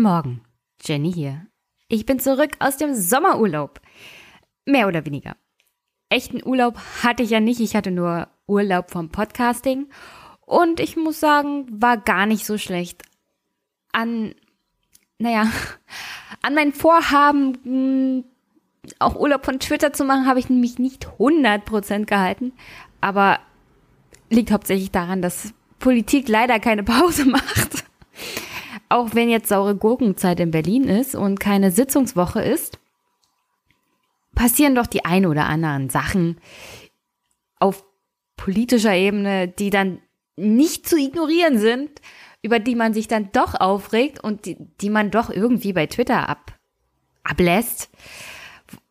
[0.00, 0.40] Guten Morgen,
[0.82, 1.46] Jenny hier.
[1.88, 3.82] Ich bin zurück aus dem Sommerurlaub.
[4.64, 5.36] Mehr oder weniger.
[6.08, 9.90] Echten Urlaub hatte ich ja nicht, ich hatte nur Urlaub vom Podcasting
[10.46, 13.02] und ich muss sagen, war gar nicht so schlecht.
[13.92, 14.34] An,
[15.18, 15.52] naja,
[16.42, 18.24] an mein Vorhaben, hm,
[19.00, 22.54] auch Urlaub von Twitter zu machen, habe ich nämlich nicht 100% gehalten,
[23.02, 23.38] aber
[24.30, 27.89] liegt hauptsächlich daran, dass Politik leider keine Pause macht
[28.90, 32.78] auch wenn jetzt saure Gurkenzeit in Berlin ist und keine Sitzungswoche ist,
[34.34, 36.38] passieren doch die ein oder anderen Sachen
[37.58, 37.84] auf
[38.36, 40.00] politischer Ebene, die dann
[40.36, 42.00] nicht zu ignorieren sind,
[42.42, 46.28] über die man sich dann doch aufregt und die, die man doch irgendwie bei Twitter
[46.28, 46.58] ab,
[47.22, 47.90] ablässt.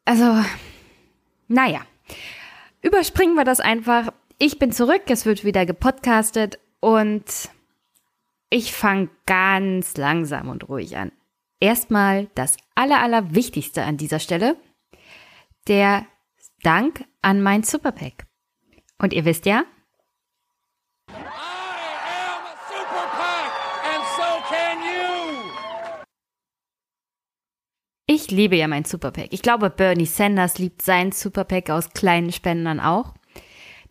[0.06, 0.44] Also,
[1.48, 1.82] naja,
[2.82, 4.14] überspringen wir das einfach.
[4.38, 7.26] Ich bin zurück, es wird wieder gepodcastet und
[8.50, 11.12] ich fange ganz langsam und ruhig an.
[11.60, 14.56] Erstmal das Aller, Allerwichtigste an dieser Stelle.
[15.68, 16.06] Der
[16.64, 18.26] Dank an mein Superpack.
[18.98, 19.64] Und ihr wisst ja,
[28.12, 29.28] Ich liebe ja mein Superpack.
[29.30, 33.14] Ich glaube, Bernie Sanders liebt sein Superpack aus kleinen Spendern auch.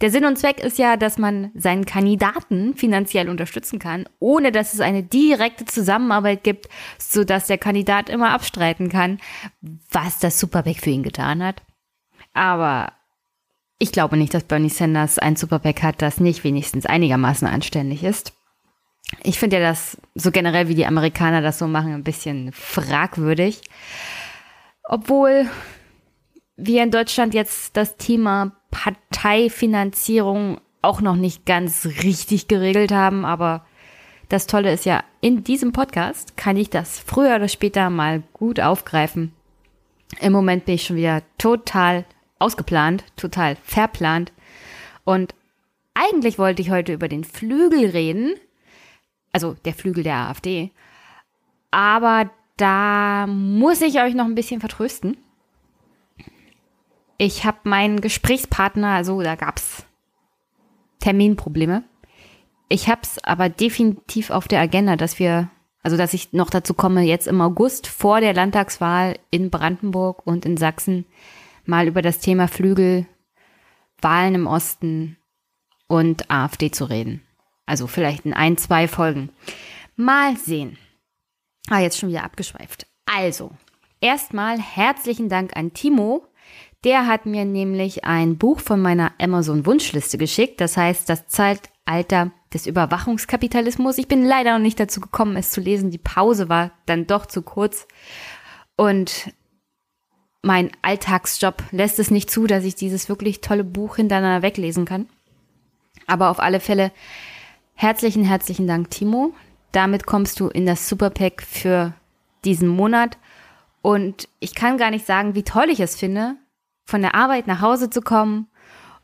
[0.01, 4.73] Der Sinn und Zweck ist ja, dass man seinen Kandidaten finanziell unterstützen kann, ohne dass
[4.73, 6.69] es eine direkte Zusammenarbeit gibt,
[6.99, 9.19] so dass der Kandidat immer abstreiten kann,
[9.91, 11.63] was das Superpack für ihn getan hat.
[12.33, 12.93] Aber
[13.81, 18.33] ich glaube nicht, dass Bernie Sanders ein Superpack hat, das nicht wenigstens einigermaßen anständig ist.
[19.23, 23.63] Ich finde ja das so generell, wie die Amerikaner das so machen, ein bisschen fragwürdig.
[24.85, 25.49] Obwohl
[26.57, 33.65] wir in Deutschland jetzt das Thema Parteifinanzierung auch noch nicht ganz richtig geregelt haben, aber
[34.29, 38.61] das Tolle ist ja, in diesem Podcast kann ich das früher oder später mal gut
[38.61, 39.33] aufgreifen.
[40.21, 42.05] Im Moment bin ich schon wieder total
[42.39, 44.33] ausgeplant, total verplant.
[45.05, 45.35] Und
[45.95, 48.35] eigentlich wollte ich heute über den Flügel reden,
[49.33, 50.71] also der Flügel der AfD.
[51.71, 55.17] Aber da muss ich euch noch ein bisschen vertrösten.
[57.19, 59.85] Ich habe meinen Gesprächspartner, also da gab's
[61.01, 61.83] Terminprobleme.
[62.69, 65.51] Ich habe es aber definitiv auf der Agenda, dass wir,
[65.83, 70.47] also dass ich noch dazu komme, jetzt im August vor der Landtagswahl in Brandenburg und
[70.47, 71.07] in Sachsen
[71.65, 73.07] mal über das Thema Flügel,
[74.01, 75.17] Wahlen im Osten
[75.89, 77.23] und AfD zu reden.
[77.67, 79.31] Also vielleicht in ein, zwei Folgen.
[79.97, 80.79] Mal sehen.
[81.69, 82.87] Ah, jetzt schon wieder abgeschweift.
[83.07, 83.51] Also,
[84.01, 86.25] erstmal herzlichen Dank an Timo,
[86.85, 90.61] der hat mir nämlich ein Buch von meiner Amazon-Wunschliste geschickt.
[90.61, 93.99] Das heißt, das Zeitalter des Überwachungskapitalismus.
[93.99, 95.91] Ich bin leider noch nicht dazu gekommen, es zu lesen.
[95.91, 97.87] Die Pause war dann doch zu kurz.
[98.77, 99.33] Und
[100.43, 105.09] mein Alltagsjob lässt es nicht zu, dass ich dieses wirklich tolle Buch hintereinander weglesen kann.
[106.07, 106.93] Aber auf alle Fälle
[107.75, 109.35] herzlichen, herzlichen Dank, Timo.
[109.73, 111.93] Damit kommst du in das Superpack für
[112.45, 113.19] diesen Monat.
[113.83, 116.37] Und ich kann gar nicht sagen, wie toll ich es finde,
[116.89, 118.49] von der Arbeit nach Hause zu kommen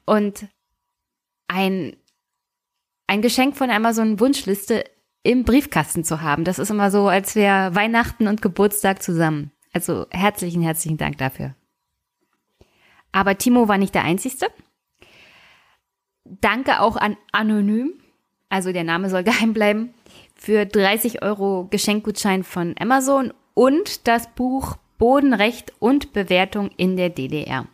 [0.07, 0.49] und
[1.49, 1.95] ein,
[3.07, 4.85] ein Geschenk von Amazon Wunschliste
[5.23, 6.45] im Briefkasten zu haben.
[6.45, 9.53] Das ist immer so, als wäre Weihnachten und Geburtstag zusammen.
[9.75, 11.55] Also herzlichen, herzlichen Dank dafür.
[13.13, 14.47] Aber Timo war nicht der Einzige.
[16.25, 18.01] Danke auch an Anonym,
[18.49, 19.93] also der Name soll geheim bleiben,
[20.35, 27.67] für 30 Euro Geschenkgutschein von Amazon und das Buch Bodenrecht und Bewertung in der DDR.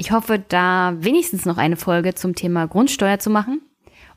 [0.00, 3.62] Ich hoffe, da wenigstens noch eine Folge zum Thema Grundsteuer zu machen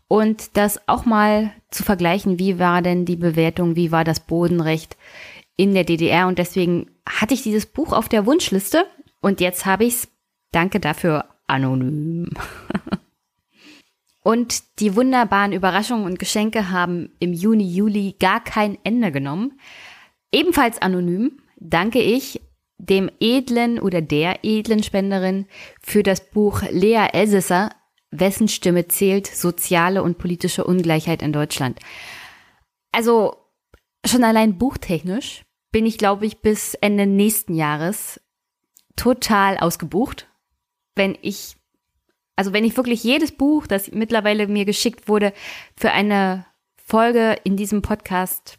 [0.07, 4.95] und das auch mal zu vergleichen, wie war denn die Bewertung, wie war das Bodenrecht
[5.57, 8.85] in der DDR und deswegen hatte ich dieses Buch auf der Wunschliste
[9.21, 10.07] und jetzt habe ich es,
[10.51, 12.29] danke dafür, anonym.
[14.21, 19.59] und die wunderbaren Überraschungen und Geschenke haben im Juni, Juli gar kein Ende genommen.
[20.31, 22.39] Ebenfalls anonym danke ich
[22.89, 25.45] dem edlen oder der edlen Spenderin
[25.81, 27.69] für das Buch Lea Elsesser,
[28.09, 31.79] wessen Stimme zählt, soziale und politische Ungleichheit in Deutschland.
[32.91, 33.35] Also
[34.05, 38.19] schon allein buchtechnisch bin ich, glaube ich, bis Ende nächsten Jahres
[38.95, 40.27] total ausgebucht.
[40.95, 41.55] Wenn ich,
[42.35, 45.33] also wenn ich wirklich jedes Buch, das mittlerweile mir geschickt wurde,
[45.77, 46.45] für eine
[46.83, 48.57] Folge in diesem Podcast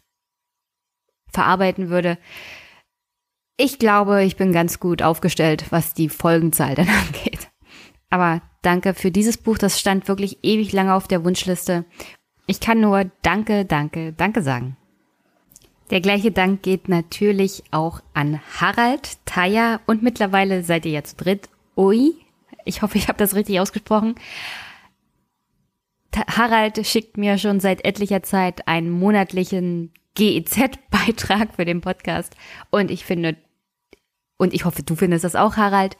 [1.27, 2.17] verarbeiten würde,
[3.57, 7.49] ich glaube, ich bin ganz gut aufgestellt, was die Folgenzahl dann angeht.
[8.09, 9.57] Aber danke für dieses Buch.
[9.57, 11.85] Das stand wirklich ewig lange auf der Wunschliste.
[12.45, 14.77] Ich kann nur Danke, Danke, Danke sagen.
[15.89, 21.15] Der gleiche Dank geht natürlich auch an Harald, Taya und mittlerweile seid ihr ja zu
[21.15, 21.49] dritt.
[21.75, 22.13] Ui,
[22.65, 24.15] ich hoffe, ich habe das richtig ausgesprochen.
[26.15, 32.35] Harald schickt mir schon seit etlicher Zeit einen monatlichen GEZ-Beitrag für den Podcast
[32.69, 33.37] und ich finde,
[34.37, 35.97] und ich hoffe, du findest das auch, Harald,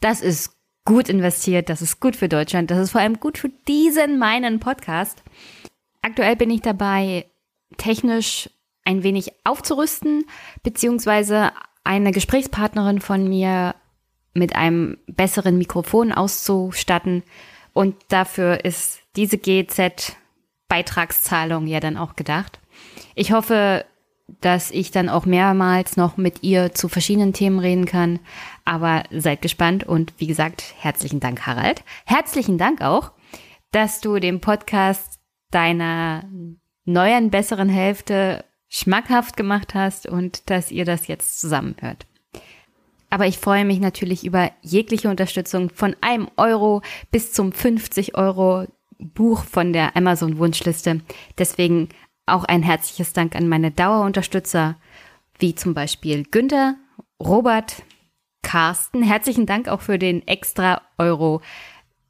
[0.00, 3.50] das ist gut investiert, das ist gut für Deutschland, das ist vor allem gut für
[3.68, 5.22] diesen meinen Podcast.
[6.02, 7.26] Aktuell bin ich dabei,
[7.76, 8.50] technisch
[8.84, 10.24] ein wenig aufzurüsten,
[10.62, 11.52] beziehungsweise
[11.84, 13.74] eine Gesprächspartnerin von mir
[14.34, 17.22] mit einem besseren Mikrofon auszustatten.
[17.72, 22.60] Und dafür ist diese GZ-Beitragszahlung ja dann auch gedacht.
[23.14, 23.84] Ich hoffe,
[24.40, 28.18] dass ich dann auch mehrmals noch mit ihr zu verschiedenen Themen reden kann.
[28.64, 31.82] Aber seid gespannt und wie gesagt, herzlichen Dank, Harald.
[32.04, 33.12] Herzlichen Dank auch,
[33.72, 35.20] dass du den Podcast
[35.50, 36.24] deiner
[36.84, 42.06] neuen, besseren Hälfte schmackhaft gemacht hast und dass ihr das jetzt zusammen hört.
[43.10, 48.66] Aber ich freue mich natürlich über jegliche Unterstützung von einem Euro bis zum 50 Euro
[48.98, 51.02] Buch von der Amazon Wunschliste.
[51.36, 51.90] Deswegen
[52.26, 54.76] auch ein herzliches Dank an meine Dauerunterstützer,
[55.38, 56.76] wie zum Beispiel Günther,
[57.20, 57.82] Robert,
[58.42, 59.02] Carsten.
[59.02, 61.40] Herzlichen Dank auch für den extra Euro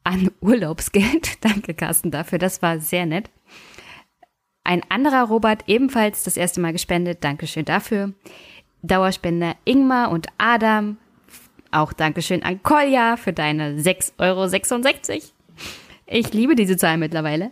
[0.03, 1.43] an Urlaubsgeld.
[1.43, 2.39] Danke, Carsten, dafür.
[2.39, 3.29] Das war sehr nett.
[4.63, 7.23] Ein anderer Robert, ebenfalls das erste Mal gespendet.
[7.23, 8.13] Dankeschön dafür.
[8.81, 10.97] Dauerspender Ingmar und Adam.
[11.71, 15.21] Auch Dankeschön an Kolja für deine 6,66 Euro.
[16.05, 17.51] Ich liebe diese Zahl mittlerweile.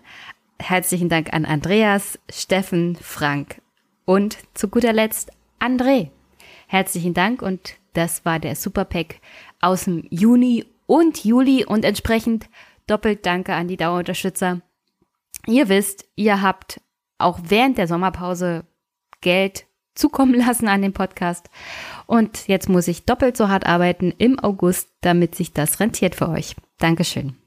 [0.61, 3.61] Herzlichen Dank an Andreas, Steffen, Frank
[4.05, 6.09] und zu guter Letzt André.
[6.67, 9.19] Herzlichen Dank und das war der Superpack
[9.59, 12.47] aus dem Juni und Juli und entsprechend
[12.85, 14.61] doppelt Danke an die Dauerunterstützer.
[15.47, 16.79] Ihr wisst, ihr habt
[17.17, 18.63] auch während der Sommerpause
[19.21, 19.65] Geld
[19.95, 21.49] zukommen lassen an den Podcast.
[22.05, 26.29] Und jetzt muss ich doppelt so hart arbeiten im August, damit sich das rentiert für
[26.29, 26.55] euch.
[26.77, 27.40] Dankeschön.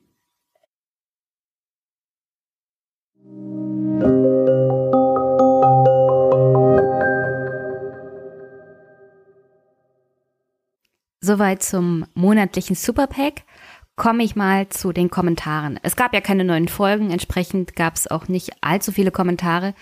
[11.24, 13.44] Soweit zum monatlichen Superpack.
[13.96, 15.80] Komme ich mal zu den Kommentaren.
[15.82, 19.72] Es gab ja keine neuen Folgen, entsprechend gab es auch nicht allzu viele Kommentare,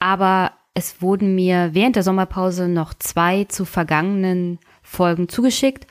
[0.00, 5.86] aber es wurden mir während der Sommerpause noch zwei zu vergangenen Folgen zugeschickt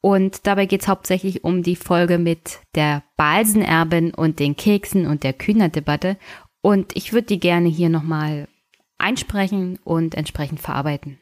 [0.00, 5.22] und dabei geht es hauptsächlich um die Folge mit der Balsenerbin und den Keksen und
[5.22, 6.16] der Kühner-Debatte
[6.62, 8.48] und ich würde die gerne hier nochmal
[8.96, 11.18] einsprechen und entsprechend verarbeiten.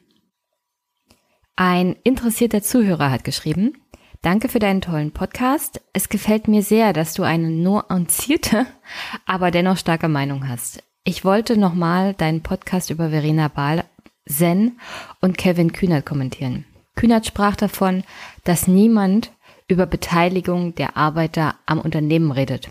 [1.61, 3.73] Ein interessierter Zuhörer hat geschrieben,
[4.21, 5.81] Danke für deinen tollen Podcast.
[5.91, 8.65] Es gefällt mir sehr, dass du eine nuancierte,
[9.25, 10.81] aber dennoch starke Meinung hast.
[11.03, 13.83] Ich wollte nochmal deinen Podcast über Verena Bahl,
[14.25, 14.79] Zen
[15.19, 16.63] und Kevin Kühnert kommentieren.
[16.95, 18.05] Kühnert sprach davon,
[18.45, 19.33] dass niemand
[19.67, 22.69] über Beteiligung der Arbeiter am Unternehmen redet.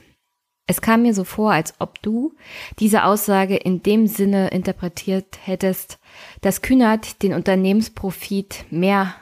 [0.70, 2.35] Es kam mir so vor, als ob du
[2.79, 5.98] diese Aussage in dem Sinne interpretiert hättest,
[6.43, 9.15] dass Kühnert den Unternehmensprofit mehr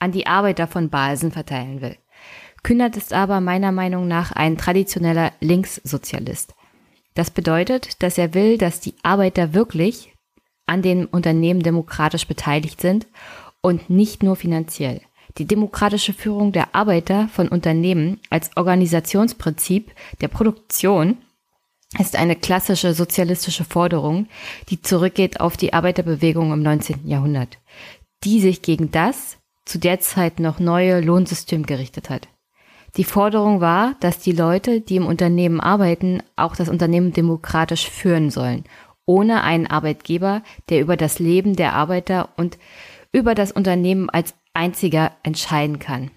[0.00, 1.96] an die Arbeiter von Balsen verteilen will.
[2.64, 6.52] Kühnert ist aber meiner Meinung nach ein traditioneller Linkssozialist.
[7.14, 10.12] Das bedeutet, dass er will, dass die Arbeiter wirklich
[10.66, 13.06] an den Unternehmen demokratisch beteiligt sind
[13.60, 15.00] und nicht nur finanziell.
[15.38, 21.18] Die demokratische Führung der Arbeiter von Unternehmen als Organisationsprinzip der Produktion
[21.98, 24.26] ist eine klassische sozialistische Forderung,
[24.68, 27.06] die zurückgeht auf die Arbeiterbewegung im 19.
[27.06, 27.58] Jahrhundert,
[28.24, 32.28] die sich gegen das zu der Zeit noch neue Lohnsystem gerichtet hat.
[32.96, 38.30] Die Forderung war, dass die Leute, die im Unternehmen arbeiten, auch das Unternehmen demokratisch führen
[38.30, 38.64] sollen,
[39.06, 42.58] ohne einen Arbeitgeber, der über das Leben der Arbeiter und
[43.12, 46.10] über das Unternehmen als einziger entscheiden kann.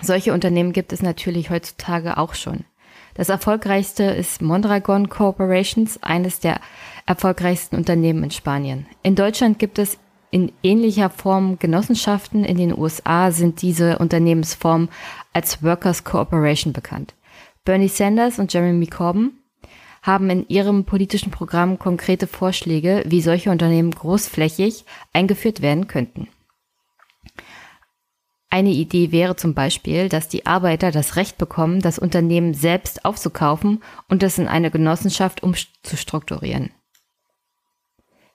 [0.00, 2.64] Solche Unternehmen gibt es natürlich heutzutage auch schon.
[3.14, 6.60] Das erfolgreichste ist Mondragon Corporations, eines der
[7.04, 8.86] erfolgreichsten Unternehmen in Spanien.
[9.02, 9.98] In Deutschland gibt es
[10.30, 12.44] in ähnlicher Form Genossenschaften.
[12.44, 14.88] In den USA sind diese Unternehmensformen
[15.32, 17.14] als Workers Cooperation bekannt.
[17.64, 19.32] Bernie Sanders und Jeremy Corbyn
[20.02, 26.28] haben in ihrem politischen Programm konkrete Vorschläge, wie solche Unternehmen großflächig eingeführt werden könnten.
[28.50, 33.82] Eine Idee wäre zum Beispiel, dass die Arbeiter das Recht bekommen, das Unternehmen selbst aufzukaufen
[34.08, 36.70] und es in eine Genossenschaft umzustrukturieren.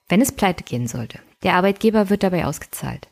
[0.08, 3.08] Wenn es pleite gehen sollte, der Arbeitgeber wird dabei ausgezahlt.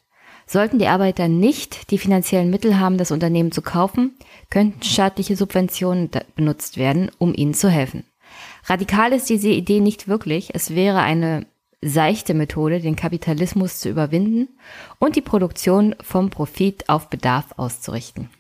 [0.46, 4.16] Sollten die Arbeiter nicht die finanziellen Mittel haben, das Unternehmen zu kaufen,
[4.50, 8.04] könnten staatliche Subventionen benutzt werden, um ihnen zu helfen.
[8.66, 10.54] Radikal ist diese Idee nicht wirklich.
[10.54, 11.46] Es wäre eine
[11.82, 14.48] seichte Methode, den Kapitalismus zu überwinden
[14.98, 18.30] und die Produktion vom Profit auf Bedarf auszurichten.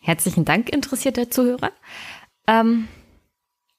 [0.00, 1.72] Herzlichen Dank, interessierter Zuhörer.
[2.46, 2.88] Ähm,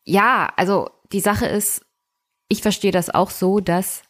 [0.05, 1.85] ja, also die Sache ist,
[2.47, 4.03] ich verstehe das auch so, dass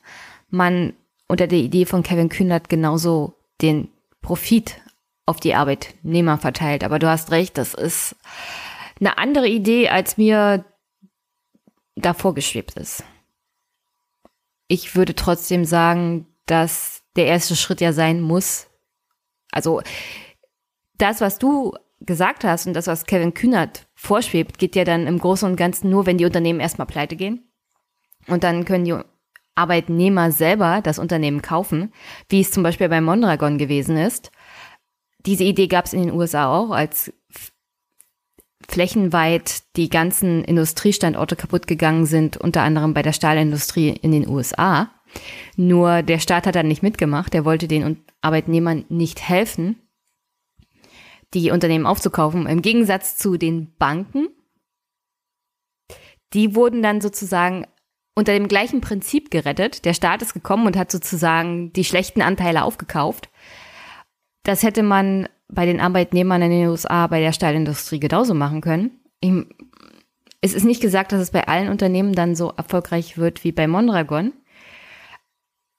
[0.50, 0.94] man
[1.28, 3.90] unter der Idee von Kevin Kühnert genauso den
[4.22, 4.80] Profit
[5.26, 6.84] auf die Arbeitnehmer verteilt.
[6.84, 8.16] Aber du hast recht, das ist
[9.00, 10.64] eine andere Idee, als mir
[11.96, 13.04] davor geschwebt ist.
[14.68, 18.68] Ich würde trotzdem sagen, dass der erste Schritt ja sein muss.
[19.52, 19.82] Also
[20.98, 25.20] das, was du gesagt hast und das, was Kevin Kühnert vorschwebt, geht ja dann im
[25.20, 27.50] Großen und Ganzen nur, wenn die Unternehmen erstmal pleite gehen.
[28.28, 28.96] Und dann können die
[29.56, 31.94] Arbeitnehmer selber das Unternehmen kaufen,
[32.30, 34.32] wie es zum Beispiel bei Mondragon gewesen ist.
[35.26, 37.12] Diese Idee gab es in den USA auch, als
[38.68, 44.92] flächenweit die ganzen Industriestandorte kaputt gegangen sind, unter anderem bei der Stahlindustrie in den USA.
[45.56, 49.78] Nur der Staat hat dann nicht mitgemacht, der wollte den Arbeitnehmern nicht helfen,
[51.34, 52.48] die Unternehmen aufzukaufen.
[52.48, 54.28] Im Gegensatz zu den Banken,
[56.34, 57.66] die wurden dann sozusagen
[58.16, 59.86] unter dem gleichen Prinzip gerettet.
[59.86, 63.30] Der Staat ist gekommen und hat sozusagen die schlechten Anteile aufgekauft.
[64.44, 69.00] Das hätte man bei den Arbeitnehmern in den USA bei der Stahlindustrie genauso machen können.
[69.20, 69.32] Ich,
[70.42, 73.68] es ist nicht gesagt, dass es bei allen Unternehmen dann so erfolgreich wird wie bei
[73.68, 74.34] Mondragon.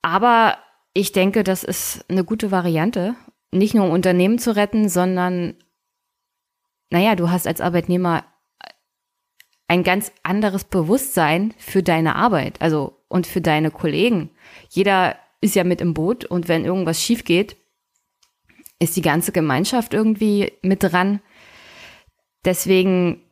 [0.03, 0.59] Aber
[0.95, 3.17] ich denke, das ist eine gute Variante,
[3.53, 5.55] nicht nur um Unternehmen zu retten, sondern,
[6.91, 8.25] naja, du hast als Arbeitnehmer
[9.69, 14.31] ein ganz anderes Bewusstsein für deine Arbeit, also und für deine Kollegen.
[14.69, 17.57] Jeder ist ja mit im Boot und wenn irgendwas schief geht,
[18.79, 21.21] ist die ganze Gemeinschaft irgendwie mit dran.
[22.45, 23.23] Deswegen,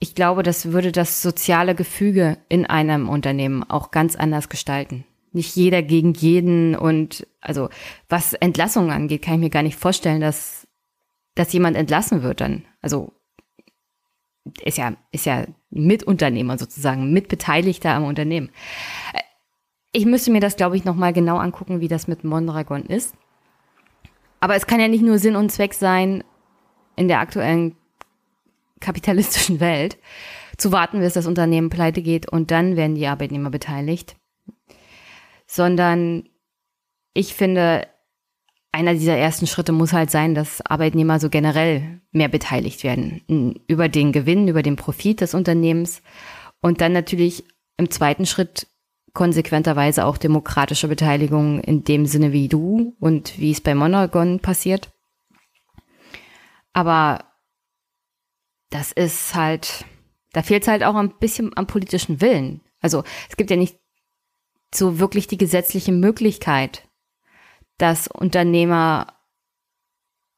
[0.00, 5.04] ich glaube, das würde das soziale Gefüge in einem Unternehmen auch ganz anders gestalten.
[5.32, 7.68] Nicht jeder gegen jeden und also
[8.08, 10.66] was Entlassungen angeht, kann ich mir gar nicht vorstellen, dass,
[11.34, 12.64] dass jemand entlassen wird dann.
[12.80, 13.12] Also
[14.64, 18.50] ist ja, ist ja Mitunternehmer sozusagen, Mitbeteiligter am Unternehmen.
[19.92, 23.14] Ich müsste mir das, glaube ich, nochmal genau angucken, wie das mit Mondragon ist.
[24.40, 26.24] Aber es kann ja nicht nur Sinn und Zweck sein,
[26.96, 27.76] in der aktuellen
[28.80, 29.98] kapitalistischen Welt
[30.56, 34.16] zu warten, bis das Unternehmen pleite geht und dann werden die Arbeitnehmer beteiligt,
[35.46, 36.28] sondern
[37.14, 37.86] ich finde,
[38.72, 43.88] einer dieser ersten Schritte muss halt sein, dass Arbeitnehmer so generell mehr beteiligt werden über
[43.88, 46.02] den Gewinn, über den Profit des Unternehmens.
[46.60, 47.44] Und dann natürlich
[47.76, 48.66] im zweiten Schritt
[49.14, 54.92] konsequenterweise auch demokratische Beteiligung in dem Sinne wie du und wie es bei Mondragon passiert.
[56.72, 57.24] Aber
[58.70, 59.84] das ist halt,
[60.32, 62.60] da fehlt es halt auch ein bisschen am politischen Willen.
[62.80, 63.78] Also es gibt ja nicht
[64.74, 66.88] so wirklich die gesetzliche Möglichkeit,
[67.78, 69.06] dass Unternehmer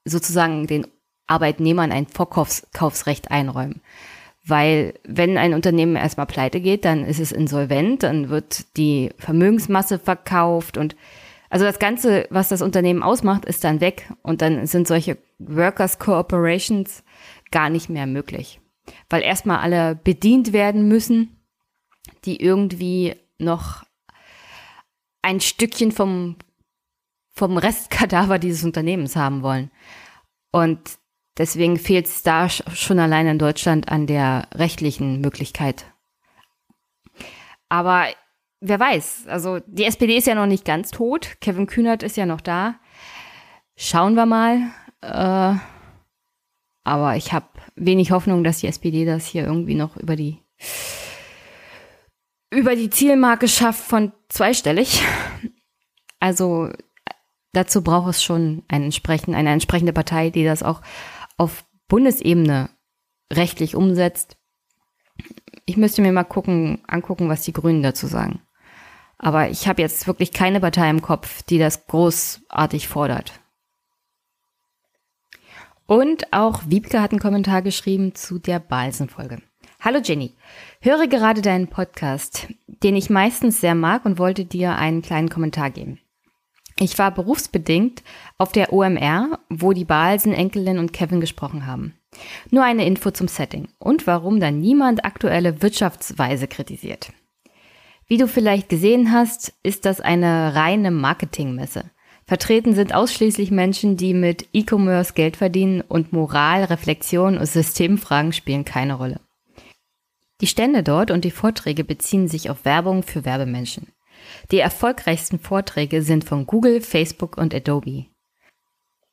[0.04, 0.86] sozusagen den
[1.26, 3.82] Arbeitnehmern ein Vorkaufsrecht einräumen.
[4.44, 9.98] Weil wenn ein Unternehmen erstmal pleite geht, dann ist es insolvent, dann wird die Vermögensmasse
[9.98, 10.96] verkauft und
[11.50, 15.98] also das Ganze, was das Unternehmen ausmacht, ist dann weg und dann sind solche Workers
[15.98, 17.02] Cooperations
[17.50, 18.60] gar nicht mehr möglich.
[19.08, 21.44] Weil erstmal alle bedient werden müssen,
[22.24, 23.82] die irgendwie noch
[25.22, 26.36] ein Stückchen vom,
[27.32, 29.72] vom Restkadaver dieses Unternehmens haben wollen.
[30.52, 30.99] Und
[31.38, 35.86] Deswegen fehlt es da schon allein in Deutschland an der rechtlichen Möglichkeit.
[37.68, 38.06] Aber
[38.60, 41.36] wer weiß, also die SPD ist ja noch nicht ganz tot.
[41.40, 42.80] Kevin Kühnert ist ja noch da.
[43.76, 44.70] Schauen wir mal.
[45.00, 45.54] Äh,
[46.84, 47.46] aber ich habe
[47.76, 50.38] wenig Hoffnung, dass die SPD das hier irgendwie noch über die
[52.50, 55.02] über die Zielmarke schafft von zweistellig.
[56.18, 56.70] Also
[57.52, 60.82] dazu braucht es schon einen entsprechend, eine entsprechende Partei, die das auch
[61.40, 62.68] auf Bundesebene
[63.32, 64.36] rechtlich umsetzt.
[65.64, 68.42] Ich müsste mir mal gucken, angucken, was die Grünen dazu sagen.
[69.16, 73.40] Aber ich habe jetzt wirklich keine Partei im Kopf, die das großartig fordert.
[75.86, 79.40] Und auch Wiebke hat einen Kommentar geschrieben zu der Balsen-Folge.
[79.80, 80.36] Hallo Jenny,
[80.82, 85.70] höre gerade deinen Podcast, den ich meistens sehr mag und wollte dir einen kleinen Kommentar
[85.70, 86.00] geben.
[86.82, 88.02] Ich war berufsbedingt
[88.38, 91.94] auf der OMR, wo die Balsen, Enkelin und Kevin gesprochen haben.
[92.50, 97.12] Nur eine Info zum Setting und warum da niemand aktuelle Wirtschaftsweise kritisiert.
[98.06, 101.84] Wie du vielleicht gesehen hast, ist das eine reine Marketingmesse.
[102.26, 108.64] Vertreten sind ausschließlich Menschen, die mit E-Commerce Geld verdienen und Moral, Reflexion und Systemfragen spielen
[108.64, 109.20] keine Rolle.
[110.40, 113.88] Die Stände dort und die Vorträge beziehen sich auf Werbung für Werbemenschen.
[114.50, 118.06] Die erfolgreichsten Vorträge sind von Google, Facebook und Adobe.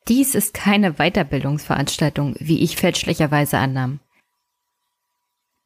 [0.08, 4.00] Dies ist keine Weiterbildungsveranstaltung, wie ich fälschlicherweise annahm.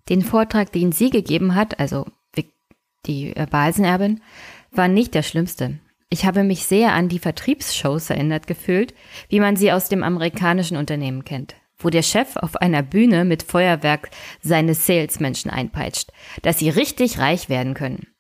[0.08, 2.06] Den Vortrag, den sie gegeben hat, also
[3.06, 4.20] die Basenerbin,
[4.70, 5.78] war nicht der schlimmste.
[6.08, 8.94] Ich habe mich sehr an die Vertriebsshows erinnert gefühlt,
[9.28, 13.42] wie man sie aus dem amerikanischen Unternehmen kennt, wo der Chef auf einer Bühne mit
[13.42, 16.10] Feuerwerk seine Salesmenschen einpeitscht,
[16.42, 18.11] dass sie richtig reich werden können.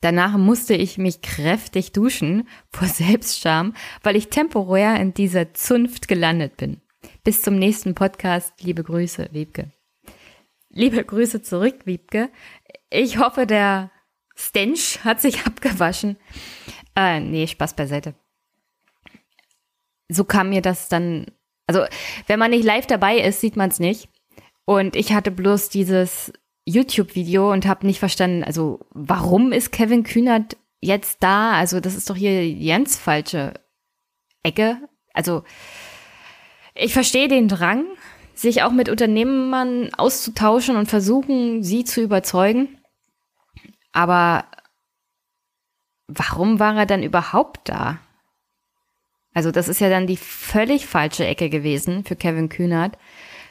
[0.00, 6.56] Danach musste ich mich kräftig duschen vor Selbstscham, weil ich temporär in dieser Zunft gelandet
[6.56, 6.80] bin.
[7.22, 8.54] Bis zum nächsten Podcast.
[8.62, 9.70] Liebe Grüße, Wiebke.
[10.70, 12.30] Liebe Grüße zurück, Wiebke.
[12.88, 13.90] Ich hoffe, der
[14.34, 16.16] Stench hat sich abgewaschen.
[16.96, 18.14] Äh, nee, Spaß beiseite.
[20.08, 21.26] So kam mir das dann,
[21.66, 21.84] also
[22.26, 24.08] wenn man nicht live dabei ist, sieht man es nicht.
[24.64, 26.32] Und ich hatte bloß dieses
[26.70, 31.52] YouTube-Video und habe nicht verstanden, also warum ist Kevin Kühnert jetzt da?
[31.52, 33.54] Also das ist doch hier ganz falsche
[34.42, 34.78] Ecke.
[35.12, 35.44] Also
[36.74, 37.84] ich verstehe den Drang,
[38.34, 42.78] sich auch mit Unternehmern auszutauschen und versuchen, sie zu überzeugen.
[43.92, 44.46] Aber
[46.06, 47.98] warum war er dann überhaupt da?
[49.32, 52.98] Also das ist ja dann die völlig falsche Ecke gewesen für Kevin Kühnert,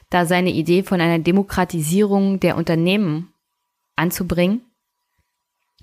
[0.10, 3.34] da seine Idee von einer Demokratisierung der Unternehmen
[3.96, 4.62] anzubringen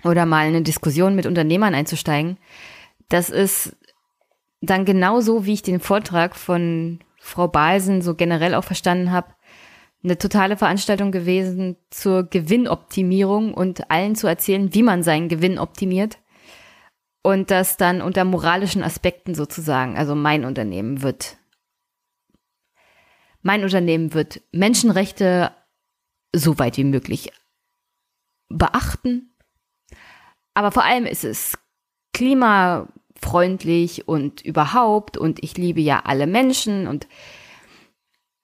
[0.04, 2.38] oder mal eine Diskussion mit Unternehmern einzusteigen.
[3.08, 3.76] Das ist
[4.60, 9.28] dann genauso, wie ich den Vortrag von Frau Balsen so generell auch verstanden habe,
[10.02, 16.18] eine totale Veranstaltung gewesen zur Gewinnoptimierung und allen zu erzählen, wie man seinen Gewinn optimiert.
[17.22, 19.96] Und das dann unter moralischen Aspekten sozusagen.
[19.96, 21.38] Also mein Unternehmen wird,
[23.46, 25.52] mein Unternehmen wird Menschenrechte
[26.34, 27.30] so weit wie möglich
[28.48, 29.36] beachten.
[30.52, 31.56] Aber vor allem ist es
[32.12, 37.06] klimafreundlich und überhaupt und ich liebe ja alle Menschen und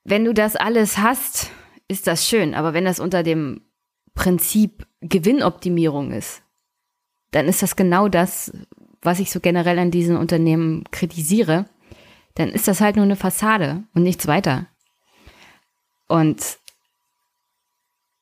[0.05, 1.51] wenn du das alles hast,
[1.89, 2.55] ist das schön.
[2.55, 3.63] Aber wenn das unter dem
[4.15, 6.45] Prinzip Gewinnoptimierung ist,
[7.33, 8.53] dann ist das genau das,
[9.01, 11.67] was ich so generell an diesen Unternehmen kritisiere.
[12.37, 14.69] Dann ist das halt nur eine Fassade und nichts weiter.
[16.09, 16.59] Und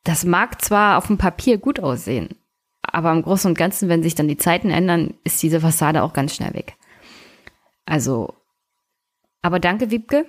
[0.05, 2.37] das mag zwar auf dem Papier gut aussehen,
[2.83, 6.13] aber im Großen und Ganzen, wenn sich dann die Zeiten ändern, ist diese Fassade auch
[6.13, 6.77] ganz schnell weg.
[7.85, 8.35] Also,
[9.43, 10.27] aber danke, Wiebke,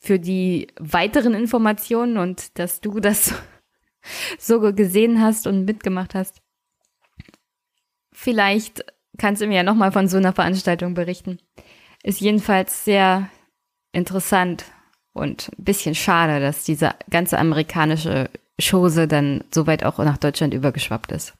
[0.00, 3.34] für die weiteren Informationen und dass du das
[4.38, 6.42] so gesehen hast und mitgemacht hast.
[8.12, 8.84] Vielleicht
[9.18, 11.38] kannst du mir ja nochmal von so einer Veranstaltung berichten.
[12.02, 13.28] Ist jedenfalls sehr
[13.92, 14.64] interessant
[15.12, 20.54] und ein bisschen schade, dass diese ganze amerikanische Chose dann so weit auch nach Deutschland
[20.54, 21.34] übergeschwappt ist.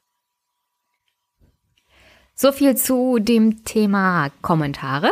[2.35, 5.11] So viel zu dem Thema Kommentare.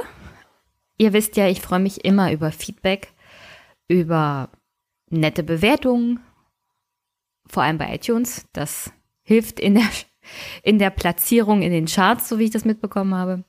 [0.97, 3.13] Ihr wisst ja, ich freue mich immer über Feedback
[3.91, 4.49] über
[5.09, 6.21] nette Bewertungen,
[7.45, 8.45] vor allem bei iTunes.
[8.53, 8.91] Das
[9.23, 9.89] hilft in der,
[10.63, 13.43] in der Platzierung in den Charts, so wie ich das mitbekommen habe.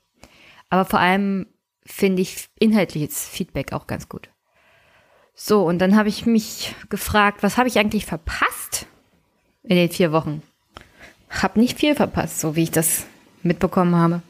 [0.69, 1.47] Aber vor allem
[1.85, 4.32] finde ich inhaltliches Feedback auch ganz gut.
[5.35, 8.85] So, und dann habe ich mich gefragt, was habe ich eigentlich verpasst
[9.63, 10.41] in den vier Wochen?
[11.29, 13.05] Hab nicht viel verpasst, so wie ich das
[13.41, 14.21] mitbekommen habe.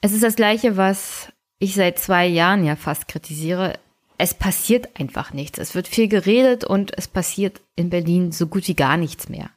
[0.00, 3.78] Es ist das gleiche, was ich seit zwei Jahren ja fast kritisiere
[4.18, 5.58] es passiert einfach nichts.
[5.58, 9.50] Es wird viel geredet und es passiert in Berlin so gut wie gar nichts mehr.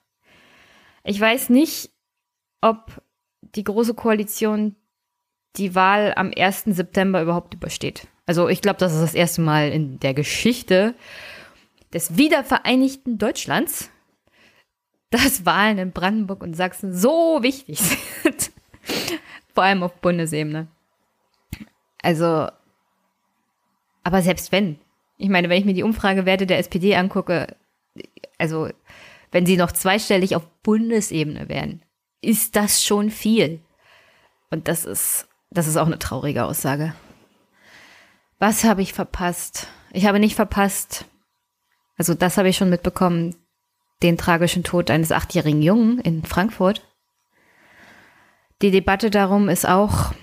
[1.03, 1.89] Ich weiß nicht,
[2.61, 3.01] ob
[3.41, 4.75] die Große Koalition
[5.57, 6.63] die Wahl am 1.
[6.67, 8.07] September überhaupt übersteht.
[8.25, 10.95] Also ich glaube, das ist das erste Mal in der Geschichte
[11.93, 13.89] des wiedervereinigten Deutschlands,
[15.09, 17.79] dass Wahlen in Brandenburg und Sachsen so wichtig
[18.23, 18.51] sind.
[19.53, 20.67] Vor allem auf Bundesebene.
[22.01, 22.47] Also
[24.03, 24.79] aber selbst wenn,
[25.17, 27.55] ich meine, wenn ich mir die Umfragewerte der SPD angucke,
[28.37, 28.69] also
[29.31, 31.83] wenn sie noch zweistellig auf Bundesebene wären,
[32.21, 33.61] ist das schon viel.
[34.49, 36.95] Und das ist, das ist auch eine traurige Aussage.
[38.39, 39.67] Was habe ich verpasst?
[39.91, 41.05] Ich habe nicht verpasst,
[41.97, 43.35] also das habe ich schon mitbekommen,
[44.01, 46.81] den tragischen Tod eines achtjährigen Jungen in Frankfurt.
[48.63, 50.13] Die Debatte darum ist auch,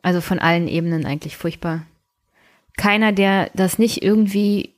[0.00, 1.82] also von allen Ebenen eigentlich furchtbar
[2.76, 4.74] keiner, der das nicht irgendwie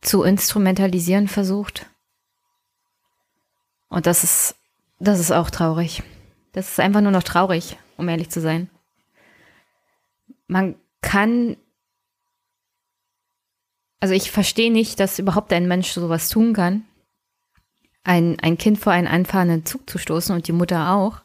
[0.00, 1.86] zu instrumentalisieren versucht.
[3.88, 4.54] Und das ist,
[4.98, 6.02] das ist auch traurig.
[6.52, 8.70] Das ist einfach nur noch traurig, um ehrlich zu sein.
[10.46, 11.56] Man kann
[14.00, 16.84] Also ich verstehe nicht, dass überhaupt ein Mensch sowas tun kann.
[18.04, 21.20] Ein, ein Kind vor einen einfahrenden Zug zu stoßen und die Mutter auch.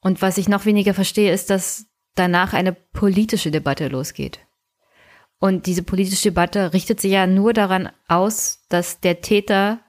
[0.00, 4.40] Und was ich noch weniger verstehe, ist, dass danach eine politische Debatte losgeht.
[5.38, 9.80] Und diese politische Debatte richtet sich ja nur daran aus, dass der Täter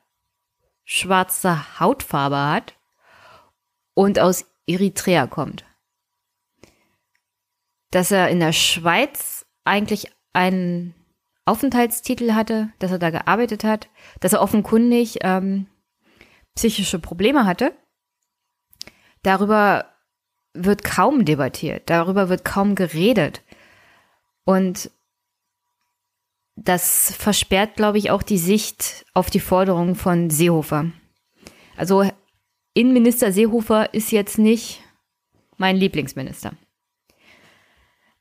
[0.83, 2.75] schwarze Hautfarbe hat
[3.93, 5.64] und aus Eritrea kommt.
[7.95, 10.93] Dass er in der Schweiz eigentlich einen
[11.45, 13.87] Aufenthaltstitel hatte, dass er da gearbeitet hat,
[14.19, 15.67] dass er offenkundig ähm,
[16.55, 17.73] psychische Probleme hatte.
[19.23, 19.85] Darüber
[20.53, 23.43] wird kaum debattiert, darüber wird kaum geredet.
[24.43, 24.91] Und
[26.57, 30.91] das versperrt, glaube ich, auch die Sicht auf die Forderungen von Seehofer.
[31.77, 32.11] Also
[32.73, 34.81] Innenminister Seehofer ist jetzt nicht
[35.55, 36.51] mein Lieblingsminister.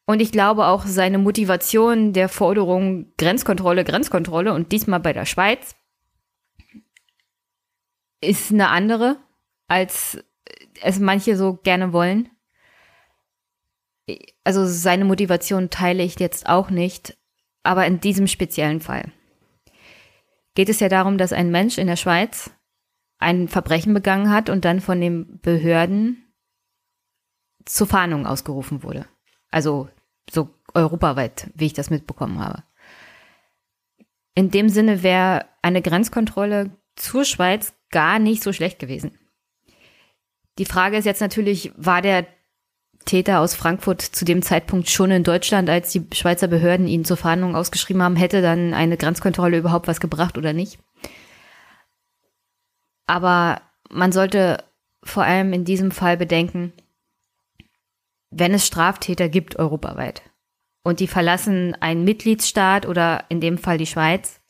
[0.07, 5.75] Und ich glaube auch seine Motivation der Forderung Grenzkontrolle, Grenzkontrolle und diesmal bei der Schweiz
[8.21, 9.17] ist eine andere,
[9.67, 10.23] als
[10.83, 12.29] es manche so gerne wollen.
[14.45, 17.17] Also seine Motivation teile ich jetzt auch nicht,
[17.63, 19.11] aber in diesem speziellen Fall
[20.55, 22.51] geht es ja darum, dass ein Mensch in der Schweiz
[23.19, 26.33] ein Verbrechen begangen hat und dann von den Behörden
[27.65, 29.07] zur Fahndung ausgerufen wurde.
[29.51, 29.89] Also
[30.31, 32.63] so europaweit, wie ich das mitbekommen habe.
[34.35, 39.19] In dem Sinne wäre eine Grenzkontrolle zur Schweiz gar nicht so schlecht gewesen.
[40.59, 42.27] Die Frage ist jetzt natürlich, war der
[43.05, 47.17] Täter aus Frankfurt zu dem Zeitpunkt schon in Deutschland, als die Schweizer Behörden ihn zur
[47.17, 50.79] Fahndung ausgeschrieben haben, hätte dann eine Grenzkontrolle überhaupt was gebracht oder nicht?
[53.07, 53.61] Aber
[53.91, 54.65] man sollte
[55.03, 56.73] vor allem in diesem Fall bedenken,
[58.37, 60.23] wenn es Straftäter gibt europaweit
[60.83, 64.41] und die verlassen einen Mitgliedsstaat oder in dem Fall die Schweiz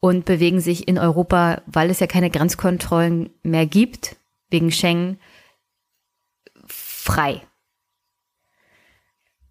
[0.00, 4.16] und bewegen sich in Europa, weil es ja keine Grenzkontrollen mehr gibt,
[4.48, 5.18] wegen Schengen,
[6.66, 7.42] frei.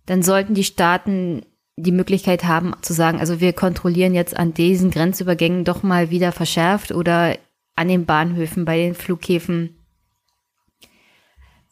[0.06, 1.46] Dann sollten die Staaten
[1.76, 6.32] die Möglichkeit haben zu sagen, also wir kontrollieren jetzt an diesen Grenzübergängen doch mal wieder
[6.32, 7.38] verschärft oder
[7.76, 9.79] an den Bahnhöfen, bei den Flughäfen,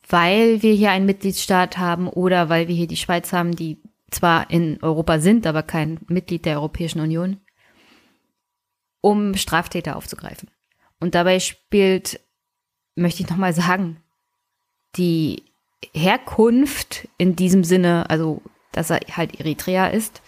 [0.09, 4.49] weil wir hier einen Mitgliedsstaat haben oder weil wir hier die Schweiz haben, die zwar
[4.49, 7.41] in Europa sind, aber kein Mitglied der Europäischen Union,
[9.01, 10.49] um Straftäter aufzugreifen.
[10.99, 12.21] Und dabei spielt,
[12.95, 14.01] möchte ich nochmal sagen,
[14.95, 15.43] die
[15.93, 18.41] Herkunft in diesem Sinne, also
[18.71, 20.21] dass er halt Eritrea ist,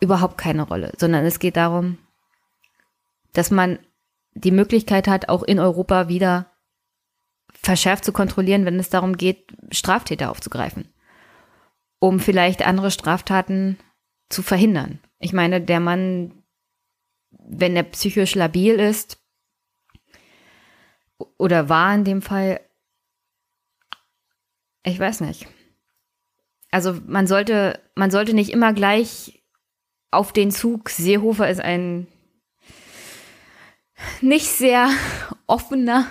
[0.00, 1.98] überhaupt keine Rolle, sondern es geht darum,
[3.32, 3.78] dass man
[4.34, 6.50] die Möglichkeit hat, auch in Europa wieder
[7.66, 10.88] verschärft zu kontrollieren, wenn es darum geht, Straftäter aufzugreifen,
[11.98, 13.76] um vielleicht andere Straftaten
[14.28, 15.00] zu verhindern.
[15.18, 16.44] Ich meine, der Mann,
[17.30, 19.18] wenn er psychisch labil ist
[21.38, 22.60] oder war in dem Fall,
[24.84, 25.48] ich weiß nicht.
[26.70, 29.42] Also man sollte, man sollte nicht immer gleich
[30.12, 32.06] auf den Zug, Seehofer ist ein
[34.20, 34.88] nicht sehr
[35.48, 36.06] offener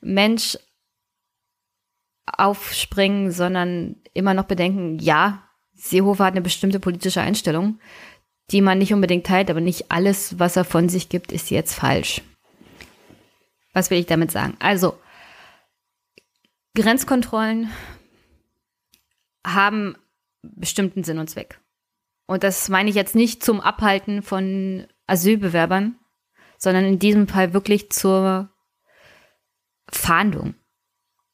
[0.00, 0.58] Mensch
[2.26, 7.80] aufspringen, sondern immer noch bedenken, ja, Seehofer hat eine bestimmte politische Einstellung,
[8.50, 11.74] die man nicht unbedingt teilt, aber nicht alles, was er von sich gibt, ist jetzt
[11.74, 12.22] falsch.
[13.72, 14.56] Was will ich damit sagen?
[14.58, 14.98] Also,
[16.74, 17.70] Grenzkontrollen
[19.46, 19.96] haben
[20.42, 21.60] bestimmten Sinn und Zweck.
[22.26, 25.98] Und das meine ich jetzt nicht zum Abhalten von Asylbewerbern,
[26.58, 28.49] sondern in diesem Fall wirklich zur
[29.90, 30.54] Fahndung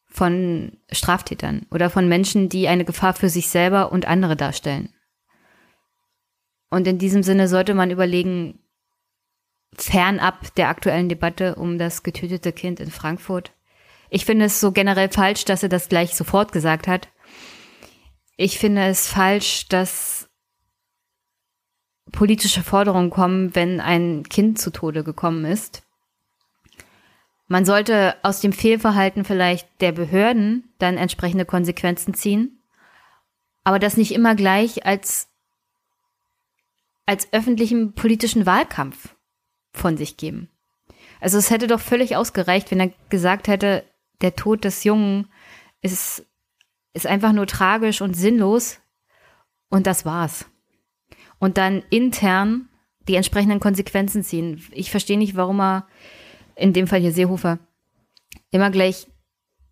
[0.07, 4.92] von Straftätern oder von Menschen, die eine Gefahr für sich selber und andere darstellen.
[6.71, 8.59] Und in diesem Sinne sollte man überlegen,
[9.75, 13.53] fernab der aktuellen Debatte um das getötete Kind in Frankfurt.
[14.09, 17.09] Ich finde es so generell falsch, dass er das gleich sofort gesagt hat.
[18.37, 20.29] Ich finde es falsch, dass
[22.12, 25.86] politische Forderungen kommen, wenn ein Kind zu Tode gekommen ist.
[27.48, 32.62] Man sollte aus dem Fehlverhalten vielleicht der Behörden dann entsprechende Konsequenzen ziehen,
[33.64, 35.28] aber das nicht immer gleich als,
[37.06, 39.14] als öffentlichen politischen Wahlkampf
[39.72, 40.50] von sich geben.
[41.20, 43.85] Also es hätte doch völlig ausgereicht, wenn er gesagt hätte,
[44.20, 45.28] der Tod des Jungen
[45.82, 46.26] ist,
[46.94, 48.80] ist einfach nur tragisch und sinnlos
[49.68, 50.46] und das war's
[51.38, 52.68] und dann intern
[53.09, 54.64] die entsprechenden Konsequenzen ziehen.
[54.72, 55.87] Ich verstehe nicht, warum er,
[56.57, 57.59] in dem Fall hier Seehofer,
[58.51, 59.07] immer gleich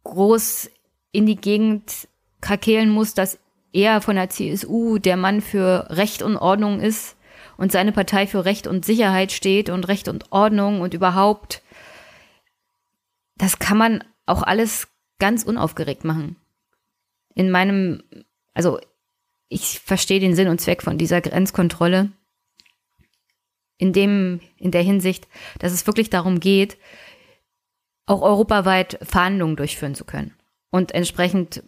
[0.04, 0.70] groß
[1.12, 2.08] in die Gegend
[2.40, 3.38] krakehlen muss, dass
[3.72, 7.16] eher von der CSU der Mann für Recht und Ordnung ist
[7.56, 11.62] und seine Partei für Recht und Sicherheit steht und Recht und Ordnung und überhaupt,
[13.36, 16.36] das kann man auch alles ganz unaufgeregt machen.
[17.34, 18.02] In meinem,
[18.52, 18.78] also
[19.48, 22.12] ich verstehe den Sinn und Zweck von dieser Grenzkontrolle
[23.84, 26.78] in dem, in der Hinsicht, dass es wirklich darum geht,
[28.06, 30.34] auch europaweit Verhandlungen durchführen zu können.
[30.70, 31.62] Und entsprechend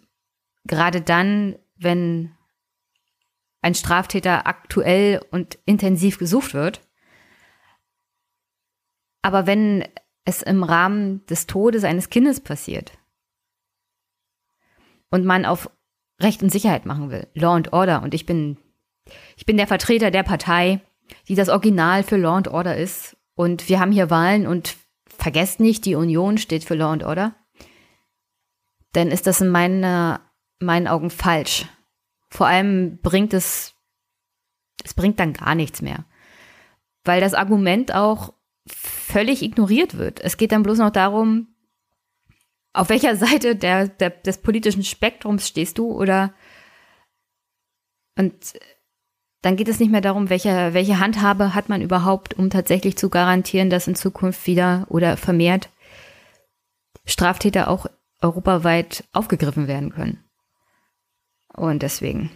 [0.65, 2.31] gerade dann, wenn
[3.61, 6.81] ein Straftäter aktuell und intensiv gesucht wird.
[9.21, 9.87] Aber wenn
[10.25, 12.97] es im Rahmen des Todes eines Kindes passiert
[15.11, 15.69] und man auf
[16.19, 18.57] Recht und Sicherheit machen will, Law and Order, und ich bin,
[19.35, 20.81] ich bin der Vertreter der Partei,
[21.27, 23.17] die das Original für Law and Order ist.
[23.35, 24.75] Und wir haben hier Wahlen und
[25.07, 27.35] vergesst nicht, die Union steht für Law and Order.
[28.93, 30.21] Dann ist das in meiner,
[30.59, 31.65] meinen Augen falsch.
[32.29, 33.75] Vor allem bringt es,
[34.83, 36.05] es bringt dann gar nichts mehr.
[37.03, 38.33] Weil das Argument auch
[38.67, 40.19] völlig ignoriert wird.
[40.19, 41.47] Es geht dann bloß noch darum,
[42.73, 46.33] auf welcher Seite der, der, des politischen Spektrums stehst du oder
[48.17, 48.53] und
[49.41, 53.09] dann geht es nicht mehr darum, welche, welche Handhabe hat man überhaupt, um tatsächlich zu
[53.09, 55.69] garantieren, dass in Zukunft wieder oder vermehrt
[57.05, 57.85] Straftäter auch
[58.21, 60.23] europaweit aufgegriffen werden können.
[61.53, 62.29] Und deswegen,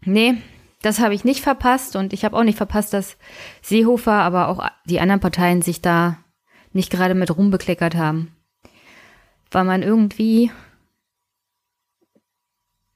[0.00, 0.34] nee,
[0.80, 3.16] das habe ich nicht verpasst und ich habe auch nicht verpasst, dass
[3.60, 6.18] Seehofer, aber auch die anderen Parteien sich da
[6.72, 8.34] nicht gerade mit Ruhm bekleckert haben.
[9.50, 10.50] Weil man irgendwie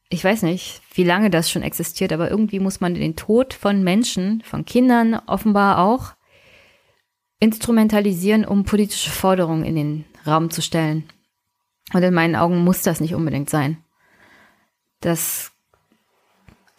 [0.08, 3.82] ich weiß nicht, wie lange das schon existiert, aber irgendwie muss man den Tod von
[3.82, 6.14] Menschen, von Kindern offenbar auch
[7.40, 11.04] instrumentalisieren, um politische Forderungen in den Raum zu stellen.
[11.92, 13.78] Und in meinen Augen muss das nicht unbedingt sein.
[15.00, 15.52] Das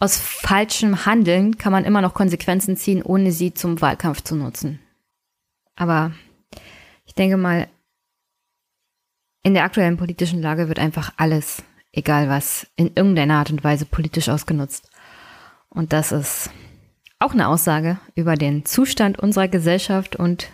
[0.00, 4.80] aus falschem Handeln kann man immer noch Konsequenzen ziehen, ohne sie zum Wahlkampf zu nutzen.
[5.76, 6.12] Aber
[7.04, 7.68] ich denke mal,
[9.42, 11.62] in der aktuellen politischen Lage wird einfach alles
[11.98, 14.88] egal was, in irgendeiner Art und Weise politisch ausgenutzt.
[15.68, 16.50] Und das ist
[17.18, 20.48] auch eine Aussage über den Zustand unserer Gesellschaft und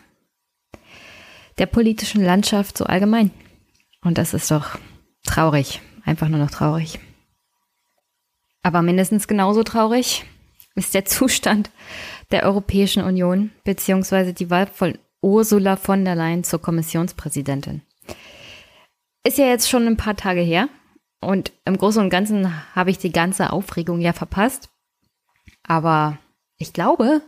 [1.58, 3.30] der politischen Landschaft so allgemein.
[4.02, 4.78] Und das ist doch
[5.24, 6.98] traurig, einfach nur noch traurig.
[8.62, 10.24] Aber mindestens genauso traurig
[10.74, 11.70] ist der Zustand
[12.30, 17.82] der Europäischen Union beziehungsweise die Wahl von Ursula von der Leyen zur Kommissionspräsidentin.
[19.22, 20.68] Ist ja jetzt schon ein paar Tage her,
[21.24, 24.68] und im Großen und Ganzen habe ich die ganze Aufregung ja verpasst.
[25.62, 26.18] Aber
[26.58, 27.22] ich glaube,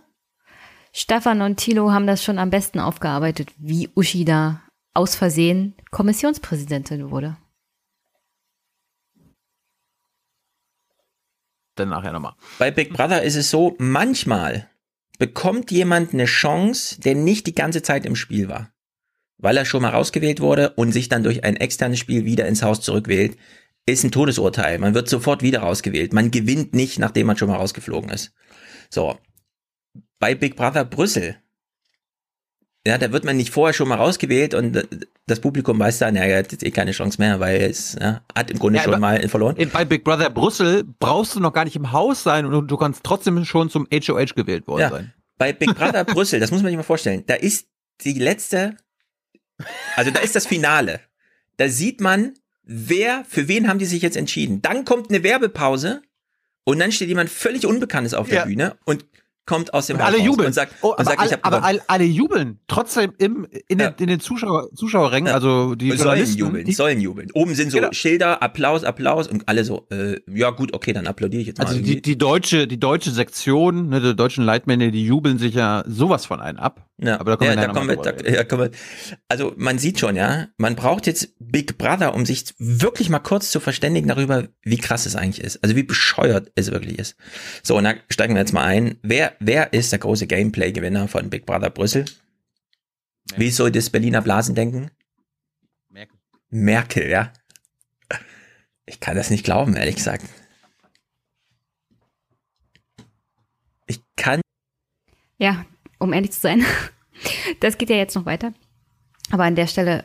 [0.93, 4.63] Stefan und Thilo haben das schon am besten aufgearbeitet, wie Uschi da
[4.95, 7.37] aus Versehen Kommissionspräsidentin wurde.
[11.75, 12.35] Dann nachher nochmal.
[12.59, 14.71] Bei Big Brother ist es so, manchmal
[15.19, 18.71] bekommt jemand eine Chance, der nicht die ganze Zeit im Spiel war.
[19.39, 22.63] Weil er schon mal rausgewählt wurde und sich dann durch ein externes Spiel wieder ins
[22.63, 23.37] Haus zurückwählt
[23.87, 24.79] ist ein Todesurteil.
[24.79, 26.13] Man wird sofort wieder rausgewählt.
[26.13, 28.33] Man gewinnt nicht, nachdem man schon mal rausgeflogen ist.
[28.91, 29.17] So.
[30.19, 31.37] Bei Big Brother Brüssel,
[32.87, 34.87] ja, da wird man nicht vorher schon mal rausgewählt und
[35.27, 38.23] das Publikum weiß dann, ja, er hat jetzt eh keine Chance mehr, weil es ja,
[38.35, 39.57] hat im Grunde ja, schon mal verloren.
[39.73, 43.03] Bei Big Brother Brüssel brauchst du noch gar nicht im Haus sein und du kannst
[43.03, 45.13] trotzdem schon zum HOH gewählt worden ja, sein.
[45.37, 47.67] Bei Big Brother Brüssel, das muss man sich mal vorstellen, da ist
[48.03, 48.77] die letzte,
[49.97, 51.01] also da ist das Finale.
[51.57, 52.35] Da sieht man,
[52.67, 54.61] wer, für wen haben die sich jetzt entschieden?
[54.61, 56.03] Dann kommt eine Werbepause
[56.65, 58.45] und dann steht jemand völlig Unbekanntes auf der ja.
[58.45, 59.07] Bühne und
[59.47, 61.65] kommt aus dem und alle jubeln und sagt, oh, und sagt all, ich habe Aber
[61.65, 65.35] all, alle jubeln trotzdem im in den, in den Zuschauer, Zuschauerrängen, ja.
[65.35, 67.31] also die sollen jubeln, die, sollen jubeln.
[67.33, 67.93] Oben sind so genau.
[67.93, 71.67] Schilder, Applaus, Applaus und alle so äh, ja gut, okay, dann applaudiere ich jetzt mal.
[71.67, 75.85] Also die, die deutsche die deutsche Sektion, ne, die deutschen Leitmänner, die jubeln sich ja
[75.87, 76.87] sowas von einen ab.
[76.99, 78.71] Ja, aber da kommen, ja, wir, da kommen wir, da, ja, kommen wir.
[79.29, 83.51] Also man sieht schon, ja, man braucht jetzt Big Brother, um sich wirklich mal kurz
[83.51, 85.63] zu verständigen darüber, wie krass es eigentlich ist.
[85.63, 87.17] Also wie bescheuert es wirklich ist.
[87.63, 88.99] So, und da steigen wir jetzt mal ein.
[89.03, 92.05] Wer, wer ist der große Gameplay-Gewinner von Big Brother Brüssel?
[93.31, 93.45] Merkel.
[93.45, 94.91] Wie soll das Berliner Blasendenken?
[95.89, 96.19] Merkel.
[96.51, 97.33] Merkel, ja.
[98.87, 100.25] Ich kann das nicht glauben, ehrlich gesagt.
[103.87, 104.41] Ich kann.
[105.39, 105.67] Ja,
[105.99, 106.65] um ehrlich zu sein.
[107.61, 108.53] Das geht ja jetzt noch weiter.
[109.31, 110.05] Aber an der Stelle,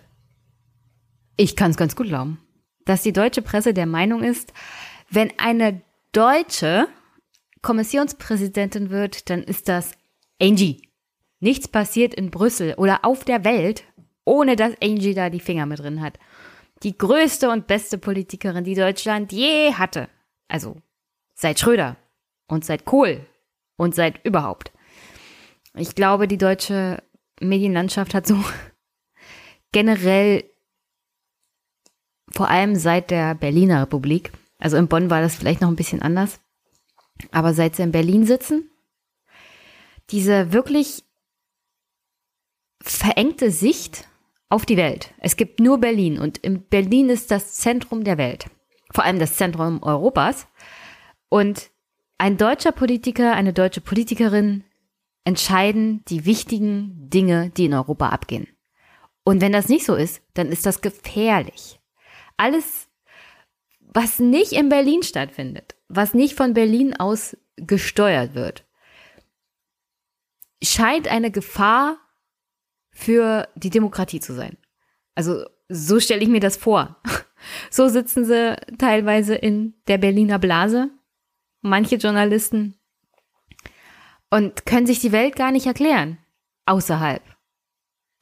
[1.35, 2.39] ich kann es ganz gut glauben,
[2.85, 4.53] dass die deutsche Presse der Meinung ist,
[5.09, 5.81] wenn eine
[6.13, 6.87] Deutsche
[7.62, 9.91] Kommissionspräsidentin wird, dann ist das
[10.41, 10.82] Angie.
[11.39, 13.84] Nichts passiert in Brüssel oder auf der Welt,
[14.26, 16.19] ohne dass Angie da die Finger mit drin hat.
[16.84, 20.10] Die größte und beste Politikerin, die Deutschland je hatte.
[20.47, 20.78] Also
[21.36, 21.97] seit Schröder
[22.47, 23.26] und seit Kohl
[23.78, 24.71] und seit überhaupt.
[25.76, 27.02] Ich glaube, die deutsche
[27.39, 28.38] Medienlandschaft hat so
[29.71, 30.43] generell
[32.32, 36.02] vor allem seit der Berliner Republik, also in Bonn war das vielleicht noch ein bisschen
[36.02, 36.39] anders,
[37.31, 38.69] aber seit sie in Berlin sitzen,
[40.10, 41.03] diese wirklich
[42.81, 44.07] verengte Sicht
[44.49, 45.13] auf die Welt.
[45.19, 48.47] Es gibt nur Berlin und in Berlin ist das Zentrum der Welt,
[48.91, 50.47] vor allem das Zentrum Europas.
[51.29, 51.71] Und
[52.17, 54.63] ein deutscher Politiker, eine deutsche Politikerin
[55.23, 58.47] entscheiden die wichtigen Dinge, die in Europa abgehen.
[59.23, 61.79] Und wenn das nicht so ist, dann ist das gefährlich.
[62.38, 62.88] Alles,
[63.93, 68.65] was nicht in Berlin stattfindet, was nicht von Berlin aus gesteuert wird,
[70.63, 71.97] scheint eine Gefahr
[72.91, 74.58] für die Demokratie zu sein.
[75.15, 77.01] Also so stelle ich mir das vor.
[77.71, 80.91] So sitzen sie teilweise in der Berliner Blase,
[81.62, 82.75] manche Journalisten,
[84.30, 86.19] und können sich die Welt gar nicht erklären.
[86.67, 87.23] Außerhalb.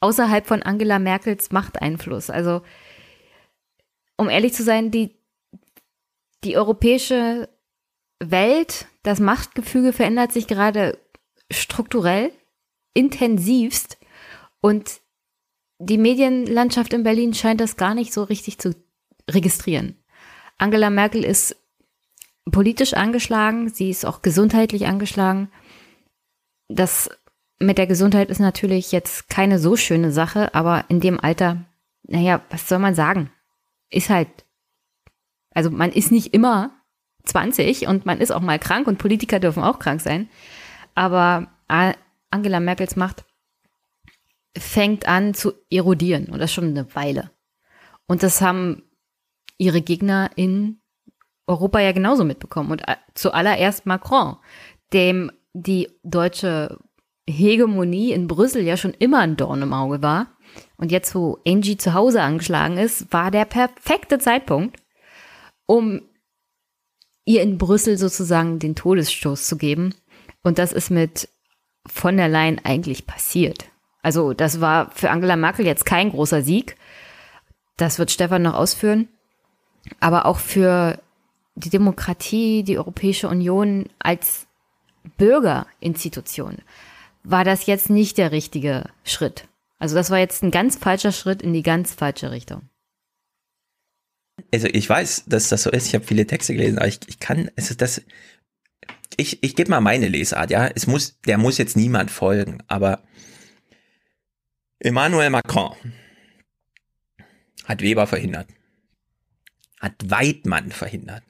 [0.00, 2.30] Außerhalb von Angela Merkels Machteinfluss.
[2.30, 2.62] Also,
[4.16, 5.19] um ehrlich zu sein, die,
[6.44, 7.48] die europäische
[8.18, 10.98] Welt, das Machtgefüge verändert sich gerade
[11.50, 12.32] strukturell,
[12.94, 13.98] intensivst.
[14.60, 15.00] Und
[15.78, 18.74] die Medienlandschaft in Berlin scheint das gar nicht so richtig zu
[19.28, 19.96] registrieren.
[20.58, 21.56] Angela Merkel ist
[22.50, 25.50] politisch angeschlagen, sie ist auch gesundheitlich angeschlagen.
[26.68, 27.10] Das
[27.58, 31.64] mit der Gesundheit ist natürlich jetzt keine so schöne Sache, aber in dem Alter,
[32.02, 33.30] naja, was soll man sagen?
[33.90, 34.28] Ist halt,
[35.54, 36.70] also man ist nicht immer
[37.24, 40.28] 20 und man ist auch mal krank und Politiker dürfen auch krank sein.
[40.94, 41.48] Aber
[42.30, 43.24] Angela Merkels Macht
[44.56, 47.30] fängt an zu erodieren und das schon eine Weile.
[48.06, 48.82] Und das haben
[49.58, 50.80] ihre Gegner in
[51.46, 52.72] Europa ja genauso mitbekommen.
[52.72, 54.36] Und äh, zuallererst Macron,
[54.92, 56.78] dem die deutsche
[57.28, 60.36] Hegemonie in Brüssel ja schon immer ein Dorn im Auge war.
[60.76, 64.78] Und jetzt, wo Angie zu Hause angeschlagen ist, war der perfekte Zeitpunkt,
[65.70, 66.02] um
[67.24, 69.94] ihr in Brüssel sozusagen den Todesstoß zu geben.
[70.42, 71.28] Und das ist mit
[71.86, 73.66] von der Leyen eigentlich passiert.
[74.02, 76.74] Also das war für Angela Merkel jetzt kein großer Sieg.
[77.76, 79.06] Das wird Stefan noch ausführen.
[80.00, 81.00] Aber auch für
[81.54, 84.48] die Demokratie, die Europäische Union als
[85.18, 86.56] Bürgerinstitution
[87.22, 89.46] war das jetzt nicht der richtige Schritt.
[89.78, 92.69] Also das war jetzt ein ganz falscher Schritt in die ganz falsche Richtung.
[94.52, 95.86] Also ich weiß, dass das so ist.
[95.86, 98.02] Ich habe viele Texte gelesen, aber ich, ich kann, also das,
[99.16, 100.66] ich, ich gebe mal meine Lesart, ja.
[100.66, 103.02] Es muss, der muss jetzt niemand folgen, aber
[104.78, 105.76] Emmanuel Macron
[107.64, 108.48] hat Weber verhindert,
[109.78, 111.24] hat Weidmann verhindert,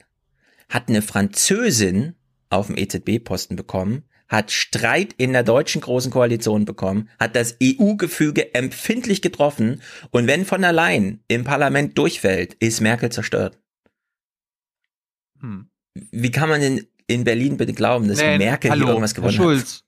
[0.69, 2.15] hat eine Französin
[2.49, 8.55] auf dem EZB-Posten bekommen, hat Streit in der deutschen großen Koalition bekommen, hat das EU-Gefüge
[8.55, 13.59] empfindlich getroffen und wenn von allein im Parlament durchfällt, ist Merkel zerstört.
[15.41, 15.69] Hm.
[15.93, 19.33] Wie kann man denn in Berlin bitte glauben, dass nee, Merkel hallo, hier irgendwas gewonnen
[19.33, 19.83] Herr Schulz, hat?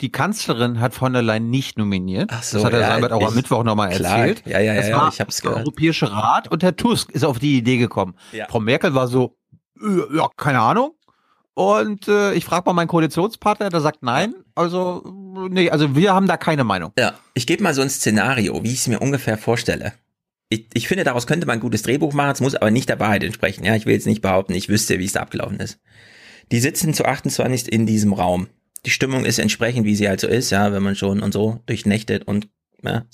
[0.00, 2.30] die Kanzlerin hat von der Leyen nicht nominiert.
[2.32, 4.42] Ach so, das hat er ja, Sambert auch am Mittwoch nochmal erzählt.
[4.44, 5.66] Ja, ja, das ja, war ich hab's der gehört.
[5.66, 8.16] Europäische Rat und Herr Tusk ist auf die Idee gekommen.
[8.32, 8.46] Ja.
[8.48, 9.36] Frau Merkel war so,
[9.80, 10.96] äh, ja, keine Ahnung.
[11.54, 14.34] Und äh, ich frage mal meinen Koalitionspartner, der sagt nein.
[14.54, 15.02] Also,
[15.50, 16.92] nee, also wir haben da keine Meinung.
[16.98, 19.92] Ja, ich gebe mal so ein Szenario, wie ich es mir ungefähr vorstelle.
[20.48, 23.00] Ich, ich finde, daraus könnte man ein gutes Drehbuch machen, es muss aber nicht der
[23.00, 23.64] Wahrheit entsprechen.
[23.64, 25.78] Ja, ich will jetzt nicht behaupten, ich wüsste, wie es da abgelaufen ist.
[26.52, 28.48] Die sitzen zu 28 in diesem Raum
[28.84, 31.62] die Stimmung ist entsprechend, wie sie halt so ist, ja, wenn man schon und so
[31.66, 32.48] durchnächtet und
[32.82, 33.06] ja.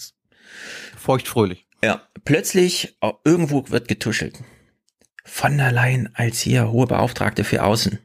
[0.96, 1.66] Feuchtfröhlich.
[1.83, 4.38] Ja, plötzlich oh, irgendwo wird getuschelt.
[5.24, 7.98] Von der Leyen als hier hohe Beauftragte für Außen.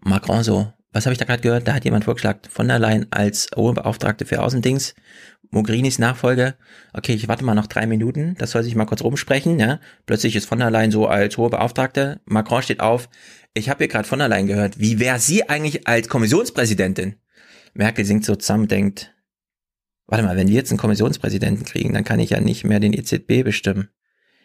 [0.00, 1.68] Macron so, was habe ich da gerade gehört?
[1.68, 4.94] Da hat jemand vorgeschlagen, von der Leyen als hohe Beauftragte für Außendings.
[5.50, 6.56] Mogherinis Nachfolge.
[6.92, 8.34] Okay, ich warte mal noch drei Minuten.
[8.38, 9.58] Das soll sich mal kurz rumsprechen.
[9.58, 12.20] Ja, plötzlich ist von der Leyen so als hohe Beauftragte.
[12.26, 13.08] Macron steht auf
[13.58, 17.16] ich habe hier gerade von allein gehört, wie wäre sie eigentlich als Kommissionspräsidentin?
[17.74, 19.14] Merkel singt so zusammen, denkt,
[20.06, 22.92] warte mal, wenn wir jetzt einen Kommissionspräsidenten kriegen, dann kann ich ja nicht mehr den
[22.92, 23.88] EZB bestimmen.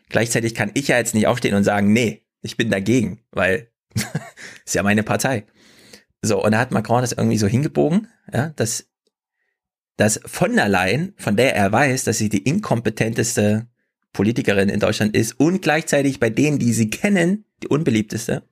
[0.10, 3.70] Gleichzeitig kann ich ja jetzt nicht aufstehen und sagen, nee, ich bin dagegen, weil
[4.66, 5.46] ist ja meine Partei.
[6.22, 8.88] So, und da hat Macron das irgendwie so hingebogen, ja, dass,
[9.98, 13.68] dass von der Leyen, von der er weiß, dass sie die inkompetenteste
[14.14, 18.44] Politikerin in Deutschland ist und gleichzeitig bei denen, die sie kennen, die unbeliebteste,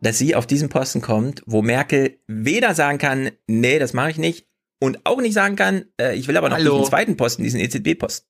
[0.00, 4.18] dass sie auf diesen Posten kommt, wo Merkel weder sagen kann, nee, das mache ich
[4.18, 4.46] nicht,
[4.78, 6.78] und auch nicht sagen kann, äh, ich will aber noch Hallo.
[6.78, 8.28] diesen zweiten Posten, diesen EZB-Posten.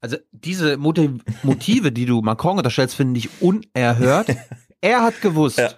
[0.00, 4.28] Also diese Motive, die du Macron unterstellst, finde ich unerhört.
[4.82, 5.72] er hat gewusst, ja.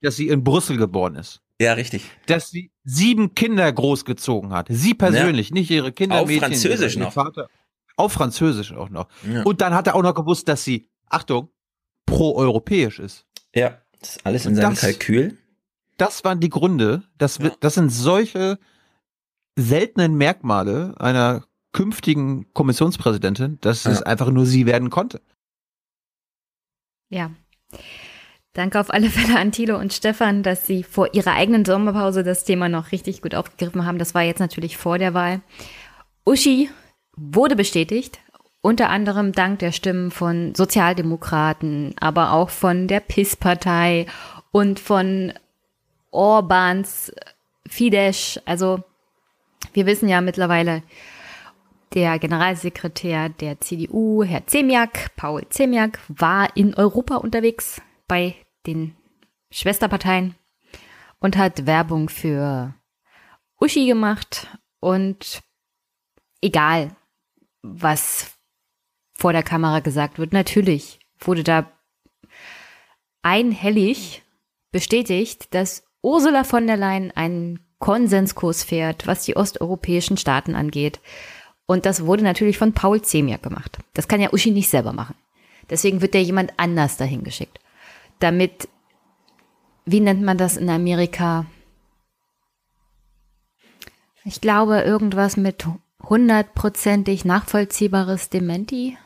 [0.00, 1.40] dass sie in Brüssel geboren ist.
[1.60, 2.04] Ja, richtig.
[2.26, 4.66] Dass sie sieben Kinder großgezogen hat.
[4.70, 5.54] Sie persönlich, ja.
[5.54, 6.20] nicht ihre Kinder.
[6.20, 7.12] Auf Mädchen, Französisch noch.
[7.12, 7.48] Vater.
[7.96, 9.08] Auf Französisch auch noch.
[9.28, 9.42] Ja.
[9.42, 11.48] Und dann hat er auch noch gewusst, dass sie, Achtung,
[12.06, 13.26] pro-europäisch ist.
[13.54, 15.38] Ja, das ist alles in seinem das, Kalkül.
[15.96, 17.04] Das waren die Gründe.
[17.18, 17.52] Das, ja.
[17.60, 18.58] das sind solche
[19.56, 23.92] seltenen Merkmale einer künftigen Kommissionspräsidentin, dass ja.
[23.92, 25.22] es einfach nur sie werden konnte.
[27.10, 27.30] Ja.
[28.54, 32.44] Danke auf alle Fälle an Thilo und Stefan, dass sie vor ihrer eigenen Sommerpause das
[32.44, 33.98] Thema noch richtig gut aufgegriffen haben.
[33.98, 35.40] Das war jetzt natürlich vor der Wahl.
[36.24, 36.70] Uschi
[37.16, 38.20] wurde bestätigt,
[38.60, 44.06] unter anderem dank der Stimmen von Sozialdemokraten, aber auch von der PIS-Partei
[44.52, 45.32] und von
[46.12, 47.12] Orbans
[47.68, 48.40] Fidesz.
[48.46, 48.84] Also
[49.72, 50.82] wir wissen ja mittlerweile,
[51.92, 58.34] der Generalsekretär der CDU, Herr Zemiak, Paul Zemiak, war in Europa unterwegs bei
[58.66, 58.94] den
[59.50, 60.34] Schwesterparteien
[61.20, 62.74] und hat Werbung für
[63.60, 64.48] Uschi gemacht
[64.80, 65.42] und
[66.40, 66.94] egal,
[67.62, 68.32] was
[69.14, 71.70] vor der Kamera gesagt wird, natürlich wurde da
[73.22, 74.22] einhellig
[74.70, 81.00] bestätigt, dass Ursula von der Leyen einen Konsenskurs fährt, was die osteuropäischen Staaten angeht.
[81.66, 83.78] Und das wurde natürlich von Paul Zemiak gemacht.
[83.94, 85.14] Das kann ja Uschi nicht selber machen.
[85.70, 87.58] Deswegen wird der jemand anders dahin geschickt
[88.24, 88.68] damit,
[89.84, 91.46] wie nennt man das in Amerika?
[94.24, 95.66] Ich glaube, irgendwas mit
[96.02, 98.96] hundertprozentig nachvollziehbares Dementi.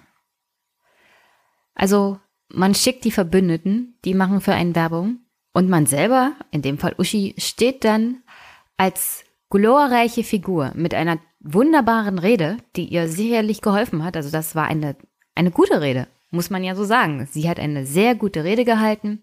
[1.75, 5.19] Also, man schickt die Verbündeten, die machen für einen Werbung.
[5.53, 8.23] Und man selber, in dem Fall Uschi, steht dann
[8.77, 14.17] als glorreiche Figur mit einer wunderbaren Rede, die ihr sicherlich geholfen hat.
[14.17, 14.97] Also das war eine,
[15.35, 17.27] eine gute Rede muss man ja so sagen.
[17.31, 19.23] Sie hat eine sehr gute Rede gehalten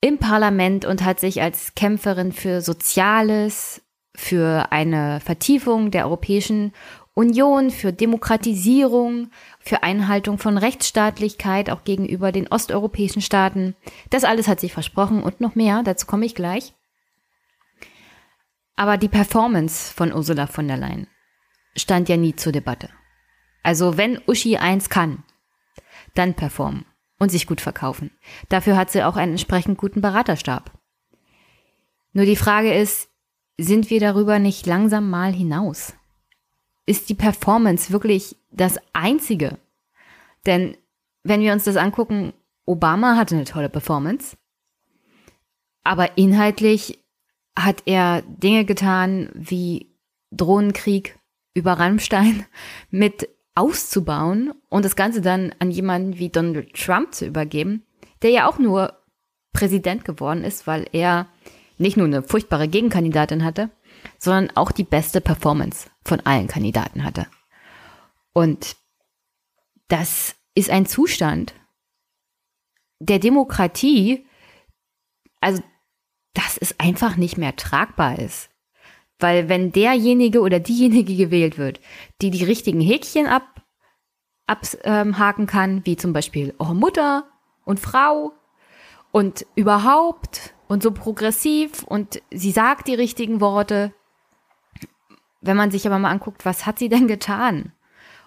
[0.00, 3.82] im Parlament und hat sich als Kämpferin für Soziales,
[4.14, 6.72] für eine Vertiefung der Europäischen
[7.14, 13.74] Union, für Demokratisierung, für Einhaltung von Rechtsstaatlichkeit auch gegenüber den osteuropäischen Staaten.
[14.10, 16.74] Das alles hat sie versprochen und noch mehr, dazu komme ich gleich.
[18.76, 21.08] Aber die Performance von Ursula von der Leyen
[21.74, 22.90] stand ja nie zur Debatte.
[23.64, 25.24] Also wenn Uschi eins kann,
[26.18, 26.84] dann performen
[27.18, 28.10] und sich gut verkaufen.
[28.48, 30.72] Dafür hat sie auch einen entsprechend guten Beraterstab.
[32.12, 33.08] Nur die Frage ist,
[33.58, 35.94] sind wir darüber nicht langsam mal hinaus?
[36.86, 39.58] Ist die Performance wirklich das Einzige?
[40.46, 40.76] Denn
[41.22, 42.32] wenn wir uns das angucken,
[42.64, 44.36] Obama hatte eine tolle Performance,
[45.84, 47.02] aber inhaltlich
[47.58, 49.90] hat er Dinge getan wie
[50.30, 51.18] Drohnenkrieg
[51.54, 52.46] über Rammstein
[52.90, 53.28] mit
[53.58, 57.84] auszubauen und das Ganze dann an jemanden wie Donald Trump zu übergeben,
[58.22, 58.96] der ja auch nur
[59.52, 61.26] Präsident geworden ist, weil er
[61.76, 63.70] nicht nur eine furchtbare Gegenkandidatin hatte,
[64.18, 67.26] sondern auch die beste Performance von allen Kandidaten hatte.
[68.32, 68.76] Und
[69.88, 71.54] das ist ein Zustand
[73.00, 74.26] der Demokratie,
[75.40, 75.62] also
[76.34, 78.47] dass es einfach nicht mehr tragbar ist.
[79.18, 81.80] Weil wenn derjenige oder diejenige gewählt wird,
[82.22, 83.62] die die richtigen Häkchen ab,
[84.46, 87.24] abhaken kann, wie zum Beispiel oh, Mutter
[87.64, 88.32] und Frau
[89.10, 93.92] und überhaupt und so progressiv und sie sagt die richtigen Worte.
[95.40, 97.72] Wenn man sich aber mal anguckt, was hat sie denn getan?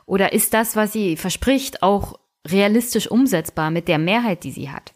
[0.06, 4.94] Oder ist das, was sie verspricht, auch realistisch umsetzbar mit der Mehrheit, die sie hat?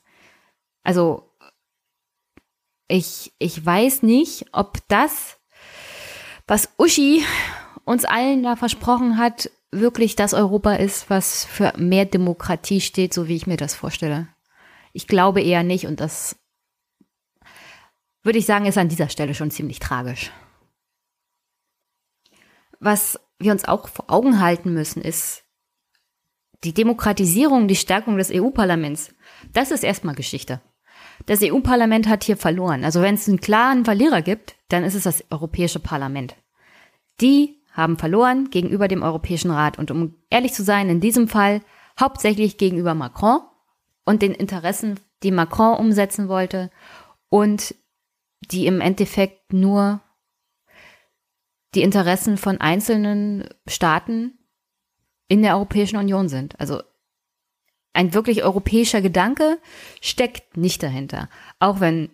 [0.84, 1.30] Also,
[2.88, 5.40] ich, ich weiß nicht, ob das
[6.48, 7.24] was Uschi
[7.86, 13.28] uns allen da versprochen hat, wirklich das Europa ist, was für mehr Demokratie steht, so
[13.28, 14.28] wie ich mir das vorstelle.
[14.94, 16.38] Ich glaube eher nicht und das
[18.24, 20.32] würde ich sagen, ist an dieser Stelle schon ziemlich tragisch.
[22.80, 25.44] Was wir uns auch vor Augen halten müssen, ist
[26.64, 29.14] die Demokratisierung, die Stärkung des EU-Parlaments.
[29.54, 30.62] Das ist erstmal Geschichte.
[31.26, 32.84] Das EU-Parlament hat hier verloren.
[32.84, 36.36] Also wenn es einen klaren Verlierer gibt, dann ist es das Europäische Parlament.
[37.22, 39.78] Die haben verloren gegenüber dem Europäischen Rat.
[39.78, 41.62] Und um ehrlich zu sein, in diesem Fall
[42.00, 43.40] hauptsächlich gegenüber Macron
[44.06, 46.72] und den Interessen, die Macron umsetzen wollte
[47.30, 47.76] und
[48.52, 50.02] die im Endeffekt nur
[51.74, 54.38] die Interessen von einzelnen Staaten
[55.28, 56.58] in der Europäischen Union sind.
[56.60, 56.82] Also
[57.96, 59.60] ein wirklich europäischer Gedanke
[60.02, 61.30] steckt nicht dahinter.
[61.60, 62.10] Auch wenn,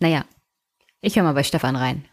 [0.00, 0.24] naja,
[1.00, 2.04] ich höre mal bei Stefan rein.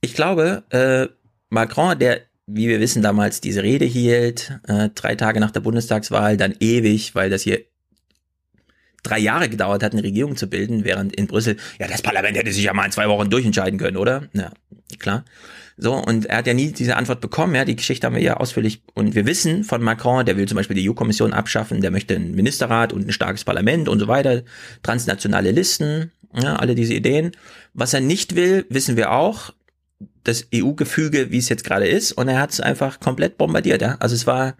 [0.00, 1.08] Ich glaube, äh,
[1.48, 6.36] Macron, der, wie wir wissen, damals diese Rede hielt, äh, drei Tage nach der Bundestagswahl,
[6.36, 7.64] dann ewig, weil das hier
[9.02, 12.52] drei Jahre gedauert hat, eine Regierung zu bilden, während in Brüssel, ja, das Parlament hätte
[12.52, 14.28] sich ja mal in zwei Wochen durchentscheiden können, oder?
[14.32, 14.52] Ja,
[14.98, 15.24] klar.
[15.78, 18.38] So, und er hat ja nie diese Antwort bekommen, ja, die Geschichte haben wir ja
[18.38, 22.14] ausführlich, und wir wissen von Macron, der will zum Beispiel die EU-Kommission abschaffen, der möchte
[22.14, 24.42] einen Ministerrat und ein starkes Parlament und so weiter,
[24.82, 27.32] transnationale Listen, ja, alle diese Ideen.
[27.74, 29.52] Was er nicht will, wissen wir auch,
[30.24, 33.96] das EU-Gefüge, wie es jetzt gerade ist, und er hat es einfach komplett bombardiert, ja.
[34.00, 34.56] Also es war,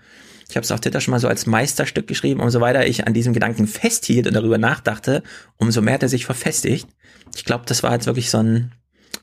[0.51, 3.15] ich habe es auf Twitter schon mal so als Meisterstück geschrieben, umso weiter ich an
[3.15, 5.23] diesem Gedanken festhielt und darüber nachdachte,
[5.57, 6.87] umso mehr hat er sich verfestigt.
[7.35, 8.73] Ich glaube, das war jetzt wirklich so ein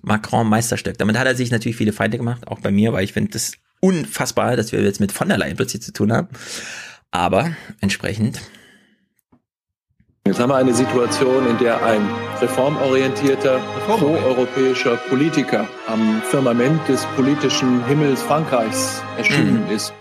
[0.04, 0.97] Macron-Meisterstück.
[0.97, 3.54] Damit hat er sich natürlich viele Feinde gemacht, auch bei mir, weil ich finde das
[3.80, 6.28] unfassbar, dass wir jetzt mit von der Leyen plötzlich zu tun haben.
[7.12, 8.41] Aber entsprechend.
[10.26, 12.01] Jetzt haben wir eine Situation, in der ein
[12.39, 19.72] reformorientierter, pro-europäischer Politiker am Firmament des politischen Himmels Frankreichs erschienen mhm.
[19.72, 19.93] ist.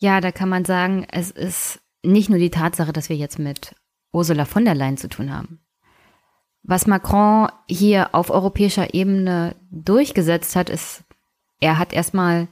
[0.00, 3.74] Ja, da kann man sagen, es ist nicht nur die Tatsache, dass wir jetzt mit
[4.12, 5.63] Ursula von der Leyen zu tun haben.
[6.66, 11.04] Was Macron hier auf europäischer Ebene durchgesetzt hat, ist,
[11.60, 12.48] er hat erstmal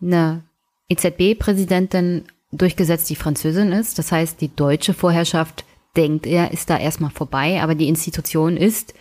[0.00, 0.44] eine
[0.88, 3.98] EZB-Präsidentin durchgesetzt, die Französin ist.
[3.98, 8.94] Das heißt, die deutsche Vorherrschaft denkt er, ist da erstmal vorbei, aber die Institution ist,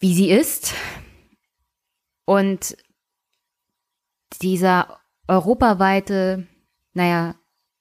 [0.00, 0.72] wie sie ist.
[2.24, 2.78] Und
[4.40, 6.46] dieser europaweite,
[6.94, 7.34] naja,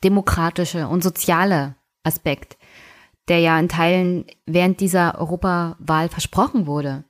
[0.04, 2.57] demokratische und soziale Aspekt,
[3.28, 7.04] der ja in Teilen während dieser Europawahl versprochen wurde,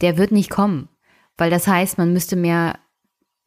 [0.00, 0.88] der wird nicht kommen,
[1.36, 2.78] weil das heißt, man müsste mehr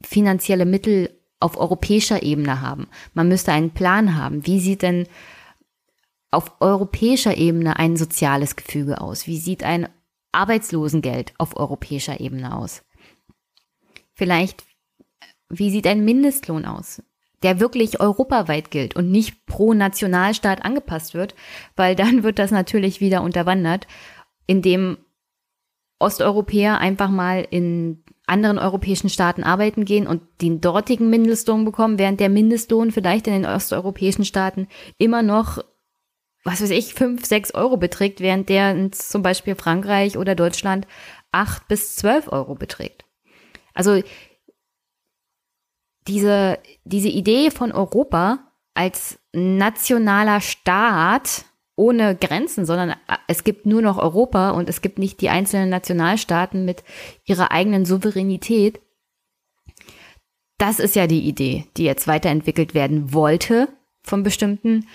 [0.03, 2.87] finanzielle Mittel auf europäischer Ebene haben.
[3.13, 4.45] Man müsste einen Plan haben.
[4.45, 5.07] Wie sieht denn
[6.31, 9.25] auf europäischer Ebene ein soziales Gefüge aus?
[9.25, 9.87] Wie sieht ein
[10.31, 12.83] Arbeitslosengeld auf europäischer Ebene aus?
[14.13, 14.65] Vielleicht,
[15.49, 17.01] wie sieht ein Mindestlohn aus?
[17.43, 21.35] Der wirklich europaweit gilt und nicht pro Nationalstaat angepasst wird,
[21.75, 23.87] weil dann wird das natürlich wieder unterwandert,
[24.47, 24.97] indem
[25.99, 32.19] Osteuropäer einfach mal in anderen europäischen Staaten arbeiten gehen und den dortigen Mindestlohn bekommen, während
[32.19, 34.67] der Mindestlohn vielleicht in den osteuropäischen Staaten
[34.97, 35.59] immer noch,
[36.43, 40.87] was weiß ich, fünf, sechs Euro beträgt, während der in zum Beispiel Frankreich oder Deutschland
[41.31, 43.03] acht bis zwölf Euro beträgt.
[43.73, 44.01] Also
[46.09, 48.39] diese, diese Idee von Europa
[48.73, 51.45] als nationaler Staat
[51.75, 52.95] ohne Grenzen, sondern
[53.27, 56.83] es gibt nur noch Europa und es gibt nicht die einzelnen Nationalstaaten mit
[57.25, 58.81] ihrer eigenen Souveränität.
[60.57, 63.69] Das ist ja die Idee, die jetzt weiterentwickelt werden wollte
[64.03, 64.87] von bestimmten,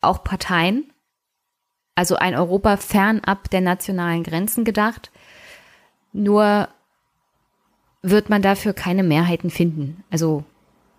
[0.00, 0.90] auch Parteien.
[1.94, 5.10] Also ein Europa fernab der nationalen Grenzen gedacht.
[6.12, 6.68] Nur
[8.10, 10.04] wird man dafür keine Mehrheiten finden.
[10.10, 10.44] Also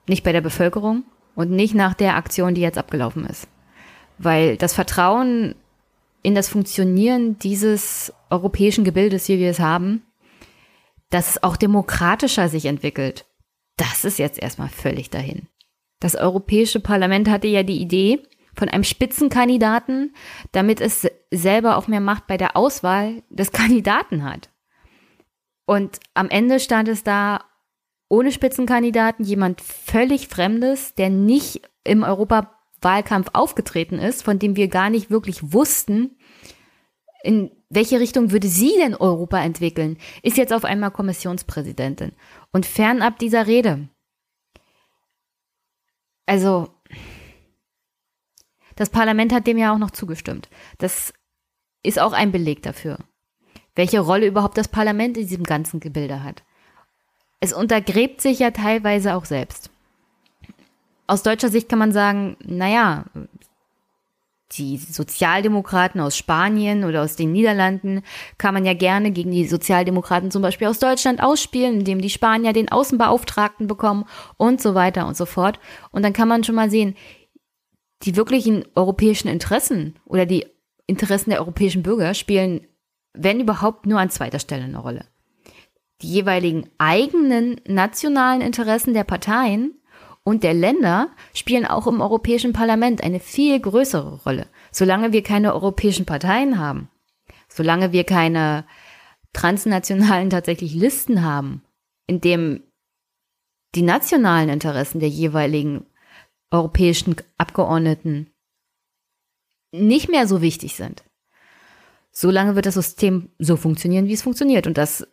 [0.07, 1.03] nicht bei der Bevölkerung
[1.35, 3.47] und nicht nach der Aktion, die jetzt abgelaufen ist.
[4.17, 5.55] Weil das Vertrauen
[6.21, 10.03] in das Funktionieren dieses europäischen Gebildes, wie wir es haben,
[11.09, 13.25] dass es auch demokratischer sich entwickelt,
[13.77, 15.47] das ist jetzt erstmal völlig dahin.
[15.99, 18.21] Das Europäische Parlament hatte ja die Idee
[18.53, 20.13] von einem Spitzenkandidaten,
[20.51, 24.49] damit es selber auch mehr Macht bei der Auswahl des Kandidaten hat.
[25.69, 27.45] Und am Ende stand es da
[28.09, 34.89] ohne Spitzenkandidaten, jemand völlig Fremdes, der nicht im Europawahlkampf aufgetreten ist, von dem wir gar
[34.89, 36.17] nicht wirklich wussten,
[37.21, 42.13] in welche Richtung würde sie denn Europa entwickeln, ist jetzt auf einmal Kommissionspräsidentin.
[42.51, 43.89] Und fernab dieser Rede.
[46.25, 46.73] Also,
[48.75, 50.49] das Parlament hat dem ja auch noch zugestimmt.
[50.79, 51.13] Das
[51.83, 52.97] ist auch ein Beleg dafür
[53.79, 56.43] welche Rolle überhaupt das Parlament in diesem ganzen Gebilde hat.
[57.39, 59.69] Es untergräbt sich ja teilweise auch selbst.
[61.07, 63.05] Aus deutscher Sicht kann man sagen, naja,
[64.51, 68.01] die Sozialdemokraten aus Spanien oder aus den Niederlanden
[68.37, 72.51] kann man ja gerne gegen die Sozialdemokraten zum Beispiel aus Deutschland ausspielen, indem die Spanier
[72.51, 74.03] den Außenbeauftragten bekommen
[74.35, 75.57] und so weiter und so fort.
[75.91, 76.97] Und dann kann man schon mal sehen,
[78.03, 80.47] die wirklichen europäischen Interessen oder die
[80.85, 82.67] Interessen der europäischen Bürger spielen
[83.13, 85.05] wenn überhaupt nur an zweiter Stelle eine Rolle.
[86.01, 89.73] Die jeweiligen eigenen nationalen Interessen der Parteien
[90.23, 94.47] und der Länder spielen auch im Europäischen Parlament eine viel größere Rolle.
[94.71, 96.89] Solange wir keine europäischen Parteien haben,
[97.47, 98.65] solange wir keine
[99.33, 101.63] transnationalen tatsächlich Listen haben,
[102.07, 102.63] in dem
[103.75, 105.85] die nationalen Interessen der jeweiligen
[106.51, 108.31] europäischen Abgeordneten
[109.71, 111.03] nicht mehr so wichtig sind,
[112.19, 114.67] solange wird das System so funktionieren, wie es funktioniert.
[114.67, 115.07] Und das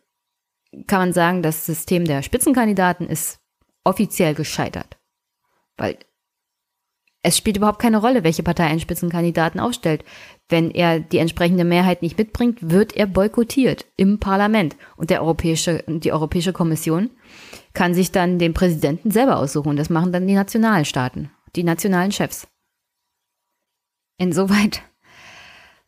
[0.87, 3.39] kann man sagen, das System der Spitzenkandidaten ist
[3.85, 4.97] offiziell gescheitert.
[5.77, 5.97] Weil
[7.23, 10.03] Es spielt überhaupt keine Rolle, welche Partei einen Spitzenkandidaten aufstellt.
[10.49, 14.75] Wenn er die entsprechende Mehrheit nicht mitbringt, wird er boykottiert im Parlament.
[14.97, 17.09] Und der Europäische, die Europäische Kommission
[17.73, 19.77] kann sich dann den Präsidenten selber aussuchen.
[19.77, 22.47] Das machen dann die Nationalstaaten, die nationalen Chefs.
[24.17, 24.83] Insoweit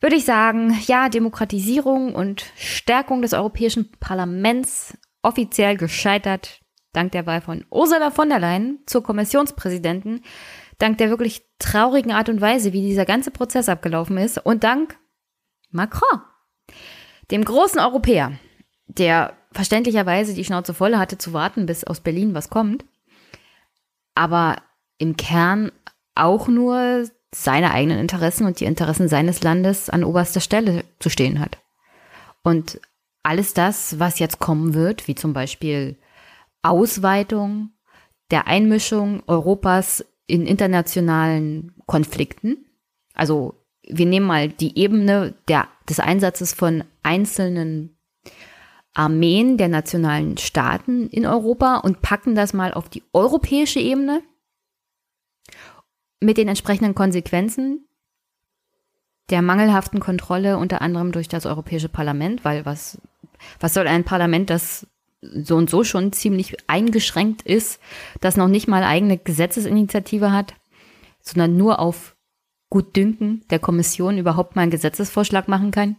[0.00, 6.60] würde ich sagen, ja, Demokratisierung und Stärkung des Europäischen Parlaments offiziell gescheitert,
[6.92, 10.22] dank der Wahl von Ursula von der Leyen zur Kommissionspräsidenten
[10.80, 14.98] dank der wirklich traurigen Art und Weise, wie dieser ganze Prozess abgelaufen ist und dank
[15.70, 16.20] Macron,
[17.30, 18.32] dem großen Europäer,
[18.86, 22.84] der verständlicherweise die Schnauze voll hatte zu warten, bis aus Berlin was kommt,
[24.14, 24.56] aber
[24.98, 25.70] im Kern
[26.14, 31.40] auch nur seine eigenen Interessen und die Interessen seines Landes an oberster Stelle zu stehen
[31.40, 31.58] hat.
[32.42, 32.80] Und
[33.22, 35.96] alles das, was jetzt kommen wird, wie zum Beispiel
[36.62, 37.70] Ausweitung
[38.30, 42.66] der Einmischung Europas in internationalen Konflikten.
[43.14, 47.96] Also wir nehmen mal die Ebene der, des Einsatzes von einzelnen
[48.94, 54.22] Armeen der nationalen Staaten in Europa und packen das mal auf die europäische Ebene
[56.20, 57.86] mit den entsprechenden Konsequenzen
[59.30, 63.00] der mangelhaften Kontrolle unter anderem durch das Europäische Parlament, weil was,
[63.60, 64.86] was soll ein Parlament, das
[65.22, 67.80] so und so schon ziemlich eingeschränkt ist,
[68.20, 70.54] das noch nicht mal eigene Gesetzesinitiative hat,
[71.20, 72.16] sondern nur auf
[72.70, 75.96] Gutdünken der Kommission überhaupt mal einen Gesetzesvorschlag machen kann?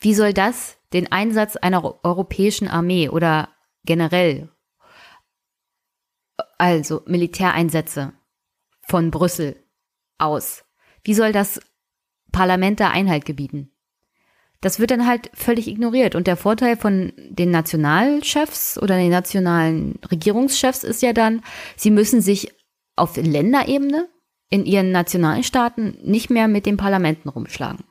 [0.00, 3.48] Wie soll das den Einsatz einer europäischen Armee oder
[3.84, 4.48] generell,
[6.58, 8.12] also Militäreinsätze
[8.86, 9.56] von Brüssel
[10.18, 10.64] aus,
[11.02, 11.60] wie soll das
[12.32, 13.74] Parlament da Einhalt gebieten?
[14.64, 16.14] das wird dann halt völlig ignoriert.
[16.14, 21.42] Und der Vorteil von den Nationalchefs oder den nationalen Regierungschefs ist ja dann,
[21.76, 22.50] sie müssen sich
[22.96, 24.08] auf Länderebene
[24.48, 27.84] in ihren Nationalstaaten nicht mehr mit den Parlamenten rumschlagen.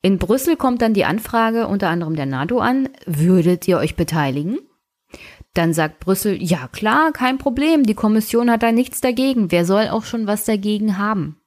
[0.00, 4.60] In Brüssel kommt dann die Anfrage unter anderem der NATO an, würdet ihr euch beteiligen?
[5.54, 9.88] Dann sagt Brüssel, ja klar, kein Problem, die Kommission hat da nichts dagegen, wer soll
[9.88, 11.42] auch schon was dagegen haben?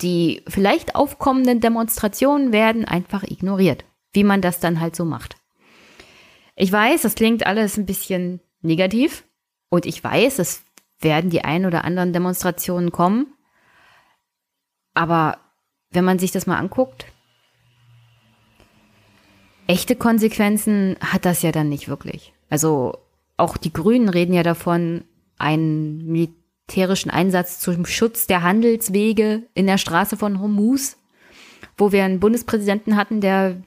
[0.00, 5.36] die vielleicht aufkommenden Demonstrationen werden einfach ignoriert, wie man das dann halt so macht.
[6.56, 9.24] Ich weiß, das klingt alles ein bisschen negativ
[9.70, 10.64] und ich weiß, es
[11.00, 13.34] werden die ein oder anderen Demonstrationen kommen,
[14.94, 15.38] aber
[15.90, 17.06] wenn man sich das mal anguckt,
[19.66, 22.32] echte Konsequenzen hat das ja dann nicht wirklich.
[22.50, 22.98] Also
[23.36, 25.04] auch die Grünen reden ja davon,
[25.38, 26.42] ein Militär
[26.72, 30.98] militärischen Einsatz zum Schutz der Handelswege in der Straße von Hormuz,
[31.76, 33.62] wo wir einen Bundespräsidenten hatten, der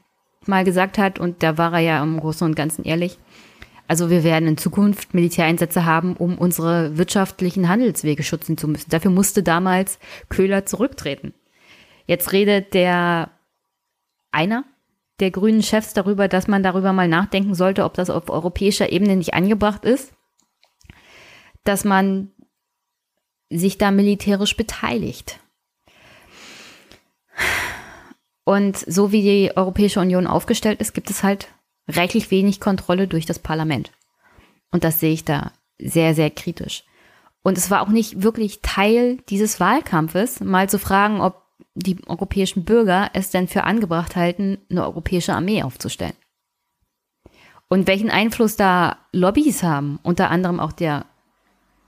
[0.46, 3.18] mal gesagt hat, und da war er ja im Großen und Ganzen ehrlich,
[3.88, 8.90] also wir werden in Zukunft Militäreinsätze haben, um unsere wirtschaftlichen Handelswege schützen zu müssen.
[8.90, 11.36] Dafür musste damals Köhler zurücktreten.
[12.08, 13.30] Jetzt redet der
[14.32, 14.64] einer
[15.20, 19.16] der grünen Chefs darüber, dass man darüber mal nachdenken sollte, ob das auf europäischer Ebene
[19.16, 20.14] nicht angebracht ist,
[21.64, 22.32] dass man
[23.50, 25.40] sich da militärisch beteiligt.
[28.44, 31.50] Und so wie die Europäische Union aufgestellt ist, gibt es halt
[31.88, 33.92] rechtlich wenig Kontrolle durch das Parlament.
[34.72, 36.84] Und das sehe ich da sehr, sehr kritisch.
[37.44, 41.45] Und es war auch nicht wirklich Teil dieses Wahlkampfes, mal zu fragen, ob
[41.76, 46.16] die europäischen Bürger es denn für angebracht halten, eine europäische Armee aufzustellen.
[47.68, 51.06] Und welchen Einfluss da Lobbys haben, unter anderem auch der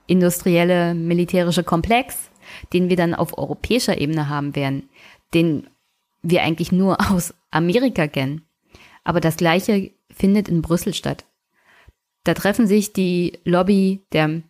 [0.07, 2.29] industrielle militärische Komplex,
[2.73, 4.89] den wir dann auf europäischer Ebene haben werden,
[5.33, 5.69] den
[6.21, 8.41] wir eigentlich nur aus Amerika kennen.
[9.03, 11.25] Aber das Gleiche findet in Brüssel statt.
[12.23, 14.41] Da treffen sich die Lobby der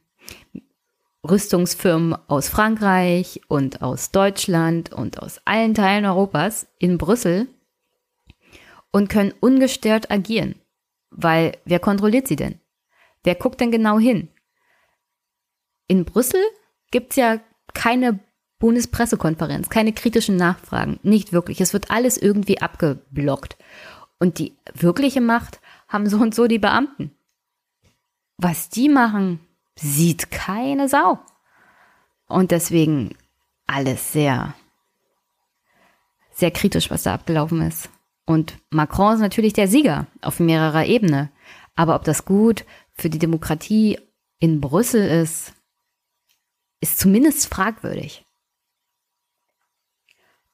[1.30, 7.48] Rüstungsfirmen aus Frankreich und aus Deutschland und aus allen Teilen Europas in Brüssel
[8.92, 10.56] und können ungestört agieren.
[11.10, 12.60] Weil wer kontrolliert sie denn?
[13.24, 14.30] Wer guckt denn genau hin?
[15.88, 16.42] in Brüssel
[16.92, 17.40] gibt's ja
[17.74, 18.20] keine
[18.60, 21.00] Bundespressekonferenz, keine kritischen Nachfragen.
[21.04, 21.62] Nicht wirklich.
[21.62, 23.58] Es wird alles irgendwie abgeblockt.
[24.20, 27.12] Und die wirkliche Macht haben so und so die Beamten.
[28.38, 29.40] Was die machen,
[29.78, 31.20] sieht keine Sau.
[32.28, 33.16] Und deswegen
[33.66, 34.54] alles sehr,
[36.32, 37.90] sehr kritisch, was da abgelaufen ist.
[38.26, 41.32] Und Macron ist natürlich der Sieger auf mehrerer Ebene.
[41.76, 44.00] Aber ob das gut für die Demokratie
[44.40, 45.54] in Brüssel ist,
[46.82, 48.26] ist zumindest fragwürdig.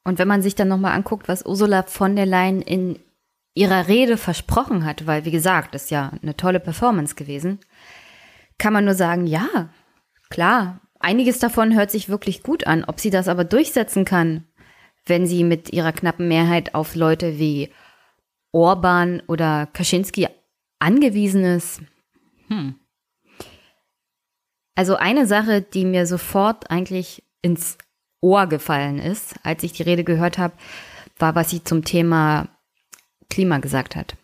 [0.04, 2.98] Und wenn man sich dann nochmal anguckt, was Ursula von der Leyen in
[3.54, 7.60] ihrer Rede versprochen hat, weil wie gesagt, ist ja eine tolle Performance gewesen,
[8.58, 9.70] kann man nur sagen, ja,
[10.34, 12.82] Klar, einiges davon hört sich wirklich gut an.
[12.82, 14.44] Ob sie das aber durchsetzen kann,
[15.06, 17.70] wenn sie mit ihrer knappen Mehrheit auf Leute wie
[18.50, 20.26] Orban oder Kaczynski
[20.80, 21.82] angewiesen ist.
[22.48, 22.74] Hm.
[24.74, 27.78] Also eine Sache, die mir sofort eigentlich ins
[28.20, 30.54] Ohr gefallen ist, als ich die Rede gehört habe,
[31.16, 32.48] war, was sie zum Thema
[33.30, 34.16] Klima gesagt hat.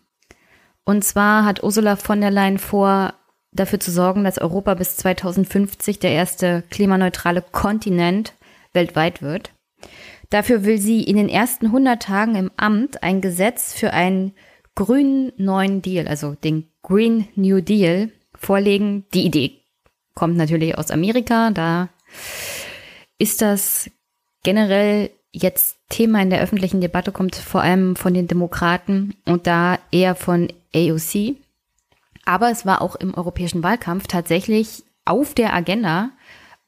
[0.83, 3.13] Und zwar hat Ursula von der Leyen vor,
[3.51, 8.33] dafür zu sorgen, dass Europa bis 2050 der erste klimaneutrale Kontinent
[8.73, 9.51] weltweit wird.
[10.29, 14.33] Dafür will sie in den ersten 100 Tagen im Amt ein Gesetz für einen
[14.75, 19.05] grünen neuen Deal, also den Green New Deal, vorlegen.
[19.13, 19.59] Die Idee
[20.15, 21.51] kommt natürlich aus Amerika.
[21.51, 21.89] Da
[23.17, 23.91] ist das
[24.43, 29.79] generell jetzt Thema in der öffentlichen Debatte, kommt vor allem von den Demokraten und da
[29.91, 31.35] eher von AOC.
[32.25, 36.11] Aber es war auch im europäischen Wahlkampf tatsächlich auf der Agenda.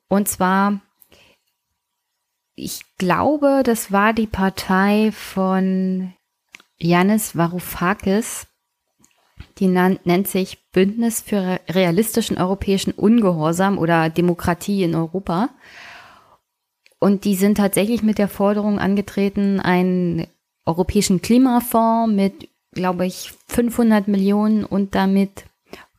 [0.07, 0.81] Und zwar
[2.55, 6.13] ich glaube, das war die Partei von
[6.77, 8.47] Yanis Varoufakis.
[9.57, 15.49] Die nennt sich Bündnis für realistischen europäischen Ungehorsam oder Demokratie in Europa.
[16.99, 20.27] Und die sind tatsächlich mit der Forderung angetreten, einen
[20.65, 25.45] europäischen Klimafonds mit, glaube ich, 500 Millionen und damit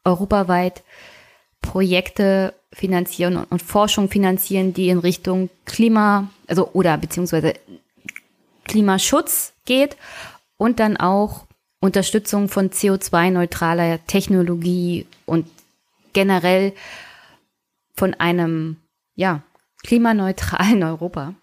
[0.04, 0.82] europaweit
[1.62, 7.54] Projekte finanzieren und, Forschung finanzieren, die in Richtung Klima, also oder beziehungsweise
[8.64, 9.96] Klimaschutz geht
[10.56, 11.46] und dann auch
[11.80, 15.46] Unterstützung von CO2-neutraler Technologie und
[16.12, 16.72] generell
[17.94, 18.76] von einem,
[19.14, 19.42] ja,
[19.82, 21.34] klimaneutralen Europa.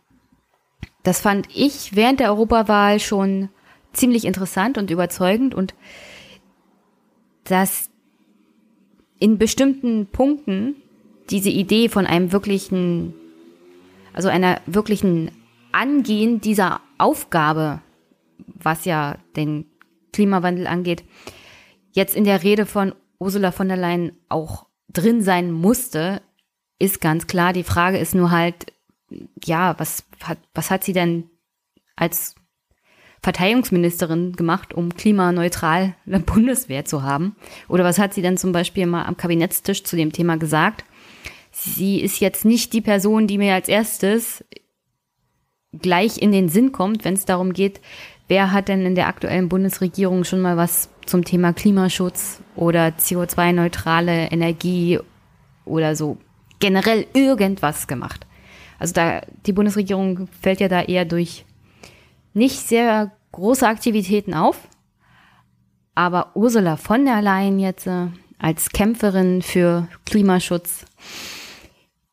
[1.04, 3.50] Das fand ich während der Europawahl schon
[3.94, 5.76] ziemlich interessant und überzeugend und
[7.44, 7.90] dass
[9.20, 10.76] in bestimmten Punkten
[11.30, 13.14] diese Idee von einem wirklichen,
[14.14, 15.32] also einer wirklichen
[15.72, 17.82] Angehen dieser Aufgabe,
[18.38, 19.66] was ja den
[20.12, 21.04] Klimawandel angeht,
[21.92, 26.22] jetzt in der Rede von Ursula von der Leyen auch drin sein musste,
[26.80, 27.54] ist ganz klar.
[27.54, 28.74] Die Frage ist nur halt,
[29.44, 31.30] ja, was hat, was hat sie denn
[31.96, 32.36] als
[33.24, 37.36] Verteidigungsministerin gemacht, um klimaneutral eine Bundeswehr zu haben?
[37.68, 40.84] Oder was hat sie denn zum Beispiel mal am Kabinettstisch zu dem Thema gesagt?
[41.52, 44.44] sie ist jetzt nicht die Person, die mir als erstes
[45.74, 47.82] gleich in den Sinn kommt, wenn es darum geht,
[48.28, 54.32] wer hat denn in der aktuellen Bundesregierung schon mal was zum Thema Klimaschutz oder CO2-neutrale
[54.32, 55.00] Energie
[55.66, 56.18] oder so
[56.60, 58.26] generell irgendwas gemacht.
[58.80, 61.46] Also da die Bundesregierung fällt ja da eher durch
[62.34, 64.68] nicht sehr große Aktivitäten auf,
[65.96, 68.08] aber Ursula von der Leyen jetzt äh,
[68.40, 70.86] als Kämpferin für Klimaschutz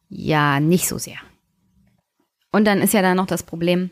[0.09, 1.19] ja, nicht so sehr.
[2.51, 3.91] Und dann ist ja da noch das Problem,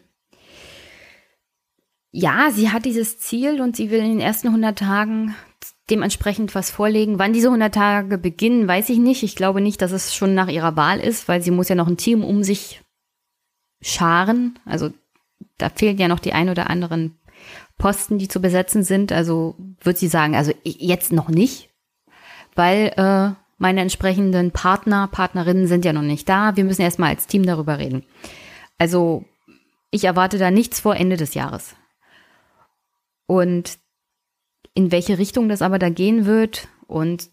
[2.10, 5.34] ja, sie hat dieses Ziel und sie will in den ersten 100 Tagen
[5.90, 7.18] dementsprechend was vorlegen.
[7.18, 9.22] Wann diese 100 Tage beginnen, weiß ich nicht.
[9.22, 11.88] Ich glaube nicht, dass es schon nach ihrer Wahl ist, weil sie muss ja noch
[11.88, 12.80] ein Team um sich
[13.82, 14.58] scharen.
[14.64, 14.92] Also
[15.58, 17.18] da fehlen ja noch die ein oder anderen
[17.78, 19.12] Posten, die zu besetzen sind.
[19.12, 21.70] Also wird sie sagen, also jetzt noch nicht,
[22.54, 26.56] weil äh, meine entsprechenden Partner, Partnerinnen sind ja noch nicht da.
[26.56, 28.04] Wir müssen erstmal als Team darüber reden.
[28.78, 29.24] Also
[29.90, 31.74] ich erwarte da nichts vor Ende des Jahres.
[33.26, 33.78] Und
[34.74, 37.30] in welche Richtung das aber da gehen wird und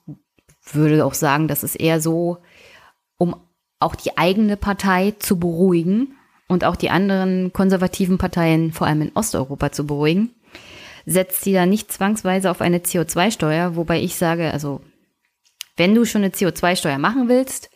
[0.71, 2.37] würde auch sagen, das ist eher so,
[3.17, 3.35] um
[3.79, 6.15] auch die eigene Partei zu beruhigen
[6.47, 10.31] und auch die anderen konservativen Parteien, vor allem in Osteuropa, zu beruhigen,
[11.05, 14.81] setzt sie da nicht zwangsweise auf eine CO2-Steuer, wobei ich sage, also
[15.75, 17.69] wenn du schon eine CO2-Steuer machen willst,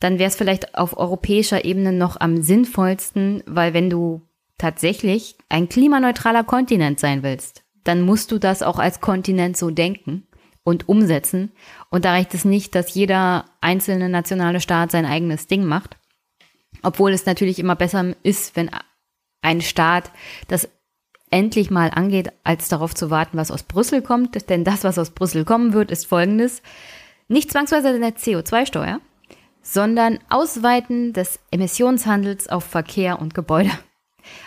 [0.00, 4.22] dann wäre es vielleicht auf europäischer Ebene noch am sinnvollsten, weil wenn du
[4.58, 10.26] tatsächlich ein klimaneutraler Kontinent sein willst, dann musst du das auch als Kontinent so denken
[10.62, 11.52] und umsetzen.
[11.90, 15.96] Und da reicht es nicht, dass jeder einzelne nationale Staat sein eigenes Ding macht.
[16.84, 18.70] Obwohl es natürlich immer besser ist, wenn
[19.42, 20.10] ein Staat
[20.48, 20.68] das
[21.30, 24.48] endlich mal angeht, als darauf zu warten, was aus Brüssel kommt.
[24.48, 26.62] Denn das, was aus Brüssel kommen wird, ist folgendes.
[27.26, 29.00] Nicht zwangsweise eine CO2-Steuer,
[29.62, 33.70] sondern Ausweiten des Emissionshandels auf Verkehr und Gebäude.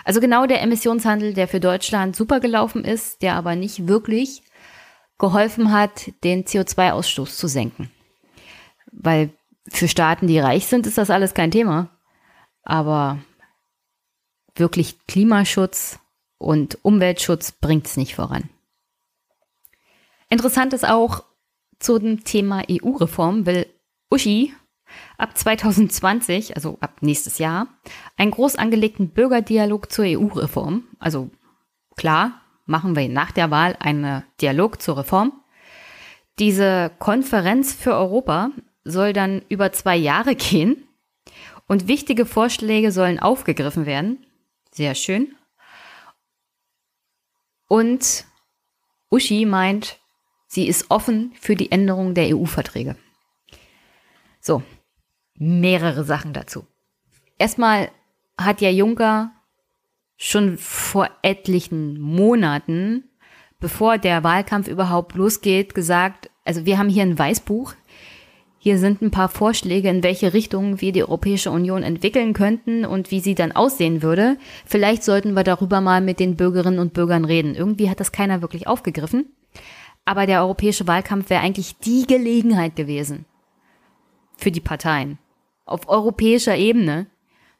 [0.05, 4.41] Also genau der Emissionshandel, der für Deutschland super gelaufen ist, der aber nicht wirklich
[5.19, 7.91] geholfen hat, den CO2-Ausstoß zu senken.
[8.91, 9.29] Weil
[9.69, 11.89] für Staaten, die reich sind, ist das alles kein Thema.
[12.69, 13.19] Aber
[14.55, 15.99] wirklich Klimaschutz
[16.37, 18.49] und Umweltschutz bringt es nicht voran.
[20.29, 21.23] Interessant ist auch
[21.79, 23.67] zu dem Thema EU-Reform will
[24.09, 24.53] Uschi
[25.17, 27.67] ab 2020, also ab nächstes Jahr,
[28.17, 30.83] einen groß angelegten Bürgerdialog zur EU-Reform.
[30.99, 31.29] Also
[31.95, 35.31] klar, machen wir nach der Wahl einen Dialog zur Reform.
[36.37, 38.51] Diese Konferenz für Europa
[38.83, 40.83] soll dann über zwei Jahre gehen
[41.67, 44.25] und wichtige Vorschläge sollen aufgegriffen werden.
[44.71, 45.35] Sehr schön.
[47.67, 48.25] Und
[49.09, 49.99] Uschi meint,
[50.47, 52.95] sie ist offen für die Änderung der EU-Verträge.
[54.39, 54.63] So,
[55.35, 56.65] mehrere Sachen dazu.
[57.37, 57.91] Erstmal
[58.37, 59.31] hat ja Juncker
[60.15, 63.09] schon vor etlichen Monaten,
[63.59, 67.73] bevor der Wahlkampf überhaupt losgeht, gesagt, also wir haben hier ein Weißbuch,
[68.59, 73.11] hier sind ein paar Vorschläge, in welche Richtung wir die Europäische Union entwickeln könnten und
[73.11, 74.37] wie sie dann aussehen würde.
[74.65, 77.55] Vielleicht sollten wir darüber mal mit den Bürgerinnen und Bürgern reden.
[77.55, 79.27] Irgendwie hat das keiner wirklich aufgegriffen.
[80.05, 83.25] Aber der europäische Wahlkampf wäre eigentlich die Gelegenheit gewesen
[84.37, 85.19] für die Parteien
[85.67, 87.07] auf europäischer Ebene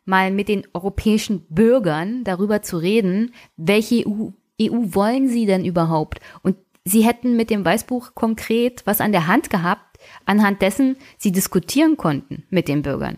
[0.06, 4.30] mal mit den europäischen Bürgern darüber zu reden, welche EU,
[4.62, 6.20] EU wollen sie denn überhaupt?
[6.41, 9.86] Und sie hätten mit dem Weißbuch konkret was an der Hand gehabt,
[10.26, 13.18] anhand dessen sie diskutieren konnten mit den Bürgern.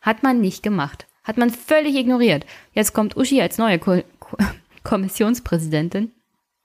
[0.00, 1.06] Hat man nicht gemacht.
[1.24, 2.46] Hat man völlig ignoriert.
[2.72, 4.36] Jetzt kommt Uschi als neue Ko Ko
[4.84, 6.12] Kommissionspräsidentin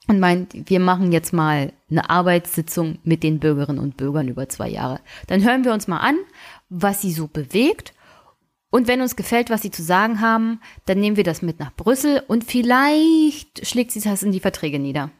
[0.07, 4.69] und meint, wir machen jetzt mal eine Arbeitssitzung mit den Bürgerinnen und Bürgern über zwei
[4.69, 4.99] Jahre.
[5.27, 6.17] Dann hören wir uns mal an,
[6.69, 7.93] was sie so bewegt.
[8.69, 11.75] Und wenn uns gefällt, was sie zu sagen haben, dann nehmen wir das mit nach
[11.75, 15.11] Brüssel und vielleicht schlägt sie das in die Verträge nieder.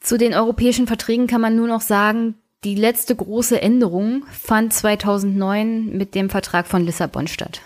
[0.00, 5.96] Zu den europäischen Verträgen kann man nur noch sagen, die letzte große Änderung fand 2009
[5.96, 7.60] mit dem Vertrag von Lissabon statt.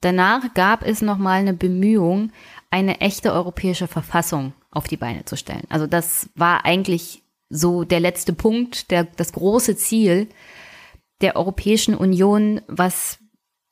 [0.00, 2.32] Danach gab es nochmal eine Bemühung,
[2.70, 5.64] eine echte europäische Verfassung auf die Beine zu stellen.
[5.68, 10.28] Also das war eigentlich so der letzte Punkt, der, das große Ziel
[11.20, 13.18] der Europäischen Union, was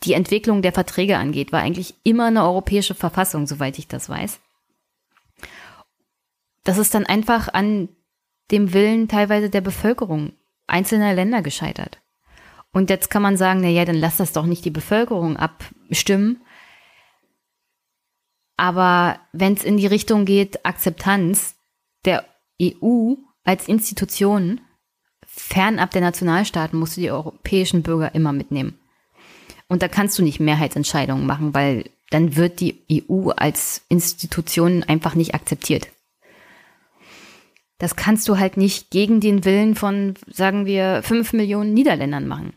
[0.05, 4.39] die Entwicklung der Verträge angeht, war eigentlich immer eine europäische Verfassung, soweit ich das weiß.
[6.65, 7.89] Das ist dann einfach an
[8.51, 10.33] dem Willen teilweise der Bevölkerung
[10.67, 12.01] einzelner Länder gescheitert.
[12.73, 16.41] Und jetzt kann man sagen, na ja, dann lass das doch nicht die Bevölkerung abstimmen,
[18.59, 21.55] aber wenn es in die Richtung geht, Akzeptanz
[22.05, 22.25] der
[22.61, 24.61] EU als Institution,
[25.25, 28.79] fernab der Nationalstaaten, musst du die europäischen Bürger immer mitnehmen.
[29.69, 35.15] Und da kannst du nicht Mehrheitsentscheidungen machen, weil dann wird die EU als Institution einfach
[35.15, 35.89] nicht akzeptiert.
[37.79, 42.55] Das kannst du halt nicht gegen den Willen von, sagen wir, fünf Millionen Niederländern machen.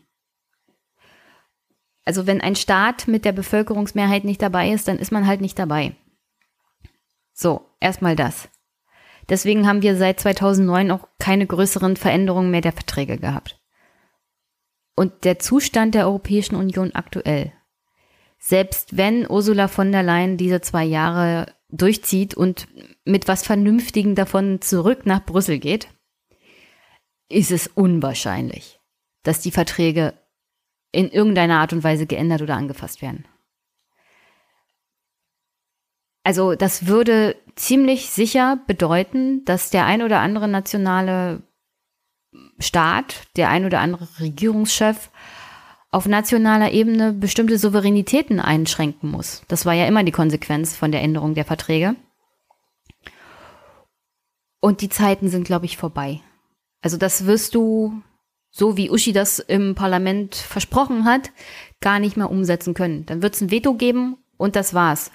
[2.04, 5.58] Also wenn ein Staat mit der Bevölkerungsmehrheit nicht dabei ist, dann ist man halt nicht
[5.58, 5.94] dabei.
[7.32, 8.48] So, erstmal das.
[9.28, 13.60] Deswegen haben wir seit 2009 auch keine größeren Veränderungen mehr der Verträge gehabt.
[14.96, 17.52] Und der Zustand der Europäischen Union aktuell.
[18.38, 22.66] Selbst wenn Ursula von der Leyen diese zwei Jahre durchzieht und
[23.04, 25.88] mit was Vernünftigen davon zurück nach Brüssel geht,
[27.28, 28.78] ist es unwahrscheinlich,
[29.22, 30.14] dass die Verträge
[30.92, 33.24] in irgendeiner Art und Weise geändert oder angefasst werden.
[36.24, 41.42] Also das würde ziemlich sicher bedeuten, dass der ein oder andere nationale
[42.58, 45.10] Staat, der ein oder andere Regierungschef
[45.90, 49.42] auf nationaler Ebene bestimmte Souveränitäten einschränken muss.
[49.48, 51.96] Das war ja immer die Konsequenz von der Änderung der Verträge.
[54.62, 56.20] Und die Zeiten sind, glaube ich, vorbei.
[56.82, 58.00] Also das wirst du
[58.52, 61.32] so wie Uschi das im Parlament versprochen hat,
[61.80, 63.04] gar nicht mehr umsetzen können.
[63.06, 65.10] Dann wird es ein Veto geben und das war's.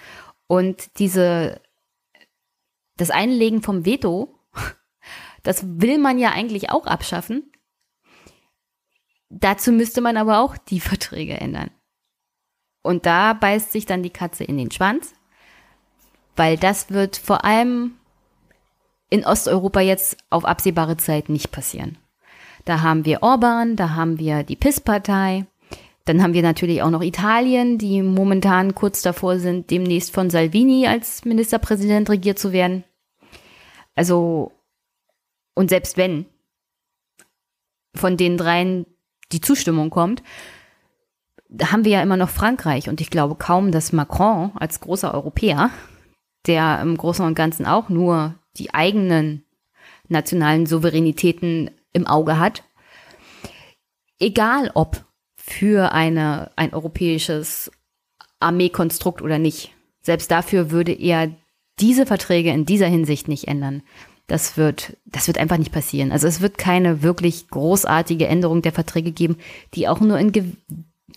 [0.47, 1.61] Und diese,
[2.97, 4.37] das Einlegen vom Veto,
[5.43, 7.49] das will man ja eigentlich auch abschaffen.
[9.29, 11.69] Dazu müsste man aber auch die Verträge ändern.
[12.81, 15.13] Und da beißt sich dann die Katze in den Schwanz,
[16.35, 17.97] weil das wird vor allem
[19.09, 21.97] in Osteuropa jetzt auf absehbare Zeit nicht passieren.
[22.65, 25.45] Da haben wir Orban, da haben wir die PIS-Partei.
[26.05, 30.87] Dann haben wir natürlich auch noch Italien, die momentan kurz davor sind, demnächst von Salvini
[30.87, 32.83] als Ministerpräsident regiert zu werden.
[33.95, 34.51] Also,
[35.53, 36.25] und selbst wenn
[37.95, 38.85] von den dreien
[39.31, 40.23] die Zustimmung kommt,
[41.61, 42.89] haben wir ja immer noch Frankreich.
[42.89, 45.71] Und ich glaube kaum, dass Macron als großer Europäer,
[46.45, 49.43] der im Großen und Ganzen auch nur die eigenen
[50.07, 52.63] nationalen Souveränitäten im Auge hat.
[54.19, 55.05] Egal ob
[55.35, 57.71] für eine, ein europäisches
[58.39, 59.73] Armeekonstrukt oder nicht.
[60.01, 61.31] Selbst dafür würde er
[61.79, 63.83] diese Verträge in dieser Hinsicht nicht ändern.
[64.27, 66.11] Das wird, das wird einfach nicht passieren.
[66.11, 69.37] Also es wird keine wirklich großartige Änderung der Verträge geben,
[69.73, 70.33] die auch nur in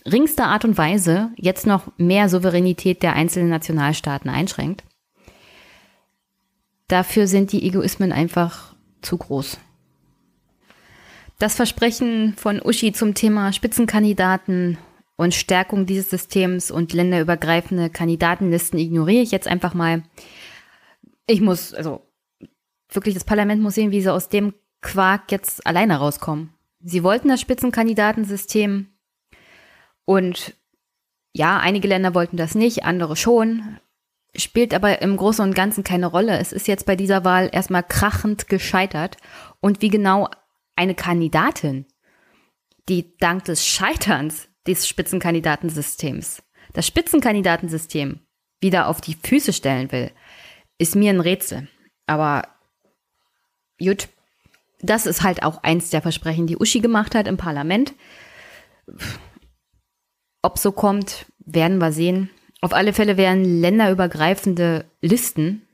[0.05, 4.83] geringster Art und Weise jetzt noch mehr Souveränität der einzelnen Nationalstaaten einschränkt.
[6.91, 9.57] Dafür sind die Egoismen einfach zu groß.
[11.39, 14.77] Das Versprechen von Uschi zum Thema Spitzenkandidaten
[15.15, 20.03] und Stärkung dieses Systems und länderübergreifende Kandidatenlisten ignoriere ich jetzt einfach mal.
[21.27, 22.05] Ich muss, also
[22.91, 26.53] wirklich, das Parlament muss sehen, wie sie aus dem Quark jetzt alleine rauskommen.
[26.81, 28.87] Sie wollten das Spitzenkandidatensystem
[30.03, 30.57] und
[31.31, 33.79] ja, einige Länder wollten das nicht, andere schon.
[34.35, 36.37] Spielt aber im Großen und Ganzen keine Rolle.
[36.39, 39.17] Es ist jetzt bei dieser Wahl erstmal krachend gescheitert.
[39.59, 40.29] Und wie genau
[40.75, 41.85] eine Kandidatin,
[42.87, 48.19] die dank des Scheiterns des Spitzenkandidatensystems das Spitzenkandidatensystem
[48.61, 50.11] wieder auf die Füße stellen will,
[50.77, 51.67] ist mir ein Rätsel.
[52.07, 52.47] Aber
[53.79, 54.07] gut,
[54.79, 57.93] das ist halt auch eins der Versprechen, die Uschi gemacht hat im Parlament.
[60.41, 62.29] Ob so kommt, werden wir sehen.
[62.61, 65.67] Auf alle Fälle wären länderübergreifende Listen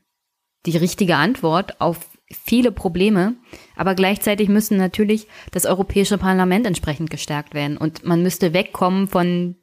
[0.66, 3.36] die richtige Antwort auf viele Probleme,
[3.76, 9.56] aber gleichzeitig müssen natürlich das Europäische Parlament entsprechend gestärkt werden und man müsste wegkommen von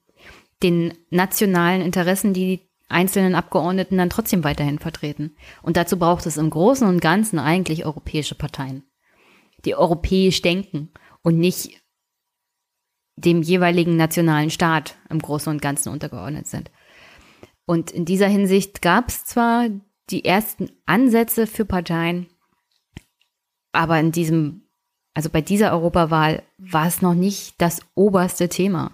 [0.64, 5.36] den nationalen Interessen, die die einzelnen Abgeordneten dann trotzdem weiterhin vertreten.
[5.64, 8.84] Und dazu braucht es im Großen und Ganzen eigentlich europäische Parteien,
[9.66, 10.92] die europäisch denken
[11.24, 11.82] und nicht
[13.16, 16.70] dem jeweiligen nationalen Staat im Großen und Ganzen untergeordnet sind.
[17.66, 19.70] Und in dieser Hinsicht gab es zwar
[20.10, 22.28] die ersten Ansätze für Parteien,
[23.72, 24.62] aber in diesem,
[25.14, 28.92] also bei dieser Europawahl war es noch nicht das oberste Thema.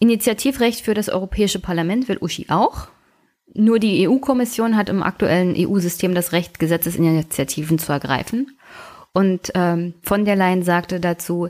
[0.00, 2.88] Initiativrecht für das Europäische Parlament will Uschi auch.
[3.52, 8.58] Nur die EU-Kommission hat im aktuellen EU-System das Recht, Gesetzesinitiativen zu ergreifen.
[9.12, 11.48] Und ähm, von der Leyen sagte dazu,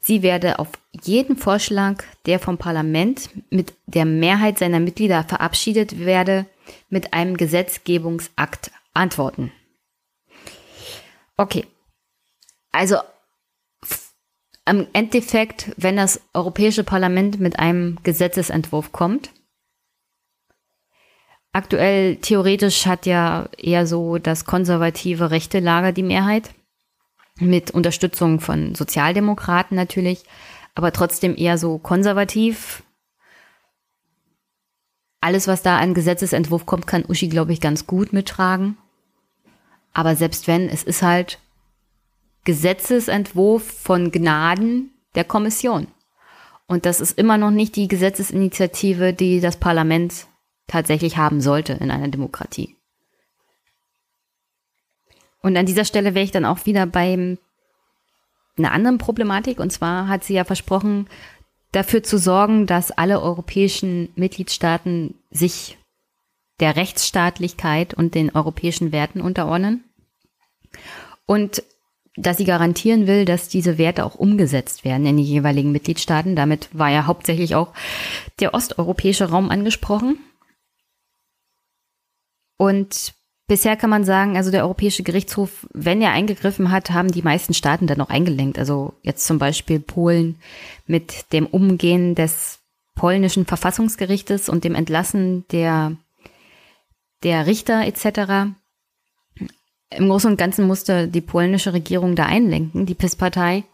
[0.00, 0.68] sie werde auf
[1.00, 6.46] jeden Vorschlag, der vom Parlament mit der Mehrheit seiner Mitglieder verabschiedet werde,
[6.90, 9.52] mit einem Gesetzgebungsakt antworten.
[11.36, 11.66] Okay.
[12.72, 12.96] Also
[14.64, 19.30] im Endeffekt, wenn das Europäische Parlament mit einem Gesetzesentwurf kommt,
[21.52, 26.50] aktuell theoretisch hat ja eher so das konservative rechte Lager die Mehrheit,
[27.40, 30.24] mit Unterstützung von Sozialdemokraten natürlich,
[30.74, 32.82] aber trotzdem eher so konservativ.
[35.20, 38.76] Alles, was da an Gesetzesentwurf kommt, kann Uschi, glaube ich, ganz gut mittragen.
[39.92, 41.38] Aber selbst wenn, es ist halt
[42.44, 45.86] Gesetzesentwurf von Gnaden der Kommission.
[46.66, 50.26] Und das ist immer noch nicht die Gesetzesinitiative, die das Parlament
[50.66, 52.76] tatsächlich haben sollte in einer Demokratie.
[55.42, 57.36] Und an dieser Stelle wäre ich dann auch wieder bei
[58.56, 59.60] einer anderen Problematik.
[59.60, 61.08] Und zwar hat sie ja versprochen,
[61.72, 65.78] dafür zu sorgen, dass alle europäischen Mitgliedstaaten sich
[66.60, 69.84] der Rechtsstaatlichkeit und den europäischen Werten unterordnen.
[71.26, 71.62] Und
[72.14, 76.36] dass sie garantieren will, dass diese Werte auch umgesetzt werden in die jeweiligen Mitgliedstaaten.
[76.36, 77.72] Damit war ja hauptsächlich auch
[78.38, 80.18] der osteuropäische Raum angesprochen.
[82.58, 83.14] Und
[83.46, 87.54] bisher kann man sagen, also der Europäische Gerichtshof, wenn er eingegriffen hat, haben die meisten
[87.54, 88.58] Staaten dann auch eingelenkt.
[88.58, 90.36] Also jetzt zum Beispiel Polen
[90.86, 92.60] mit dem Umgehen des
[92.94, 95.96] polnischen Verfassungsgerichtes und dem Entlassen der,
[97.22, 98.52] der Richter etc
[99.96, 103.64] im Großen und Ganzen musste die polnische Regierung da einlenken, die PIS-Partei,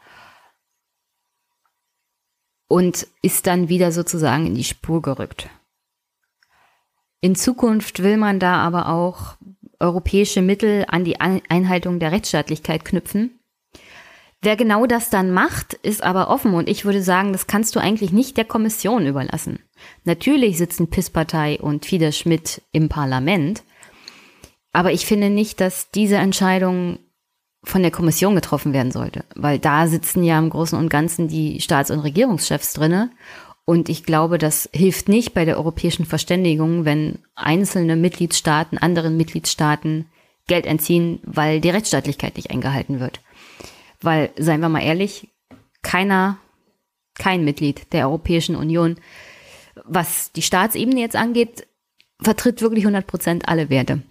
[2.69, 5.49] und ist dann wieder sozusagen in die Spur gerückt.
[7.21, 9.37] In Zukunft will man da aber auch
[9.81, 13.39] europäische Mittel an die Einhaltung der Rechtsstaatlichkeit knüpfen.
[14.41, 17.81] Wer genau das dann macht, ist aber offen und ich würde sagen, das kannst du
[17.81, 19.59] eigentlich nicht der Kommission überlassen.
[20.05, 23.65] Natürlich sitzen PIS-Partei und Fidesz Schmidt im Parlament,
[24.73, 27.01] aber ich finde nicht, dass diese Entscheidung
[27.65, 31.61] von der Kommission getroffen werden sollte, weil da sitzen ja im Großen und Ganzen die
[31.61, 33.11] Staats- und Regierungschefs drinne.
[33.69, 40.07] Und ich glaube, das hilft nicht bei der europäischen Verständigung, wenn einzelne Mitgliedstaaten anderen Mitgliedstaaten
[40.47, 43.21] Geld entziehen, weil die Rechtsstaatlichkeit nicht eingehalten wird.
[44.01, 45.29] Weil, seien wir mal ehrlich,
[45.83, 46.39] keiner,
[47.13, 48.97] kein Mitglied der Europäischen Union,
[49.85, 51.67] was die Staatsebene jetzt angeht,
[52.23, 54.03] vertritt wirklich 100 Prozent alle Werte.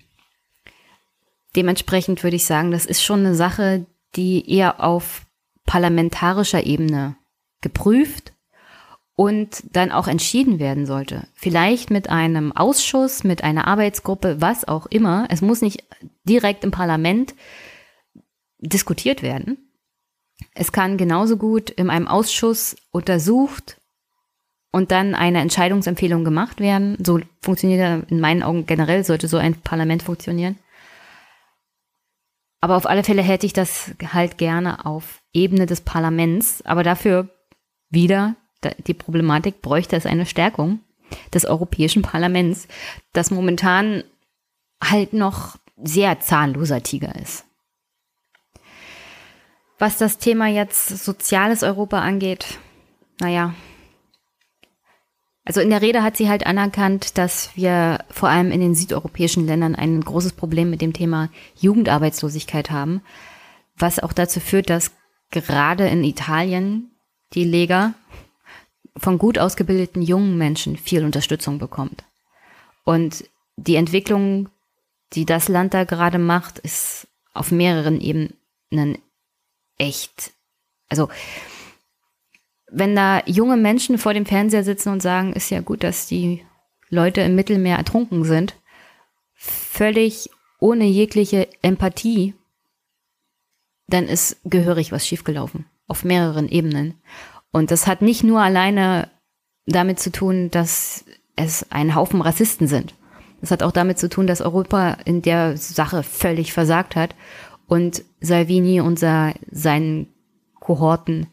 [1.56, 5.26] Dementsprechend würde ich sagen, das ist schon eine Sache, die eher auf
[5.66, 7.16] parlamentarischer Ebene
[7.62, 8.34] geprüft
[9.18, 11.28] und dann auch entschieden werden sollte.
[11.34, 15.26] Vielleicht mit einem Ausschuss, mit einer Arbeitsgruppe, was auch immer.
[15.30, 15.84] Es muss nicht
[16.24, 17.34] direkt im Parlament
[18.60, 19.58] diskutiert werden.
[20.54, 23.82] Es kann genauso gut in einem Ausschuss untersucht
[24.72, 26.96] und dann eine Entscheidungsempfehlung gemacht werden.
[27.04, 30.60] So funktioniert in meinen Augen generell, sollte so ein Parlament funktionieren.
[32.62, 36.64] Aber auf alle Fälle hätte ich das halt gerne auf Ebene des Parlaments.
[36.66, 37.30] Aber dafür
[37.90, 40.80] wieder die Problematik bräuchte es eine Stärkung
[41.34, 42.68] des Europäischen Parlaments,
[43.14, 44.04] das momentan
[44.84, 47.46] halt noch sehr zahnloser Tiger ist.
[49.80, 52.58] Was das Thema jetzt soziales Europa angeht,
[53.20, 53.54] naja,
[55.48, 59.48] also in der Rede hat sie halt anerkannt, dass wir vor allem in den südeuropäischen
[59.48, 63.02] Ländern ein großes Problem mit dem Thema Jugendarbeitslosigkeit haben,
[63.78, 64.92] was auch dazu führt, dass
[65.32, 66.92] gerade in Italien
[67.34, 67.94] die Lega
[68.98, 72.04] von gut ausgebildeten jungen Menschen viel Unterstützung bekommt.
[72.84, 73.26] Und
[73.58, 74.50] die Entwicklung,
[75.14, 78.98] die das Land da gerade macht, ist auf mehreren Ebenen
[79.78, 80.34] echt.
[80.90, 81.10] Also,
[82.70, 86.46] wenn da junge Menschen vor dem Fernseher sitzen und sagen, ist ja gut, dass die
[86.90, 88.56] Leute im Mittelmeer ertrunken sind,
[89.34, 90.30] völlig
[90.60, 92.34] ohne jegliche Empathie,
[93.88, 95.66] dann ist gehörig was schiefgelaufen.
[95.88, 96.96] Auf mehreren Ebenen.
[97.52, 99.10] Und das hat nicht nur alleine
[99.66, 102.96] damit zu tun, dass es ein Haufen Rassisten sind.
[103.42, 107.16] Das hat auch damit zu tun, dass Europa in der Sache völlig versagt hat
[107.68, 110.08] und Salvini und seinen
[110.60, 111.28] Kohorten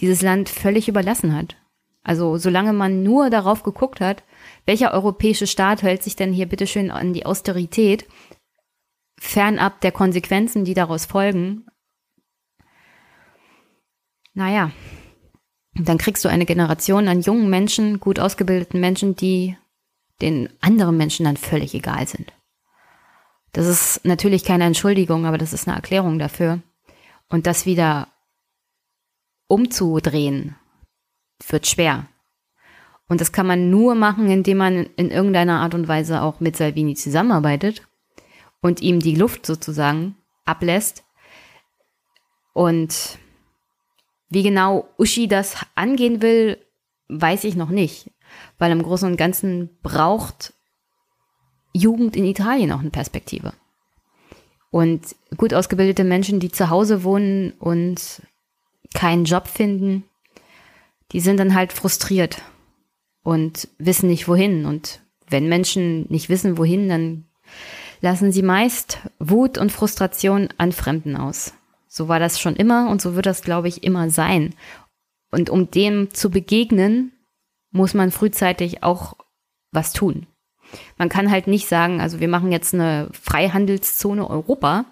[0.00, 1.56] dieses Land völlig überlassen hat.
[2.02, 4.22] Also solange man nur darauf geguckt hat,
[4.64, 8.06] welcher europäische Staat hält sich denn hier bitteschön an die Austerität,
[9.18, 11.66] fernab der Konsequenzen, die daraus folgen,
[14.36, 14.70] naja,
[15.74, 19.56] dann kriegst du eine Generation an jungen Menschen, gut ausgebildeten Menschen, die
[20.20, 22.32] den anderen Menschen dann völlig egal sind.
[23.52, 26.60] Das ist natürlich keine Entschuldigung, aber das ist eine Erklärung dafür.
[27.28, 28.08] Und das wieder
[29.48, 30.56] umzudrehen,
[31.48, 32.06] wird schwer.
[33.08, 36.56] Und das kann man nur machen, indem man in irgendeiner Art und Weise auch mit
[36.56, 37.86] Salvini zusammenarbeitet
[38.60, 41.04] und ihm die Luft sozusagen ablässt.
[42.52, 43.18] Und
[44.28, 46.58] wie genau Uschi das angehen will,
[47.08, 48.10] weiß ich noch nicht,
[48.58, 50.52] weil im Großen und Ganzen braucht
[51.72, 53.52] Jugend in Italien auch eine Perspektive.
[54.70, 58.22] Und gut ausgebildete Menschen, die zu Hause wohnen und
[58.94, 60.04] keinen Job finden,
[61.12, 62.42] die sind dann halt frustriert
[63.22, 64.66] und wissen nicht wohin.
[64.66, 67.24] Und wenn Menschen nicht wissen wohin, dann
[68.00, 71.52] lassen sie meist Wut und Frustration an Fremden aus.
[71.96, 74.54] So war das schon immer und so wird das, glaube ich, immer sein.
[75.30, 77.12] Und um dem zu begegnen,
[77.70, 79.16] muss man frühzeitig auch
[79.72, 80.26] was tun.
[80.98, 84.84] Man kann halt nicht sagen, also wir machen jetzt eine Freihandelszone Europa,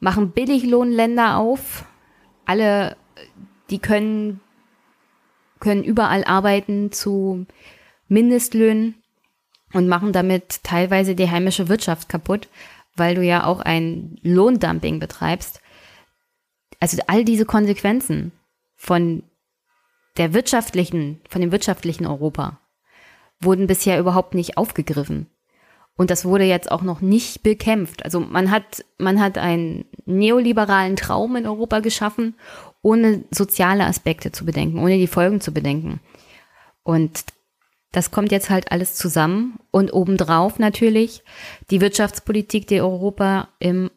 [0.00, 1.84] machen Billiglohnländer auf,
[2.46, 2.96] alle,
[3.68, 4.40] die können,
[5.60, 7.44] können überall arbeiten zu
[8.08, 8.94] Mindestlöhnen
[9.74, 12.48] und machen damit teilweise die heimische Wirtschaft kaputt,
[12.96, 15.60] weil du ja auch ein Lohndumping betreibst
[16.80, 18.32] also all diese Konsequenzen
[18.74, 19.22] von
[20.16, 22.60] der wirtschaftlichen, von dem wirtschaftlichen Europa
[23.40, 25.26] wurden bisher überhaupt nicht aufgegriffen.
[25.96, 28.04] Und das wurde jetzt auch noch nicht bekämpft.
[28.04, 32.34] Also man hat, man hat einen neoliberalen Traum in Europa geschaffen,
[32.82, 36.00] ohne soziale Aspekte zu bedenken, ohne die Folgen zu bedenken.
[36.82, 37.24] Und
[37.92, 41.22] das kommt jetzt halt alles zusammen und obendrauf natürlich
[41.70, 43.90] die Wirtschaftspolitik, die Europa im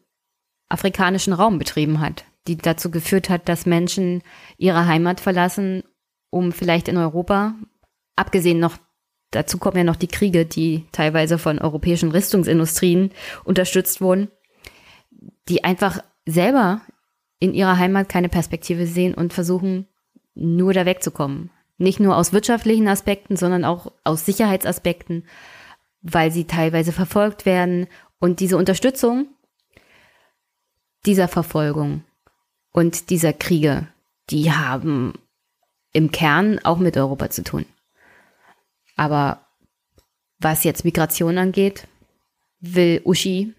[0.70, 4.24] afrikanischen Raum betrieben hat die dazu geführt hat, dass Menschen
[4.58, 5.84] ihre Heimat verlassen,
[6.30, 7.56] um vielleicht in Europa,
[8.16, 8.78] abgesehen noch,
[9.32, 13.12] dazu kommen ja noch die Kriege, die teilweise von europäischen Rüstungsindustrien
[13.44, 14.30] unterstützt wurden,
[15.48, 16.82] die einfach selber
[17.40, 19.88] in ihrer Heimat keine Perspektive sehen und versuchen,
[20.34, 21.52] nur da wegzukommen.
[21.78, 25.26] Nicht nur aus wirtschaftlichen Aspekten, sondern auch aus Sicherheitsaspekten,
[26.02, 27.88] weil sie teilweise verfolgt werden.
[28.20, 29.30] Und diese Unterstützung
[31.06, 32.04] dieser Verfolgung
[32.72, 33.88] und dieser Kriege,
[34.30, 35.14] die haben
[35.92, 37.66] im Kern auch mit Europa zu tun.
[38.96, 39.46] Aber
[40.40, 41.88] was jetzt Migration angeht,
[42.60, 43.54] will Uschi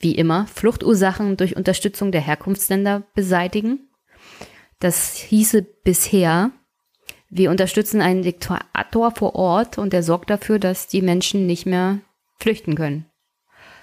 [0.00, 3.88] wie immer Fluchtursachen durch Unterstützung der Herkunftsländer beseitigen.
[4.78, 6.52] Das hieße bisher,
[7.28, 11.98] wir unterstützen einen Diktator vor Ort und der sorgt dafür, dass die Menschen nicht mehr
[12.38, 13.06] flüchten können.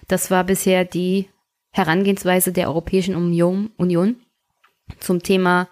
[0.08, 1.30] Das war bisher die
[1.72, 4.22] Herangehensweise der Europäischen Union
[5.00, 5.68] zum Thema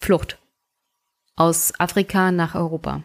[0.00, 0.38] Flucht.
[1.36, 3.02] aus Afrika nach Europa.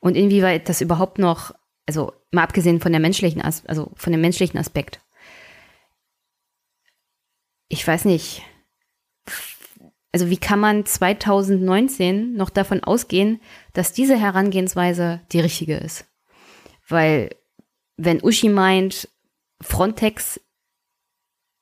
[0.00, 1.52] Und inwieweit das überhaupt noch,
[1.86, 5.00] also mal abgesehen von der menschlichen, also von dem menschlichen Aspekt.
[7.68, 8.42] Ich weiß nicht.
[10.12, 13.40] Also wie kann man 2019 noch davon ausgehen,
[13.74, 16.06] dass diese Herangehensweise die richtige ist?
[16.88, 17.30] Weil
[17.96, 19.08] wenn Uschi meint,
[19.60, 20.40] Frontex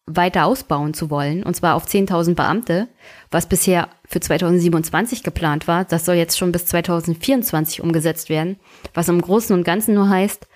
[0.06, 2.88] weiter ausbauen zu wollen, und zwar auf 10.000 Beamte,
[3.30, 8.58] was bisher für 2027 geplant war, das soll jetzt schon bis 2024 umgesetzt werden,
[8.94, 10.46] was im Großen und Ganzen nur heißt,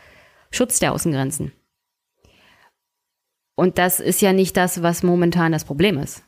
[0.52, 1.52] Schutz der Außengrenzen.
[3.56, 6.22] Und das ist ja nicht das, was momentan das Problem ist.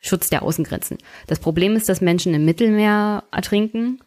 [0.00, 0.98] Schutz der Außengrenzen.
[1.28, 4.00] Das Problem ist, dass Menschen im Mittelmeer ertrinken,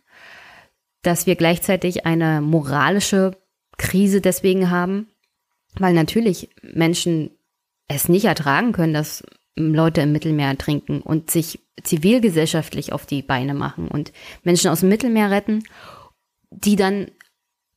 [1.01, 3.37] dass wir gleichzeitig eine moralische
[3.77, 5.07] Krise deswegen haben,
[5.77, 7.34] weil natürlich Menschen
[7.87, 9.23] es nicht ertragen können, dass
[9.55, 14.11] Leute im Mittelmeer trinken und sich zivilgesellschaftlich auf die Beine machen und
[14.43, 15.63] Menschen aus dem Mittelmeer retten,
[16.49, 17.11] die dann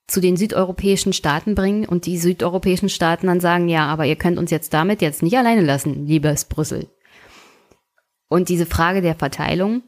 [0.07, 4.39] zu den südeuropäischen Staaten bringen und die südeuropäischen Staaten dann sagen, ja, aber ihr könnt
[4.39, 6.89] uns jetzt damit jetzt nicht alleine lassen, liebes Brüssel.
[8.29, 9.83] Und diese Frage der Verteilung,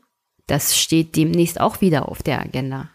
[0.46, 2.90] das steht demnächst auch wieder auf der Agenda.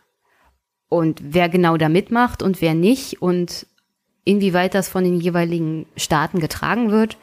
[0.88, 3.68] Und wer genau da mitmacht und wer nicht und
[4.26, 7.18] Inwieweit das von den jeweiligen Staaten getragen wird,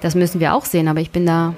[0.00, 0.88] das müssen wir auch sehen.
[0.88, 1.54] Aber ich bin da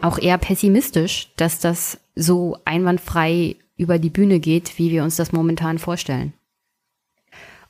[0.00, 5.32] auch eher pessimistisch, dass das so einwandfrei über die Bühne geht, wie wir uns das
[5.32, 6.32] momentan vorstellen.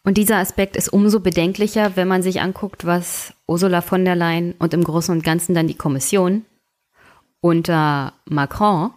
[0.05, 4.55] Und dieser Aspekt ist umso bedenklicher, wenn man sich anguckt, was Ursula von der Leyen
[4.61, 6.45] und im Großen und Ganzen dann die Kommission
[7.41, 8.91] unter Macron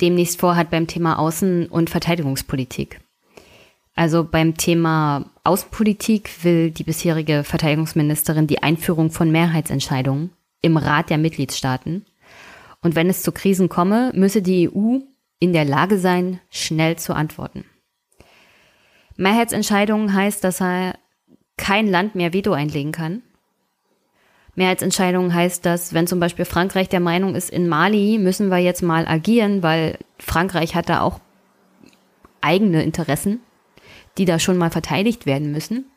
[0.00, 3.00] demnächst vorhat beim Thema Außen- und Verteidigungspolitik.
[3.94, 10.30] Also beim Thema Außenpolitik will die bisherige Verteidigungsministerin die Einführung von Mehrheitsentscheidungen
[10.62, 12.06] im Rat der Mitgliedstaaten.
[12.80, 14.98] Und wenn es zu Krisen komme, müsse die EU
[15.38, 17.64] in der Lage sein, schnell zu antworten.
[19.16, 20.94] Mehrheitsentscheidungen heißt, dass er
[21.56, 23.22] kein Land mehr Veto einlegen kann.
[24.54, 28.82] Mehrheitsentscheidungen heißt, dass wenn zum Beispiel Frankreich der Meinung ist, in Mali müssen wir jetzt
[28.82, 31.20] mal agieren, weil Frankreich hat da auch
[32.40, 33.40] eigene Interessen,
[34.18, 35.90] die da schon mal verteidigt werden müssen,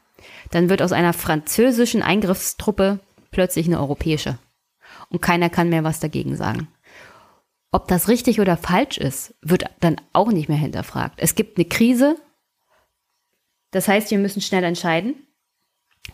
[0.52, 3.00] dann wird aus einer französischen Eingriffstruppe
[3.32, 4.40] plötzlich eine europäische.
[5.10, 6.68] Und keiner kann mehr was dagegen sagen.
[7.72, 11.16] Ob das richtig oder falsch ist, wird dann auch nicht mehr hinterfragt.
[11.18, 12.16] Es gibt eine Krise.
[13.72, 15.16] Das heißt, wir müssen schnell entscheiden.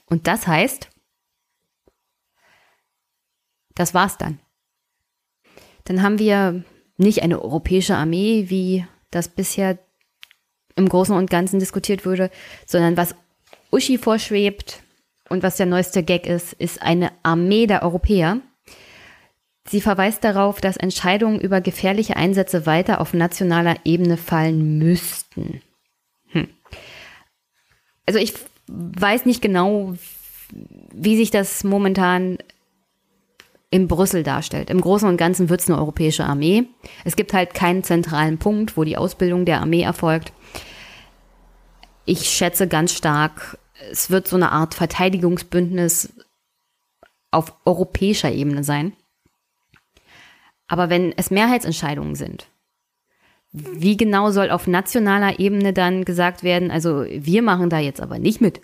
[0.05, 0.89] Und das heißt,
[3.75, 4.39] das war's dann.
[5.83, 6.63] Dann haben wir
[6.97, 9.77] nicht eine europäische Armee, wie das bisher
[10.81, 12.29] im Großen und Ganzen diskutiert wurde,
[12.65, 13.15] sondern was
[13.71, 14.83] Uschi vorschwebt
[15.29, 18.41] und was der neueste Gag ist, ist eine Armee der Europäer.
[19.67, 25.61] Sie verweist darauf, dass Entscheidungen über gefährliche Einsätze weiter auf nationaler Ebene fallen müssten.
[26.29, 26.47] Hm.
[28.05, 28.33] Also ich
[28.67, 29.93] weiß nicht genau,
[30.93, 32.39] wie sich das momentan
[33.69, 34.69] in Brüssel darstellt.
[34.69, 36.65] Im Großen und Ganzen wird es eine europäische Armee.
[37.05, 40.33] Es gibt halt keinen zentralen Punkt, wo die Ausbildung der Armee erfolgt.
[42.11, 43.57] Ich schätze ganz stark,
[43.89, 46.13] es wird so eine Art Verteidigungsbündnis
[47.31, 48.91] auf europäischer Ebene sein.
[50.67, 52.47] Aber wenn es Mehrheitsentscheidungen sind,
[53.53, 58.19] wie genau soll auf nationaler Ebene dann gesagt werden, also wir machen da jetzt aber
[58.19, 58.59] nicht mit,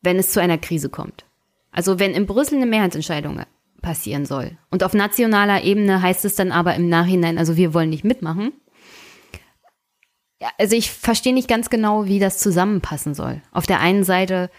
[0.00, 1.26] wenn es zu einer Krise kommt?
[1.72, 3.42] Also wenn in Brüssel eine Mehrheitsentscheidung
[3.82, 7.90] passieren soll und auf nationaler Ebene heißt es dann aber im Nachhinein, also wir wollen
[7.90, 8.54] nicht mitmachen,
[10.40, 13.42] ja, also ich verstehe nicht ganz genau, wie das zusammenpassen soll.
[13.52, 14.50] Auf der einen Seite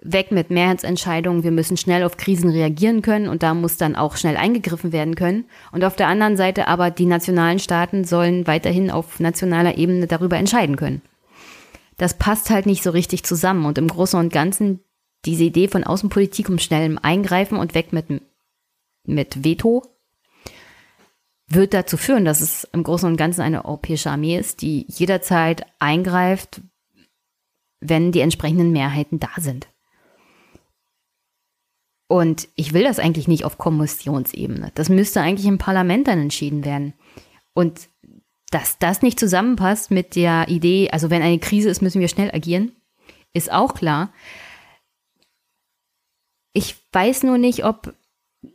[0.00, 4.16] weg mit Mehrheitsentscheidungen, wir müssen schnell auf Krisen reagieren können und da muss dann auch
[4.16, 5.46] schnell eingegriffen werden können.
[5.72, 10.36] Und auf der anderen Seite aber die nationalen Staaten sollen weiterhin auf nationaler Ebene darüber
[10.36, 11.02] entscheiden können.
[11.96, 14.80] Das passt halt nicht so richtig zusammen und im Großen und Ganzen
[15.24, 18.06] diese Idee von Außenpolitik um schnellem Eingreifen und weg mit,
[19.04, 19.82] mit Veto
[21.48, 25.66] wird dazu führen, dass es im Großen und Ganzen eine europäische Armee ist, die jederzeit
[25.78, 26.60] eingreift,
[27.80, 29.68] wenn die entsprechenden Mehrheiten da sind.
[32.06, 34.72] Und ich will das eigentlich nicht auf Kommissionsebene.
[34.74, 36.94] Das müsste eigentlich im Parlament dann entschieden werden.
[37.54, 37.88] Und
[38.50, 42.30] dass das nicht zusammenpasst mit der Idee, also wenn eine Krise ist, müssen wir schnell
[42.30, 42.72] agieren,
[43.34, 44.12] ist auch klar.
[46.54, 47.94] Ich weiß nur nicht, ob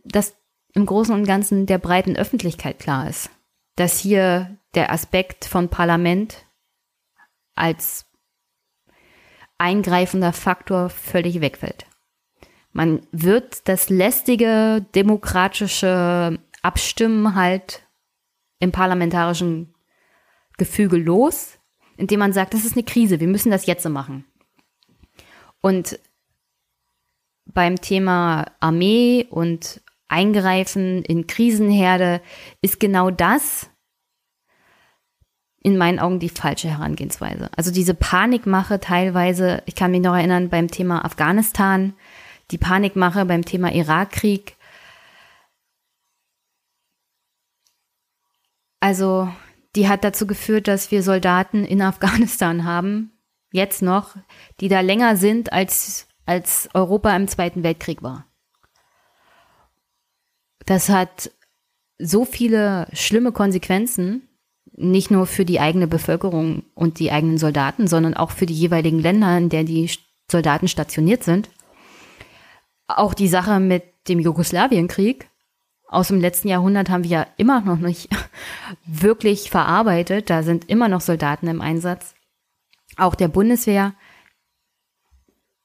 [0.03, 0.35] das
[0.73, 3.29] im Großen und Ganzen der breiten Öffentlichkeit klar ist,
[3.75, 6.45] dass hier der Aspekt von Parlament
[7.55, 8.05] als
[9.57, 11.85] eingreifender Faktor völlig wegfällt.
[12.71, 17.87] Man wird das lästige demokratische Abstimmen halt
[18.59, 19.75] im parlamentarischen
[20.57, 21.59] Gefüge los,
[21.97, 24.25] indem man sagt, das ist eine Krise, wir müssen das jetzt so machen.
[25.61, 25.99] Und
[27.45, 29.81] beim Thema Armee und
[30.13, 32.21] Eingreifen in Krisenherde
[32.61, 33.69] ist genau das
[35.63, 37.49] in meinen Augen die falsche Herangehensweise.
[37.55, 41.93] Also diese Panikmache teilweise, ich kann mich noch erinnern beim Thema Afghanistan,
[42.51, 44.55] die Panikmache beim Thema Irakkrieg.
[48.79, 49.29] Also
[49.75, 53.17] die hat dazu geführt, dass wir Soldaten in Afghanistan haben,
[53.51, 54.15] jetzt noch,
[54.59, 58.27] die da länger sind, als, als Europa im Zweiten Weltkrieg war.
[60.65, 61.31] Das hat
[61.99, 64.27] so viele schlimme Konsequenzen,
[64.75, 68.99] nicht nur für die eigene Bevölkerung und die eigenen Soldaten, sondern auch für die jeweiligen
[68.99, 69.89] Länder, in der die
[70.31, 71.49] Soldaten stationiert sind.
[72.87, 75.29] Auch die Sache mit dem Jugoslawienkrieg
[75.93, 78.09] aus dem letzten Jahrhundert haben wir ja immer noch nicht
[78.85, 80.29] wirklich verarbeitet.
[80.29, 82.15] Da sind immer noch Soldaten im Einsatz.
[82.97, 83.93] Auch der Bundeswehr.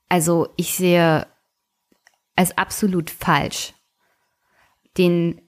[0.08, 1.26] Also ich sehe
[2.36, 3.74] es absolut falsch,
[4.98, 5.40] den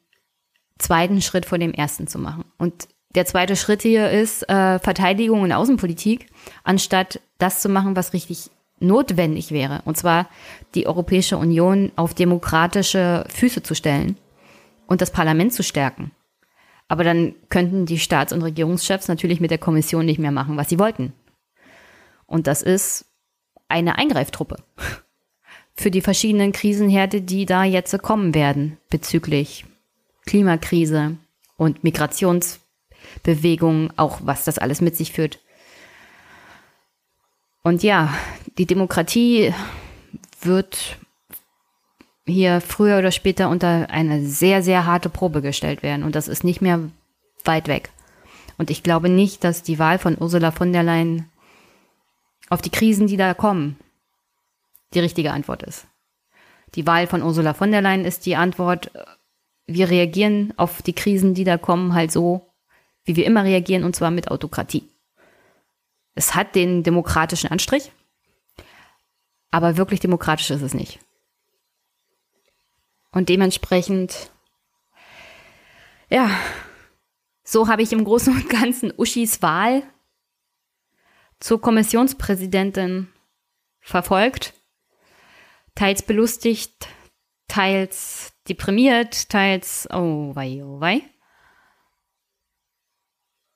[0.78, 2.44] zweiten Schritt vor dem ersten zu machen.
[2.59, 6.27] Und der zweite Schritt hier ist äh, Verteidigung und Außenpolitik,
[6.62, 9.82] anstatt das zu machen, was richtig notwendig wäre.
[9.85, 10.28] Und zwar
[10.74, 14.16] die Europäische Union auf demokratische Füße zu stellen
[14.86, 16.12] und das Parlament zu stärken.
[16.89, 20.68] Aber dann könnten die Staats- und Regierungschefs natürlich mit der Kommission nicht mehr machen, was
[20.68, 21.12] sie wollten.
[22.27, 23.06] Und das ist
[23.68, 24.56] eine Eingreiftruppe
[25.75, 29.65] für die verschiedenen Krisenherde, die da jetzt kommen werden bezüglich
[30.27, 31.17] Klimakrise
[31.57, 35.39] und Migrationsbewegungen, auch was das alles mit sich führt.
[37.63, 38.15] Und ja,
[38.59, 39.55] die Demokratie
[40.41, 40.99] wird
[42.27, 46.05] hier früher oder später unter eine sehr, sehr harte Probe gestellt werden.
[46.05, 46.81] Und das ist nicht mehr
[47.45, 47.91] weit weg.
[48.57, 51.27] Und ich glaube nicht, dass die Wahl von Ursula von der Leyen
[52.49, 53.77] auf die Krisen, die da kommen,
[54.95, 55.87] die richtige Antwort ist.
[56.75, 58.91] Die Wahl von Ursula von der Leyen ist die Antwort,
[59.67, 62.53] wir reagieren auf die Krisen, die da kommen, halt so,
[63.05, 64.89] wie wir immer reagieren, und zwar mit Autokratie.
[66.15, 67.93] Es hat den demokratischen Anstrich,
[69.51, 71.01] aber wirklich demokratisch ist es nicht.
[73.12, 74.31] Und dementsprechend,
[76.09, 76.31] ja,
[77.43, 79.83] so habe ich im Großen und Ganzen Uschis Wahl
[81.41, 83.09] zur Kommissionspräsidentin
[83.81, 84.55] verfolgt.
[85.75, 86.89] Teils belustigt,
[87.49, 91.03] teils deprimiert, teils, oh wei, oh wei.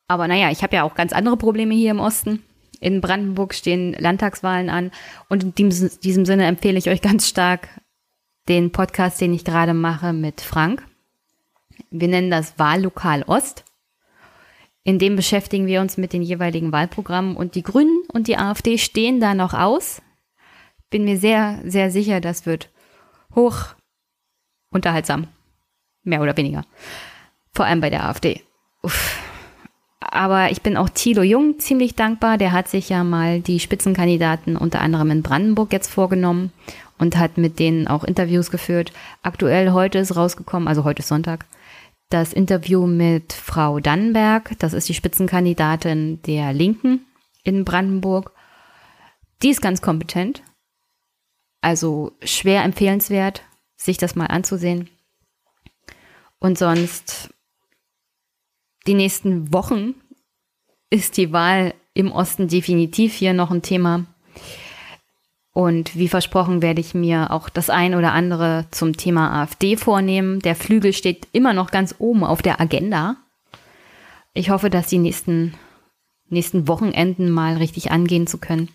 [0.08, 2.42] Aber naja, ich habe ja auch ganz andere Probleme hier im Osten.
[2.80, 4.90] In Brandenburg stehen Landtagswahlen an.
[5.28, 7.68] Und in diesem, diesem Sinne empfehle ich euch ganz stark
[8.48, 10.86] den Podcast, den ich gerade mache mit Frank.
[11.90, 13.64] Wir nennen das Wahllokal Ost.
[14.82, 18.76] In dem beschäftigen wir uns mit den jeweiligen Wahlprogrammen und die Grünen und die AfD
[18.76, 20.02] stehen da noch aus.
[20.94, 22.70] Bin mir sehr, sehr sicher, das wird
[23.34, 23.74] hoch
[24.70, 25.26] unterhaltsam.
[26.04, 26.64] Mehr oder weniger.
[27.50, 28.42] Vor allem bei der AfD.
[28.80, 29.18] Uff.
[29.98, 32.38] Aber ich bin auch Thilo Jung ziemlich dankbar.
[32.38, 36.52] Der hat sich ja mal die Spitzenkandidaten unter anderem in Brandenburg jetzt vorgenommen
[36.96, 38.92] und hat mit denen auch Interviews geführt.
[39.24, 41.44] Aktuell heute ist rausgekommen, also heute ist Sonntag,
[42.08, 44.56] das Interview mit Frau Dannenberg.
[44.60, 47.04] Das ist die Spitzenkandidatin der Linken
[47.42, 48.30] in Brandenburg.
[49.42, 50.44] Die ist ganz kompetent.
[51.64, 53.40] Also schwer empfehlenswert,
[53.74, 54.90] sich das mal anzusehen.
[56.38, 57.32] Und sonst
[58.86, 59.94] die nächsten Wochen
[60.90, 64.04] ist die Wahl im Osten definitiv hier noch ein Thema.
[65.54, 70.40] Und wie versprochen werde ich mir auch das ein oder andere zum Thema AfD vornehmen.
[70.40, 73.16] Der Flügel steht immer noch ganz oben auf der Agenda.
[74.34, 75.54] Ich hoffe, dass die nächsten,
[76.28, 78.68] nächsten Wochenenden mal richtig angehen zu können.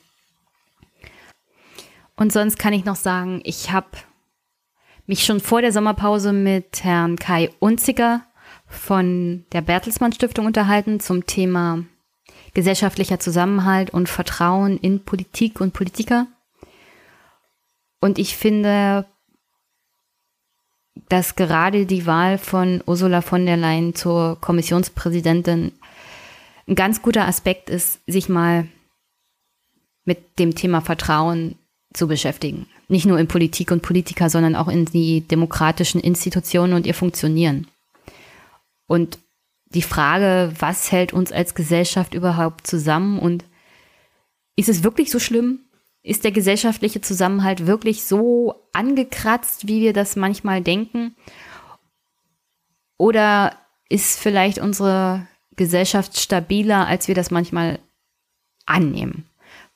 [2.20, 3.88] Und sonst kann ich noch sagen, ich habe
[5.08, 8.26] mich schon vor der Sommerpause mit Herrn Kai Unziger
[8.68, 11.86] von der Bertelsmann Stiftung unterhalten zum Thema
[12.54, 16.28] gesellschaftlicher Zusammenhalt und Vertrauen in Politik und Politiker.
[18.02, 19.06] Und ich finde,
[21.08, 25.72] dass gerade die Wahl von Ursula von der Leyen zur Kommissionspräsidentin
[26.68, 28.68] ein ganz guter Aspekt ist, sich mal
[30.04, 31.58] mit dem Thema Vertrauen
[31.94, 32.68] zu beschäftigen.
[32.88, 37.68] Nicht nur in Politik und Politiker, sondern auch in die demokratischen Institutionen und ihr Funktionieren.
[38.88, 39.20] Und
[39.66, 43.46] die Frage, was hält uns als Gesellschaft überhaupt zusammen und
[44.56, 45.60] ist es wirklich so schlimm,
[46.02, 51.16] ist der gesellschaftliche Zusammenhalt wirklich so angekratzt, wie wir das manchmal denken?
[52.98, 53.56] Oder
[53.90, 57.80] ist vielleicht unsere Gesellschaft stabiler, als wir das manchmal
[58.66, 59.29] annehmen.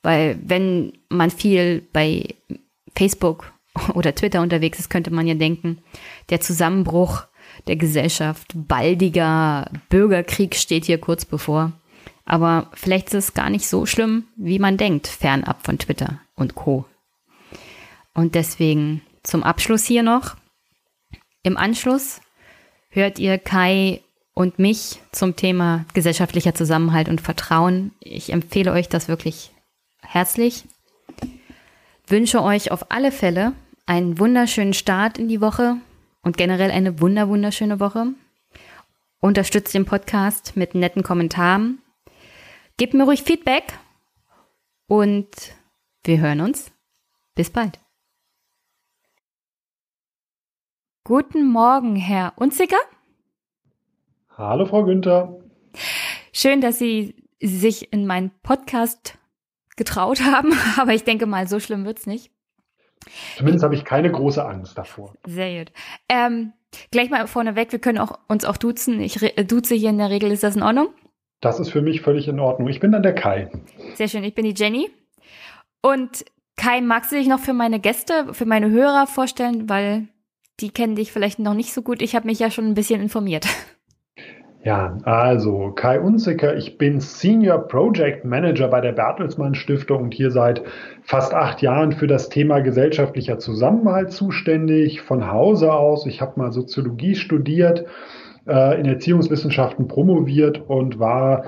[0.04, 2.34] Weil wenn man viel bei
[2.94, 3.52] Facebook
[3.94, 5.78] oder Twitter unterwegs ist, könnte man ja denken,
[6.30, 7.24] der Zusammenbruch
[7.66, 11.72] der Gesellschaft, baldiger Bürgerkrieg steht hier kurz bevor.
[12.26, 16.54] Aber vielleicht ist es gar nicht so schlimm, wie man denkt, fernab von Twitter und
[16.54, 16.84] Co.
[18.14, 20.36] Und deswegen zum Abschluss hier noch.
[21.42, 22.20] Im Anschluss
[22.90, 24.00] hört ihr Kai
[24.34, 27.92] und mich zum Thema gesellschaftlicher Zusammenhalt und Vertrauen.
[28.00, 29.53] Ich empfehle euch das wirklich
[30.06, 30.64] herzlich.
[32.06, 33.54] Wünsche euch auf alle Fälle
[33.86, 35.76] einen wunderschönen Start in die Woche
[36.22, 38.08] und generell eine wunder wunderschöne Woche.
[39.20, 41.82] Unterstützt den Podcast mit netten Kommentaren.
[42.76, 43.78] Gebt mir ruhig Feedback
[44.86, 45.28] und
[46.04, 46.70] wir hören uns.
[47.34, 47.80] Bis bald.
[51.04, 52.78] Guten Morgen, Herr Unziger.
[54.36, 55.38] Hallo, Frau Günther.
[56.32, 59.18] Schön, dass Sie sich in meinen Podcast
[59.76, 62.30] getraut haben, aber ich denke mal, so schlimm wird's nicht.
[63.36, 65.14] Zumindest habe ich keine große Angst davor.
[65.26, 65.72] Sehr gut.
[66.08, 66.52] Ähm,
[66.90, 69.00] gleich mal vorneweg, wir können auch, uns auch duzen.
[69.00, 70.88] Ich duze hier in der Regel, ist das in Ordnung?
[71.40, 72.68] Das ist für mich völlig in Ordnung.
[72.68, 73.50] Ich bin dann der Kai.
[73.94, 74.90] Sehr schön, ich bin die Jenny.
[75.82, 76.24] Und
[76.56, 80.08] Kai, magst du dich noch für meine Gäste, für meine Hörer vorstellen, weil
[80.60, 82.00] die kennen dich vielleicht noch nicht so gut.
[82.00, 83.46] Ich habe mich ja schon ein bisschen informiert.
[84.64, 90.30] Ja, also Kai Unzicker, ich bin Senior Project Manager bei der Bertelsmann Stiftung und hier
[90.30, 90.62] seit
[91.02, 96.06] fast acht Jahren für das Thema gesellschaftlicher Zusammenhalt zuständig, von Hause aus.
[96.06, 97.84] Ich habe mal Soziologie studiert,
[98.46, 101.44] äh, in Erziehungswissenschaften promoviert und war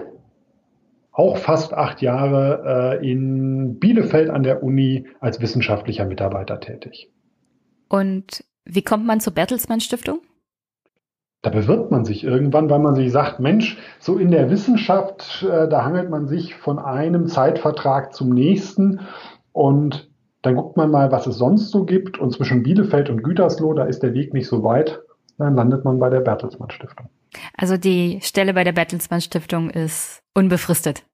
[1.10, 7.10] auch fast acht Jahre äh, in Bielefeld an der Uni als wissenschaftlicher Mitarbeiter tätig.
[7.88, 10.18] Und wie kommt man zur Bertelsmann Stiftung?
[11.46, 15.68] Da bewirbt man sich irgendwann, weil man sich sagt, Mensch, so in der Wissenschaft, äh,
[15.68, 18.98] da hangelt man sich von einem Zeitvertrag zum nächsten
[19.52, 20.10] und
[20.42, 23.84] dann guckt man mal, was es sonst so gibt und zwischen Bielefeld und Gütersloh, da
[23.84, 24.98] ist der Weg nicht so weit,
[25.38, 27.10] dann landet man bei der Bertelsmann Stiftung.
[27.56, 31.04] Also die Stelle bei der Bertelsmann Stiftung ist unbefristet.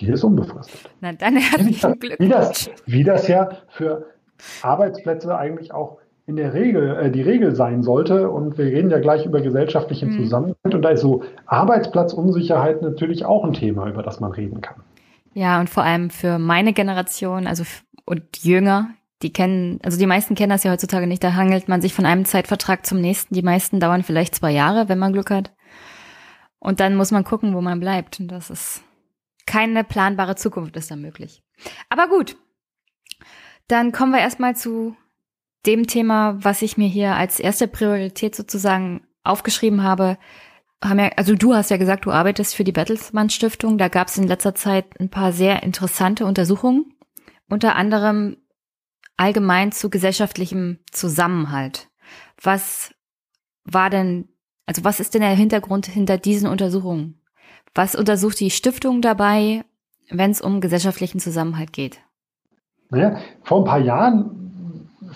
[0.00, 0.90] Die ist unbefristet.
[1.00, 2.18] Na dann herzlichen Glückwunsch.
[2.18, 4.06] Wie das, wie das ja für
[4.62, 5.98] Arbeitsplätze eigentlich auch
[6.28, 8.30] in der Regel äh, die Regel sein sollte.
[8.30, 10.18] Und wir reden ja gleich über gesellschaftliche mhm.
[10.18, 10.74] Zusammenhalt.
[10.74, 14.82] Und da ist so Arbeitsplatzunsicherheit natürlich auch ein Thema, über das man reden kann.
[15.32, 17.64] Ja, und vor allem für meine Generation, also
[18.04, 18.90] und Jünger,
[19.22, 22.06] die kennen, also die meisten kennen das ja heutzutage nicht, da hangelt man sich von
[22.06, 23.34] einem Zeitvertrag zum nächsten.
[23.34, 25.52] Die meisten dauern vielleicht zwei Jahre, wenn man Glück hat.
[26.58, 28.20] Und dann muss man gucken, wo man bleibt.
[28.20, 28.82] Und das ist
[29.46, 31.42] keine planbare Zukunft ist da möglich.
[31.88, 32.36] Aber gut.
[33.66, 34.94] Dann kommen wir erstmal zu
[35.68, 40.16] dem Thema, was ich mir hier als erste Priorität sozusagen aufgeschrieben habe,
[40.82, 43.76] haben ja, also du hast ja gesagt, du arbeitest für die Bertelsmann Stiftung.
[43.76, 46.94] Da gab es in letzter Zeit ein paar sehr interessante Untersuchungen,
[47.50, 48.38] unter anderem
[49.18, 51.88] allgemein zu gesellschaftlichem Zusammenhalt.
[52.40, 52.94] Was
[53.64, 54.28] war denn,
[54.64, 57.20] also was ist denn der Hintergrund hinter diesen Untersuchungen?
[57.74, 59.64] Was untersucht die Stiftung dabei,
[60.08, 62.00] wenn es um gesellschaftlichen Zusammenhalt geht?
[62.88, 64.47] Naja, vor ein paar Jahren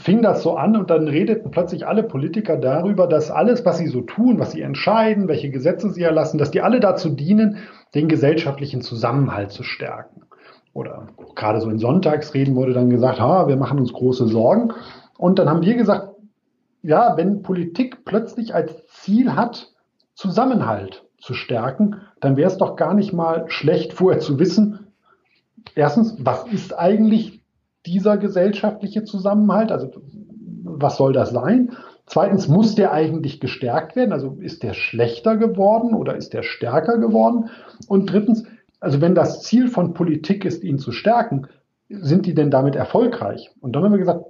[0.03, 3.87] fing das so an und dann redeten plötzlich alle Politiker darüber, dass alles, was sie
[3.87, 7.59] so tun, was sie entscheiden, welche Gesetze sie erlassen, dass die alle dazu dienen,
[7.95, 10.23] den gesellschaftlichen Zusammenhalt zu stärken.
[10.75, 11.07] Oder
[11.37, 14.73] gerade so in Sonntagsreden wurde dann gesagt, ha, wir machen uns große Sorgen.
[15.19, 16.09] Und dann haben wir gesagt,
[16.83, 19.73] ja, wenn Politik plötzlich als Ziel hat,
[20.15, 24.89] Zusammenhalt zu stärken, dann wäre es doch gar nicht mal schlecht, vorher zu wissen,
[25.75, 27.42] erstens, was ist eigentlich
[27.87, 29.73] dieser gesellschaftliche Zusammenhalt?
[29.73, 29.91] Also
[30.65, 31.73] was soll das sein?
[32.07, 34.13] Zweitens, muss der eigentlich gestärkt werden?
[34.13, 37.49] Also ist der schlechter geworden oder ist der stärker geworden?
[37.89, 38.45] Und drittens,
[38.81, 41.47] also wenn das Ziel von Politik ist, ihn zu stärken,
[41.89, 43.51] sind die denn damit erfolgreich?
[43.61, 44.25] Und dann haben wir gesagt,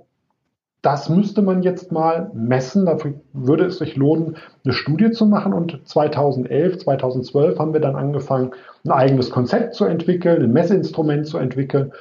[0.82, 2.86] das müsste man jetzt mal messen.
[2.86, 5.52] Dafür würde es sich lohnen, eine Studie zu machen.
[5.52, 8.50] Und 2011, 2012 haben wir dann angefangen,
[8.84, 11.92] ein eigenes Konzept zu entwickeln, ein Messeinstrument zu entwickeln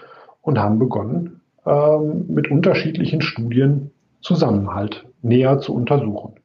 [0.42, 6.36] und haben begonnen, ähm, mit unterschiedlichen Studien Zusammenhalt näher zu untersuchen.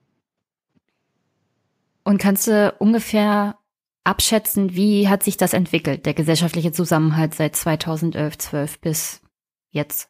[2.05, 3.57] Und kannst du ungefähr
[4.05, 9.21] abschätzen, wie hat sich das entwickelt, der gesellschaftliche Zusammenhalt seit 2011, 12 bis
[9.71, 10.09] jetzt?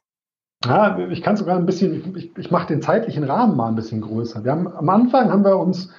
[0.65, 4.01] Ja, ich kann sogar ein bisschen, ich, ich mache den zeitlichen Rahmen mal ein bisschen
[4.01, 4.45] größer.
[4.45, 5.91] Wir haben, am Anfang haben wir uns,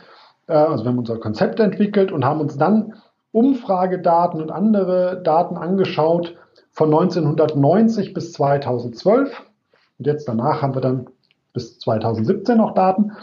[0.47, 2.93] äh, also wir haben unser Konzept entwickelt und haben uns dann
[3.31, 6.35] Umfragedaten und andere Daten angeschaut
[6.77, 9.43] von 1990 bis 2012.
[9.97, 11.07] Und jetzt danach haben wir dann
[11.51, 13.13] bis 2017 noch Daten.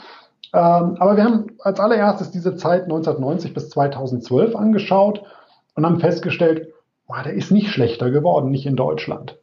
[0.53, 5.23] Ähm, aber wir haben als allererstes diese Zeit 1990 bis 2012 angeschaut
[5.77, 6.73] und haben festgestellt,
[7.07, 9.39] oh, der ist nicht schlechter geworden, nicht in Deutschland,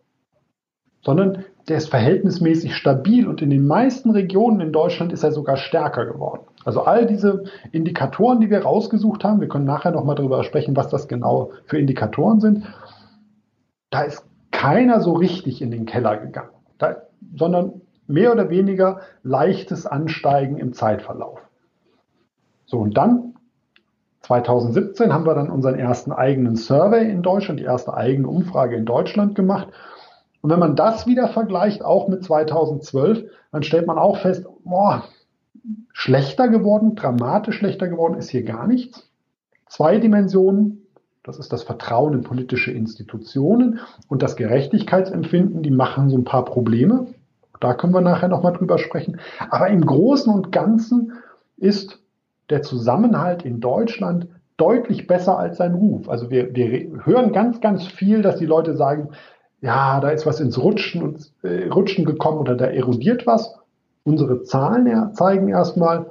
[1.01, 5.55] sondern der ist verhältnismäßig stabil und in den meisten Regionen in Deutschland ist er sogar
[5.55, 6.41] stärker geworden.
[6.65, 10.89] Also all diese Indikatoren, die wir rausgesucht haben, wir können nachher nochmal darüber sprechen, was
[10.89, 12.65] das genau für Indikatoren sind,
[13.91, 16.49] da ist keiner so richtig in den Keller gegangen,
[16.79, 17.03] da,
[17.35, 21.39] sondern mehr oder weniger leichtes Ansteigen im Zeitverlauf.
[22.65, 23.35] So, und dann
[24.21, 28.85] 2017 haben wir dann unseren ersten eigenen Survey in Deutschland, die erste eigene Umfrage in
[28.85, 29.67] Deutschland gemacht.
[30.41, 35.03] Und wenn man das wieder vergleicht, auch mit 2012, dann stellt man auch fest, boah,
[35.91, 39.09] schlechter geworden, dramatisch schlechter geworden ist hier gar nichts.
[39.67, 40.80] Zwei Dimensionen,
[41.23, 46.45] das ist das Vertrauen in politische Institutionen und das Gerechtigkeitsempfinden, die machen so ein paar
[46.45, 47.07] Probleme.
[47.59, 49.19] Da können wir nachher nochmal drüber sprechen.
[49.51, 51.13] Aber im Großen und Ganzen
[51.57, 51.99] ist
[52.49, 54.27] der Zusammenhalt in Deutschland
[54.57, 56.09] deutlich besser als sein Ruf.
[56.09, 59.09] Also wir, wir hören ganz, ganz viel, dass die Leute sagen,
[59.61, 63.55] ja, da ist was ins Rutschen und äh, Rutschen gekommen oder da erodiert was.
[64.03, 66.09] Unsere Zahlen zeigen erstmal,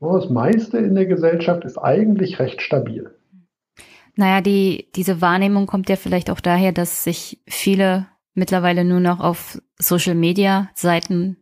[0.00, 3.10] oh, das meiste in der Gesellschaft ist eigentlich recht stabil.
[4.16, 9.20] Naja, die, diese Wahrnehmung kommt ja vielleicht auch daher, dass sich viele mittlerweile nur noch
[9.20, 11.36] auf Social Media Seiten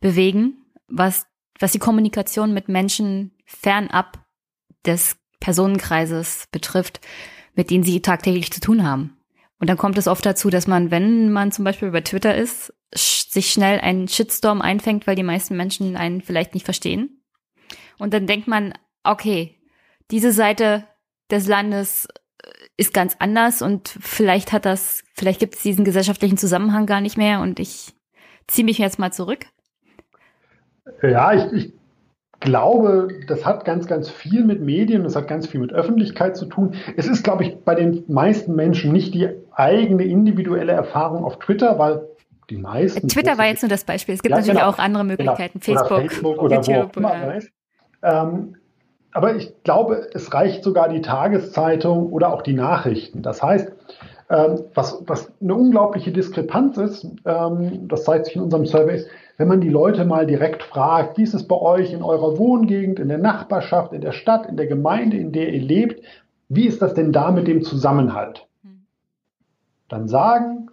[0.00, 1.26] bewegen, was,
[1.58, 4.24] was die Kommunikation mit Menschen fernab
[4.86, 7.00] des Personenkreises betrifft,
[7.54, 9.18] mit denen sie tagtäglich zu tun haben.
[9.58, 12.72] Und dann kommt es oft dazu, dass man, wenn man zum Beispiel über Twitter ist,
[12.94, 17.24] sich schnell einen Shitstorm einfängt, weil die meisten Menschen einen vielleicht nicht verstehen.
[17.98, 19.60] Und dann denkt man, okay,
[20.10, 20.86] diese Seite
[21.30, 22.08] des Landes
[22.76, 27.16] ist ganz anders und vielleicht hat das, vielleicht gibt es diesen gesellschaftlichen Zusammenhang gar nicht
[27.16, 27.94] mehr und ich
[28.46, 29.46] ziehe mich jetzt mal zurück.
[31.02, 31.72] Ja, ich, ich
[32.40, 36.46] glaube, das hat ganz, ganz viel mit Medien, das hat ganz viel mit Öffentlichkeit zu
[36.46, 36.74] tun.
[36.96, 41.78] Es ist, glaube ich, bei den meisten Menschen nicht die eigene individuelle Erfahrung auf Twitter,
[41.78, 42.06] weil
[42.50, 43.08] die meisten.
[43.08, 44.14] Twitter war jetzt nur das Beispiel.
[44.14, 45.32] Es gibt ja, natürlich genau, auch andere genau.
[45.32, 45.60] Möglichkeiten.
[45.60, 45.86] Genau.
[45.86, 46.96] Facebook, oder Facebook oder YouTube.
[46.96, 47.40] Oder,
[48.02, 48.56] ähm,
[49.14, 53.22] aber ich glaube, es reicht sogar die Tageszeitung oder auch die Nachrichten.
[53.22, 53.72] Das heißt,
[54.28, 59.04] ähm, was, was eine unglaubliche Diskrepanz ist, ähm, das zeigt sich in unserem Survey,
[59.36, 62.98] wenn man die Leute mal direkt fragt, wie ist es bei euch in eurer Wohngegend,
[62.98, 66.04] in der Nachbarschaft, in der Stadt, in der Gemeinde, in der ihr lebt,
[66.48, 68.48] wie ist das denn da mit dem Zusammenhalt?
[69.88, 70.70] Dann sagen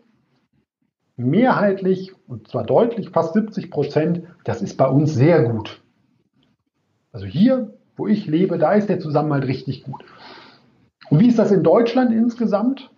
[1.15, 5.83] mehrheitlich, und zwar deutlich, fast 70 Prozent, das ist bei uns sehr gut.
[7.11, 10.03] Also hier wo ich lebe, da ist der Zusammenhalt richtig gut.
[11.11, 12.89] Und wie ist das in Deutschland insgesamt?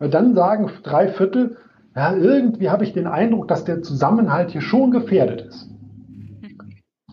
[0.00, 1.58] Weil dann sagen drei Viertel,
[1.94, 5.70] ja, irgendwie habe ich den Eindruck, dass der Zusammenhalt hier schon gefährdet ist.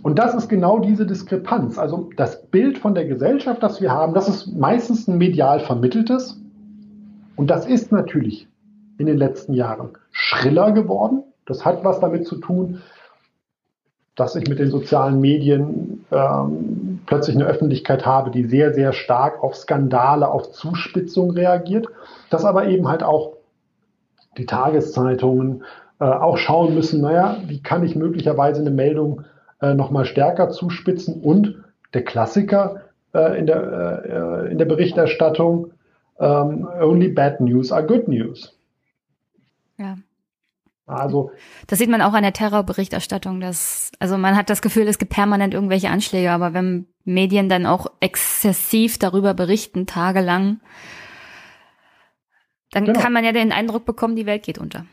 [0.02, 1.78] Und das ist genau diese Diskrepanz.
[1.78, 6.42] Also das Bild von der Gesellschaft, das wir haben, das ist meistens ein medial vermitteltes.
[7.36, 8.48] Und das ist natürlich
[8.98, 11.22] in den letzten Jahren schriller geworden.
[11.46, 12.82] Das hat was damit zu tun,
[14.16, 19.44] dass ich mit den sozialen Medien ähm, plötzlich eine Öffentlichkeit habe, die sehr, sehr stark
[19.44, 21.88] auf Skandale, auf Zuspitzung reagiert,
[22.30, 23.34] dass aber eben halt auch
[24.38, 25.64] die Tageszeitungen
[26.00, 29.24] äh, auch schauen müssen, naja, wie kann ich möglicherweise eine Meldung
[29.62, 31.64] äh, nochmal stärker zuspitzen und
[31.94, 32.82] der Klassiker
[33.14, 35.72] äh, in, der, äh, in der Berichterstattung,
[36.20, 38.58] ähm, only bad news are good news.
[39.78, 39.96] Ja.
[40.88, 41.32] Also
[41.68, 43.40] das sieht man auch an der Terrorberichterstattung.
[43.40, 47.66] Dass, also man hat das Gefühl, es gibt permanent irgendwelche Anschläge, aber wenn Medien dann
[47.66, 50.60] auch exzessiv darüber berichten, tagelang,
[52.72, 53.00] dann genau.
[53.00, 54.86] kann man ja den Eindruck bekommen, die Welt geht unter.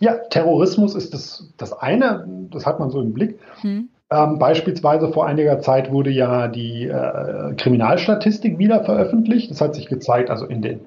[0.00, 3.38] Ja, Terrorismus ist das, das eine, das hat man so im Blick.
[3.60, 3.88] Hm.
[4.10, 9.50] Ähm, beispielsweise vor einiger Zeit wurde ja die äh, Kriminalstatistik wieder veröffentlicht.
[9.50, 10.80] Das hat sich gezeigt, also in, den,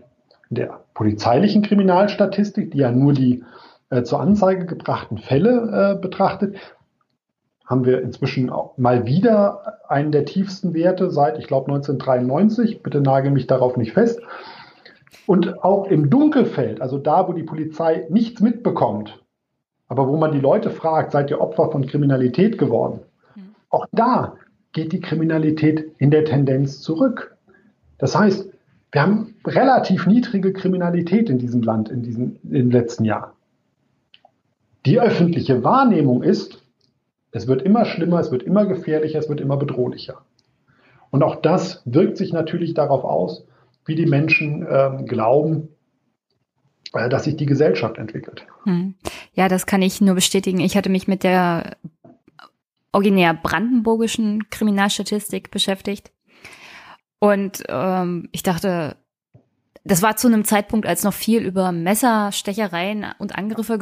[0.49, 3.43] in der polizeilichen Kriminalstatistik, die ja nur die
[3.89, 6.55] äh, zur Anzeige gebrachten Fälle äh, betrachtet,
[7.65, 12.83] haben wir inzwischen mal wieder einen der tiefsten Werte seit, ich glaube, 1993.
[12.83, 14.21] Bitte nagel mich darauf nicht fest.
[15.25, 19.23] Und auch im Dunkelfeld, also da, wo die Polizei nichts mitbekommt,
[19.87, 22.99] aber wo man die Leute fragt, seid ihr Opfer von Kriminalität geworden?
[23.35, 23.55] Mhm.
[23.69, 24.35] Auch da
[24.73, 27.35] geht die Kriminalität in der Tendenz zurück.
[27.97, 28.49] Das heißt,
[28.91, 33.31] wir haben relativ niedrige Kriminalität in diesem Land in, diesen, in den letzten Jahren.
[34.85, 36.61] Die öffentliche Wahrnehmung ist,
[37.31, 40.23] es wird immer schlimmer, es wird immer gefährlicher, es wird immer bedrohlicher.
[41.09, 43.45] Und auch das wirkt sich natürlich darauf aus,
[43.85, 45.69] wie die Menschen ähm, glauben,
[46.93, 48.45] äh, dass sich die Gesellschaft entwickelt.
[48.63, 48.95] Hm.
[49.33, 50.59] Ja, das kann ich nur bestätigen.
[50.59, 51.77] Ich hatte mich mit der
[52.91, 56.11] originär brandenburgischen Kriminalstatistik beschäftigt.
[57.19, 58.95] Und ähm, ich dachte,
[59.83, 63.77] das war zu einem Zeitpunkt, als noch viel über Messerstechereien und Angriffe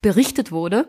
[0.00, 0.88] berichtet wurde.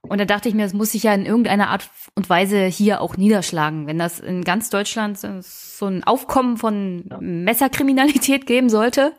[0.00, 3.00] Und da dachte ich mir, das muss sich ja in irgendeiner Art und Weise hier
[3.00, 3.86] auch niederschlagen.
[3.86, 9.12] Wenn das in ganz Deutschland so ein Aufkommen von Messerkriminalität geben sollte,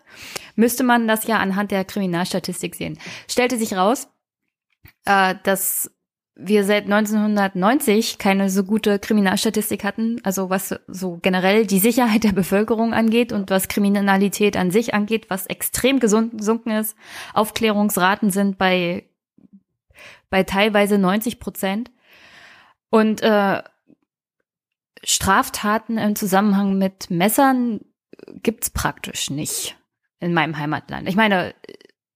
[0.56, 3.00] müsste man das ja anhand der Kriminalstatistik sehen.
[3.30, 4.10] Stellte sich raus,
[5.06, 5.90] äh, dass
[6.36, 12.32] wir seit 1990 keine so gute Kriminalstatistik hatten, also was so generell die Sicherheit der
[12.32, 16.96] Bevölkerung angeht und was Kriminalität an sich angeht, was extrem gesunken ist.
[17.34, 19.06] Aufklärungsraten sind bei
[20.34, 21.92] bei teilweise 90 Prozent.
[22.90, 23.62] Und äh,
[25.04, 27.82] Straftaten im Zusammenhang mit Messern
[28.42, 29.78] gibt's praktisch nicht
[30.20, 31.08] in meinem Heimatland.
[31.08, 31.54] Ich meine,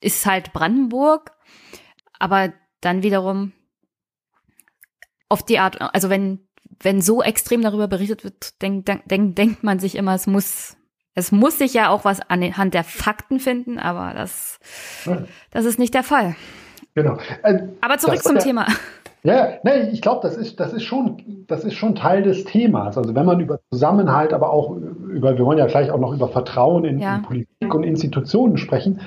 [0.02, 1.31] ist halt Brandenburg,
[2.18, 3.53] aber dann wiederum
[5.30, 6.48] auf die Art, also wenn,
[6.82, 10.78] wenn so extrem darüber berichtet wird, denkt denk, denkt man sich immer, es muss,
[11.16, 14.60] es muss sich ja auch was anhand der Fakten finden, aber das,
[15.52, 16.36] das ist nicht der Fall.
[16.94, 17.18] Genau.
[17.44, 18.68] Äh, Aber zurück zum ja, Thema.
[19.24, 22.98] Ja, nee, ich glaube, das ist, das, ist schon, das ist schon Teil des Themas.
[22.98, 26.28] Also wenn man über Zusammenhalt, aber auch über, wir wollen ja gleich auch noch über
[26.28, 27.18] Vertrauen in, ja.
[27.18, 29.02] in Politik und Institutionen sprechen,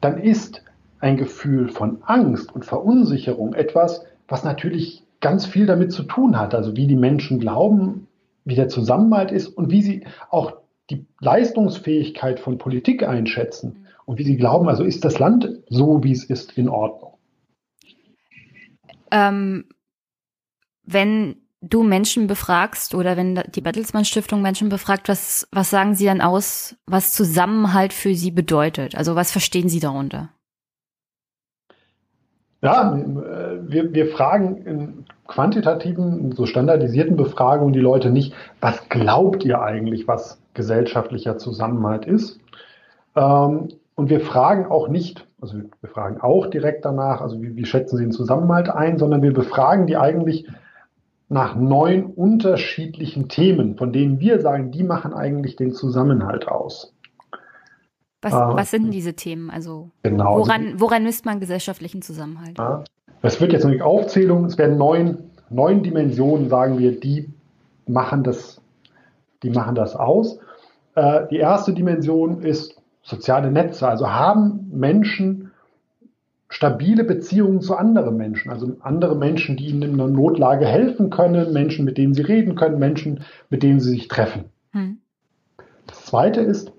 [0.00, 0.62] dann ist
[0.98, 6.54] ein Gefühl von Angst und Verunsicherung etwas, was natürlich ganz viel damit zu tun hat.
[6.54, 8.06] Also wie die Menschen glauben,
[8.44, 10.52] wie der Zusammenhalt ist und wie sie auch
[10.90, 16.12] die Leistungsfähigkeit von Politik einschätzen und wie Sie glauben, also ist das Land so, wie
[16.12, 17.14] es ist, in Ordnung?
[19.10, 19.64] Ähm,
[20.84, 26.04] wenn du Menschen befragst oder wenn die Bertelsmann Stiftung Menschen befragt, was, was sagen sie
[26.04, 28.94] dann aus, was Zusammenhalt für sie bedeutet?
[28.94, 30.28] Also was verstehen sie darunter?
[32.64, 39.60] Ja, wir, wir fragen in quantitativen, so standardisierten Befragungen die Leute nicht, was glaubt ihr
[39.60, 42.38] eigentlich, was gesellschaftlicher Zusammenhalt ist,
[43.16, 47.64] ähm, und wir fragen auch nicht, also wir fragen auch direkt danach, also wie, wie
[47.64, 50.48] schätzen Sie den Zusammenhalt ein, sondern wir befragen die eigentlich
[51.28, 56.92] nach neun unterschiedlichen Themen, von denen wir sagen, die machen eigentlich den Zusammenhalt aus.
[58.20, 59.50] Was, was sind denn diese Themen?
[59.50, 62.58] Also genau, woran, also woran misst man gesellschaftlichen Zusammenhalt?
[62.58, 62.82] Ja,
[63.24, 67.32] das wird jetzt eine Aufzählung, es werden neun, neun Dimensionen, sagen wir, die
[67.86, 68.60] machen das,
[69.42, 70.38] die machen das aus.
[70.94, 73.88] Äh, die erste Dimension ist soziale Netze.
[73.88, 75.52] Also haben Menschen
[76.50, 81.50] stabile Beziehungen zu anderen Menschen, also andere Menschen, die ihnen in einer Notlage helfen können,
[81.54, 84.50] Menschen, mit denen sie reden können, Menschen, mit denen sie sich treffen.
[84.72, 84.98] Hm.
[85.86, 86.72] Das zweite ist,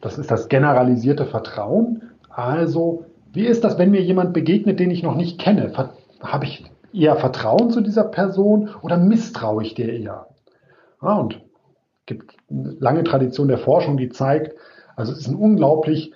[0.00, 2.04] das ist das generalisierte Vertrauen.
[2.30, 3.04] Also,
[3.38, 5.72] wie ist das, wenn mir jemand begegnet, den ich noch nicht kenne?
[6.20, 10.26] Habe ich eher Vertrauen zu dieser Person oder misstraue ich der eher?
[11.00, 14.56] Ja, und es gibt eine lange Tradition der Forschung, die zeigt,
[14.96, 16.12] also es ist eine unglaublich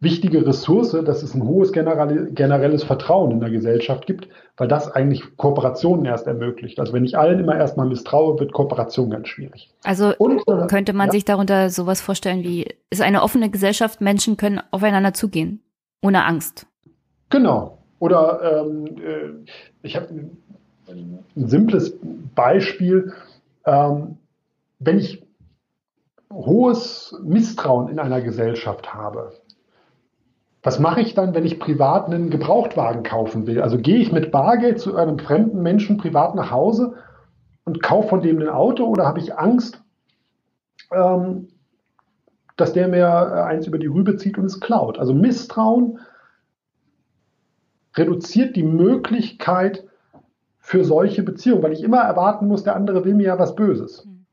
[0.00, 4.28] wichtige Ressource, dass es ein hohes generelles Vertrauen in der Gesellschaft gibt,
[4.58, 6.78] weil das eigentlich Kooperationen erst ermöglicht.
[6.78, 9.70] Also wenn ich allen immer erstmal misstraue, wird Kooperation ganz schwierig.
[9.84, 11.12] Also Und, äh, könnte man ja.
[11.12, 15.62] sich darunter sowas vorstellen wie, ist eine offene Gesellschaft, Menschen können aufeinander zugehen,
[16.02, 16.66] ohne Angst.
[17.30, 17.78] Genau.
[17.98, 19.50] Oder ähm, äh,
[19.82, 20.08] ich habe
[20.88, 21.98] ein, simples
[22.34, 23.12] Beispiel.
[23.66, 24.18] Ähm,
[24.78, 25.26] wenn ich
[26.32, 29.32] hohes Misstrauen in einer Gesellschaft habe,
[30.62, 33.60] was mache ich dann, wenn ich privat einen Gebrauchtwagen kaufen will?
[33.60, 36.94] Also gehe ich mit Bargeld zu einem fremden Menschen privat nach Hause
[37.64, 39.82] und kaufe von dem ein Auto oder habe ich Angst,
[40.92, 41.48] ähm,
[42.60, 44.98] dass der mir äh, eins über die Rübe zieht und es klaut?
[44.98, 45.98] Also Misstrauen
[47.96, 49.84] reduziert die Möglichkeit
[50.58, 54.04] für solche Beziehungen, weil ich immer erwarten muss, der andere will mir ja was Böses.
[54.04, 54.26] Mhm.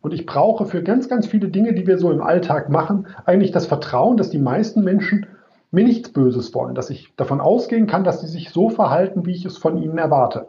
[0.00, 3.50] Und ich brauche für ganz, ganz viele Dinge, die wir so im Alltag machen, eigentlich
[3.50, 5.26] das Vertrauen, dass die meisten Menschen
[5.70, 9.32] mir nichts Böses wollen, dass ich davon ausgehen kann, dass sie sich so verhalten, wie
[9.32, 10.46] ich es von ihnen erwarte.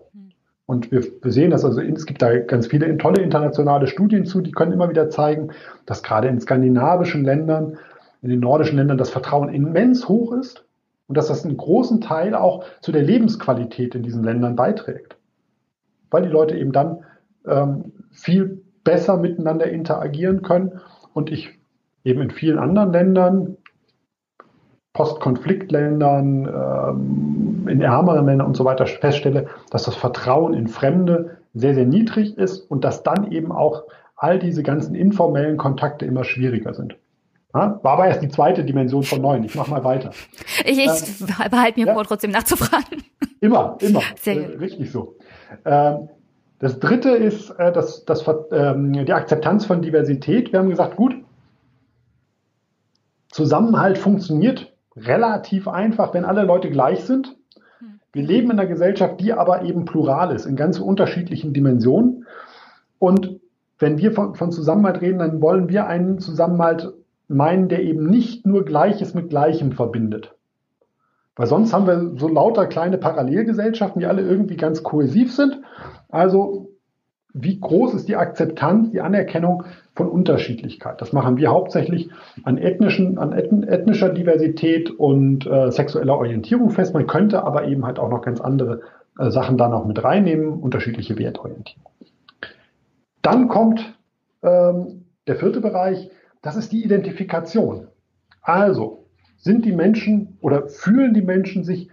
[0.70, 4.52] Und wir, sehen das, also es gibt da ganz viele tolle internationale Studien zu, die
[4.52, 5.50] können immer wieder zeigen,
[5.88, 7.80] dass gerade in skandinavischen Ländern,
[8.22, 10.64] in den nordischen Ländern das Vertrauen immens hoch ist
[11.08, 15.18] und dass das einen großen Teil auch zu der Lebensqualität in diesen Ländern beiträgt.
[16.12, 17.00] Weil die Leute eben dann
[17.48, 20.82] ähm, viel besser miteinander interagieren können
[21.14, 21.58] und ich
[22.04, 23.58] eben in vielen anderen Ländern,
[25.00, 31.74] Postkonfliktländern, ähm, in ärmeren Ländern und so weiter feststelle, dass das Vertrauen in Fremde sehr,
[31.74, 33.84] sehr niedrig ist und dass dann eben auch
[34.18, 36.98] all diese ganzen informellen Kontakte immer schwieriger sind.
[37.56, 39.46] Ja, war aber erst die zweite Dimension von neun.
[39.46, 40.12] Ich mache mal weiter.
[40.66, 41.94] Ich, ich ähm, behalte mir ja.
[41.94, 43.02] vor, trotzdem nachzufragen.
[43.40, 44.02] Immer, immer.
[44.20, 45.16] Sehr äh, richtig so.
[45.64, 46.10] Ähm,
[46.60, 50.52] das dritte ist äh, das, das, ähm, die Akzeptanz von Diversität.
[50.52, 51.16] Wir haben gesagt, gut,
[53.32, 54.69] Zusammenhalt funktioniert
[55.06, 57.36] relativ einfach, wenn alle Leute gleich sind.
[58.12, 62.26] Wir leben in einer Gesellschaft, die aber eben plural ist, in ganz unterschiedlichen Dimensionen.
[62.98, 63.40] Und
[63.78, 66.94] wenn wir von, von Zusammenhalt reden, dann wollen wir einen Zusammenhalt
[67.28, 70.36] meinen, der eben nicht nur Gleiches mit Gleichem verbindet.
[71.36, 75.62] Weil sonst haben wir so lauter kleine Parallelgesellschaften, die alle irgendwie ganz kohäsiv sind.
[76.10, 76.72] Also
[77.34, 79.64] wie groß ist die Akzeptanz, die Anerkennung
[79.96, 81.00] von Unterschiedlichkeit?
[81.02, 82.10] Das machen wir hauptsächlich
[82.44, 86.94] an, ethnischen, an ethnischer Diversität und äh, sexueller Orientierung fest.
[86.94, 88.82] Man könnte aber eben halt auch noch ganz andere
[89.20, 91.92] äh, Sachen da noch mit reinnehmen, unterschiedliche Wertorientierung.
[93.22, 93.96] Dann kommt
[94.42, 96.10] ähm, der vierte Bereich,
[96.42, 97.88] das ist die Identifikation.
[98.42, 99.06] Also
[99.38, 101.90] sind die Menschen oder fühlen die Menschen sich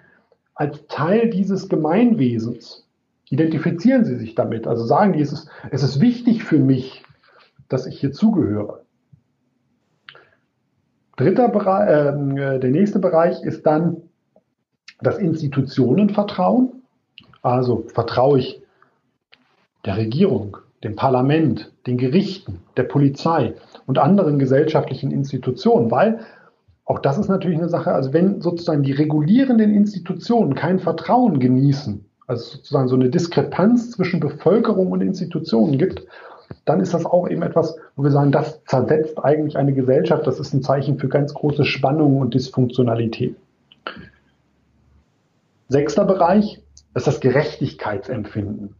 [0.54, 2.85] als Teil dieses Gemeinwesens?
[3.28, 4.66] Identifizieren sie sich damit?
[4.66, 7.02] Also sagen die, es ist, es ist wichtig für mich,
[7.68, 8.82] dass ich hier zugehöre.
[11.16, 14.02] Dritter Bereich, äh, der nächste Bereich ist dann
[15.00, 16.82] das Institutionenvertrauen.
[17.42, 18.62] Also vertraue ich
[19.84, 23.54] der Regierung, dem Parlament, den Gerichten, der Polizei
[23.86, 26.20] und anderen gesellschaftlichen Institutionen, weil
[26.84, 32.05] auch das ist natürlich eine Sache, also wenn sozusagen die regulierenden Institutionen kein Vertrauen genießen,
[32.26, 36.06] also sozusagen so eine Diskrepanz zwischen Bevölkerung und Institutionen gibt,
[36.64, 40.26] dann ist das auch eben etwas, wo wir sagen, das zersetzt eigentlich eine Gesellschaft.
[40.26, 43.36] Das ist ein Zeichen für ganz große Spannungen und Dysfunktionalität.
[45.68, 46.62] Sechster Bereich
[46.94, 48.74] ist das Gerechtigkeitsempfinden.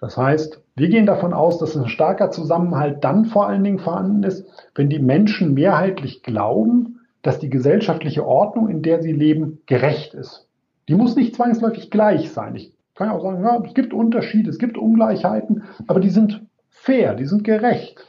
[0.00, 4.22] Das heißt, wir gehen davon aus, dass ein starker Zusammenhalt dann vor allen Dingen vorhanden
[4.24, 4.44] ist,
[4.74, 10.46] wenn die Menschen mehrheitlich glauben, dass die gesellschaftliche Ordnung, in der sie leben, gerecht ist.
[10.88, 12.54] Die muss nicht zwangsläufig gleich sein.
[12.56, 16.46] Ich kann ja auch sagen, ja, es gibt Unterschiede, es gibt Ungleichheiten, aber die sind
[16.68, 18.06] fair, die sind gerecht.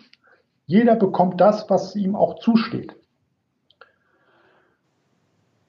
[0.66, 2.96] Jeder bekommt das, was ihm auch zusteht.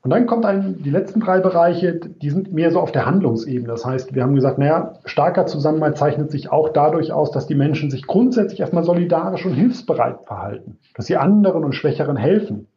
[0.07, 3.66] Und dann kommt ein, die letzten drei Bereiche, die sind mehr so auf der Handlungsebene.
[3.66, 7.57] Das heißt, wir haben gesagt, naja, starker Zusammenhalt zeichnet sich auch dadurch aus, dass die
[7.57, 12.69] Menschen sich grundsätzlich erstmal solidarisch und hilfsbereit verhalten, dass sie anderen und Schwächeren helfen,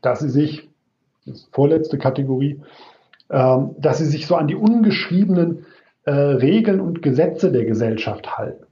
[0.00, 0.70] dass sie sich,
[1.26, 2.60] das vorletzte Kategorie,
[3.30, 5.66] ähm, dass sie sich so an die ungeschriebenen
[6.04, 8.64] äh, Regeln und Gesetze der Gesellschaft halten.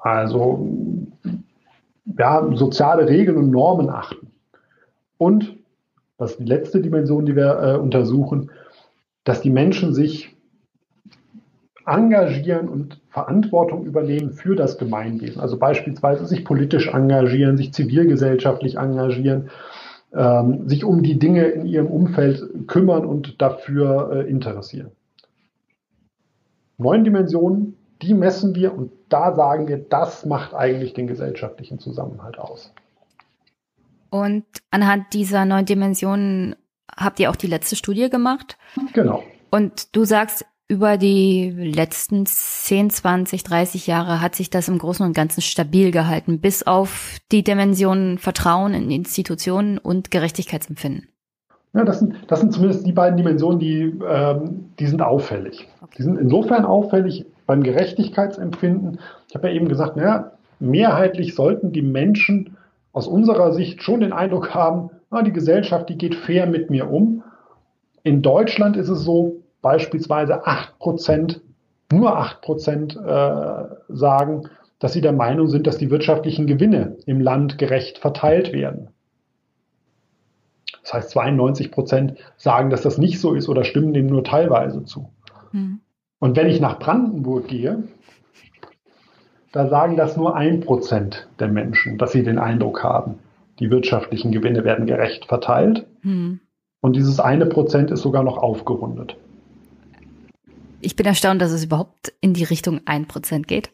[0.00, 0.68] Also
[2.18, 4.32] ja, soziale Regeln und Normen achten.
[5.18, 5.56] Und,
[6.18, 8.50] das ist die letzte Dimension, die wir äh, untersuchen,
[9.24, 10.36] dass die Menschen sich
[11.86, 15.40] engagieren und Verantwortung übernehmen für das Gemeinwesen.
[15.40, 19.50] Also beispielsweise sich politisch engagieren, sich zivilgesellschaftlich engagieren,
[20.14, 24.90] ähm, sich um die Dinge in ihrem Umfeld kümmern und dafür äh, interessieren.
[26.78, 32.38] Neun Dimensionen, die messen wir und da sagen wir, das macht eigentlich den gesellschaftlichen Zusammenhalt
[32.38, 32.72] aus.
[34.10, 36.56] Und anhand dieser neun Dimensionen
[36.94, 38.58] habt ihr auch die letzte Studie gemacht.
[38.92, 39.22] Genau.
[39.50, 45.04] Und du sagst, über die letzten 10, 20, 30 Jahre hat sich das im Großen
[45.04, 51.08] und Ganzen stabil gehalten, bis auf die Dimensionen Vertrauen in Institutionen und Gerechtigkeitsempfinden.
[51.74, 55.68] Ja, das sind, das sind zumindest die beiden Dimensionen, die, ähm, die sind auffällig.
[55.98, 58.98] Die sind insofern auffällig beim Gerechtigkeitsempfinden.
[59.28, 62.56] Ich habe ja eben gesagt, naja, mehrheitlich sollten die Menschen
[62.94, 66.90] aus unserer Sicht schon den Eindruck haben, na, die Gesellschaft, die geht fair mit mir
[66.90, 67.22] um.
[68.04, 71.40] In Deutschland ist es so, beispielsweise 8 Prozent,
[71.90, 74.42] nur 8 Prozent äh, sagen,
[74.78, 78.88] dass sie der Meinung sind, dass die wirtschaftlichen Gewinne im Land gerecht verteilt werden.
[80.82, 84.84] Das heißt, 92 Prozent sagen, dass das nicht so ist oder stimmen dem nur teilweise
[84.84, 85.10] zu.
[85.52, 85.80] Mhm.
[86.18, 87.84] Und wenn ich nach Brandenburg gehe,
[89.52, 93.20] da sagen das nur ein Prozent der Menschen, dass sie den Eindruck haben,
[93.60, 95.86] die wirtschaftlichen Gewinne werden gerecht verteilt.
[96.02, 96.40] Mhm.
[96.80, 99.16] Und dieses eine Prozent ist sogar noch aufgerundet.
[100.82, 103.72] Ich bin erstaunt, dass es überhaupt in die Richtung ein Prozent geht.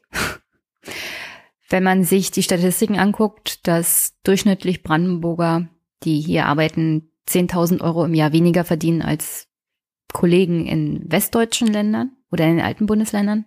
[1.70, 5.68] Wenn man sich die Statistiken anguckt, dass durchschnittlich Brandenburger,
[6.05, 9.48] die hier arbeiten, 10.000 Euro im Jahr weniger verdienen als
[10.12, 13.44] Kollegen in westdeutschen Ländern oder in den alten Bundesländern.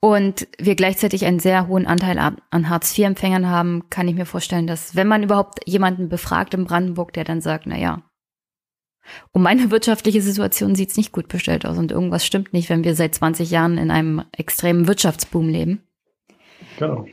[0.00, 4.94] Und wir gleichzeitig einen sehr hohen Anteil an Hartz-IV-Empfängern haben, kann ich mir vorstellen, dass
[4.94, 8.02] wenn man überhaupt jemanden befragt in Brandenburg, der dann sagt, na ja,
[9.32, 12.94] um meine wirtschaftliche Situation sieht's nicht gut bestellt aus und irgendwas stimmt nicht, wenn wir
[12.94, 15.82] seit 20 Jahren in einem extremen Wirtschaftsboom leben.
[16.78, 17.06] Genau.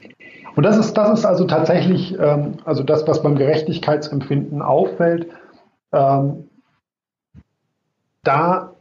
[0.55, 5.27] Und das ist, das ist also tatsächlich, ähm, also das, was beim Gerechtigkeitsempfinden auffällt.
[5.93, 6.49] Ähm,
[8.23, 8.73] da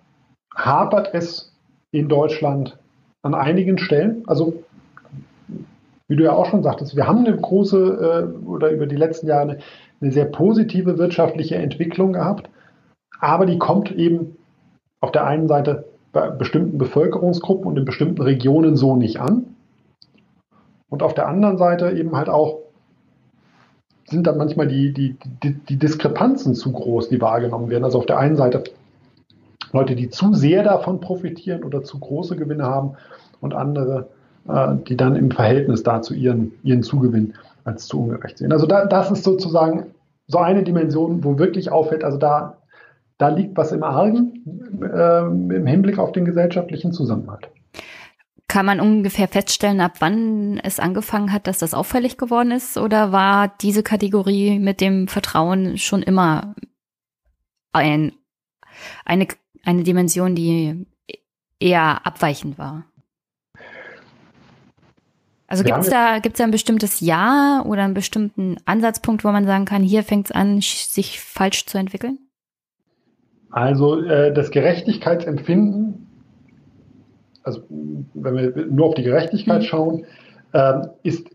[0.54, 1.52] hapert es
[1.92, 2.78] in Deutschland
[3.22, 4.24] an einigen Stellen.
[4.26, 4.64] Also
[6.08, 9.28] wie du ja auch schon sagtest, wir haben eine große äh, oder über die letzten
[9.28, 9.58] Jahre eine,
[10.00, 12.50] eine sehr positive wirtschaftliche Entwicklung gehabt,
[13.20, 14.36] aber die kommt eben
[15.00, 19.54] auf der einen Seite bei bestimmten Bevölkerungsgruppen und in bestimmten Regionen so nicht an.
[20.88, 22.58] Und auf der anderen Seite eben halt auch
[24.06, 27.84] sind dann manchmal die, die, die, die Diskrepanzen zu groß, die wahrgenommen werden.
[27.84, 28.64] Also auf der einen Seite
[29.72, 32.96] Leute, die zu sehr davon profitieren oder zu große Gewinne haben
[33.40, 34.08] und andere,
[34.48, 37.34] äh, die dann im Verhältnis dazu ihren, ihren Zugewinn
[37.64, 38.52] als zu ungerecht sehen.
[38.52, 39.94] Also da, das ist sozusagen
[40.26, 42.56] so eine Dimension, wo wirklich auffällt, also da,
[43.20, 47.50] da liegt was im Argen äh, im Hinblick auf den gesellschaftlichen Zusammenhalt.
[48.48, 52.78] Kann man ungefähr feststellen, ab wann es angefangen hat, dass das auffällig geworden ist?
[52.78, 56.54] Oder war diese Kategorie mit dem Vertrauen schon immer
[57.72, 58.12] ein,
[59.04, 59.28] eine,
[59.64, 60.86] eine Dimension, die
[61.60, 62.86] eher abweichend war?
[65.46, 69.44] Also gibt es da, gibt's da ein bestimmtes Jahr oder einen bestimmten Ansatzpunkt, wo man
[69.44, 72.18] sagen kann, hier fängt es an, sich falsch zu entwickeln?
[73.50, 76.00] Also äh, das Gerechtigkeitsempfinden
[77.42, 77.62] also
[78.14, 79.66] wenn wir nur auf die Gerechtigkeit mhm.
[79.66, 80.06] schauen,
[80.52, 81.28] äh, ist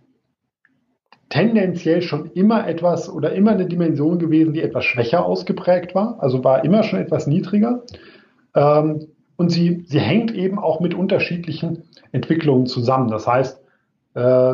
[1.29, 6.43] tendenziell schon immer etwas oder immer eine Dimension gewesen, die etwas schwächer ausgeprägt war, also
[6.43, 7.81] war immer schon etwas niedriger.
[8.55, 13.09] Ähm, und sie, sie hängt eben auch mit unterschiedlichen Entwicklungen zusammen.
[13.09, 13.59] Das heißt,
[14.13, 14.53] äh,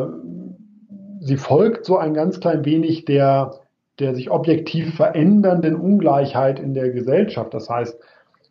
[1.19, 3.60] sie folgt so ein ganz klein wenig der,
[4.01, 7.53] der sich objektiv verändernden Ungleichheit in der Gesellschaft.
[7.53, 7.97] Das heißt,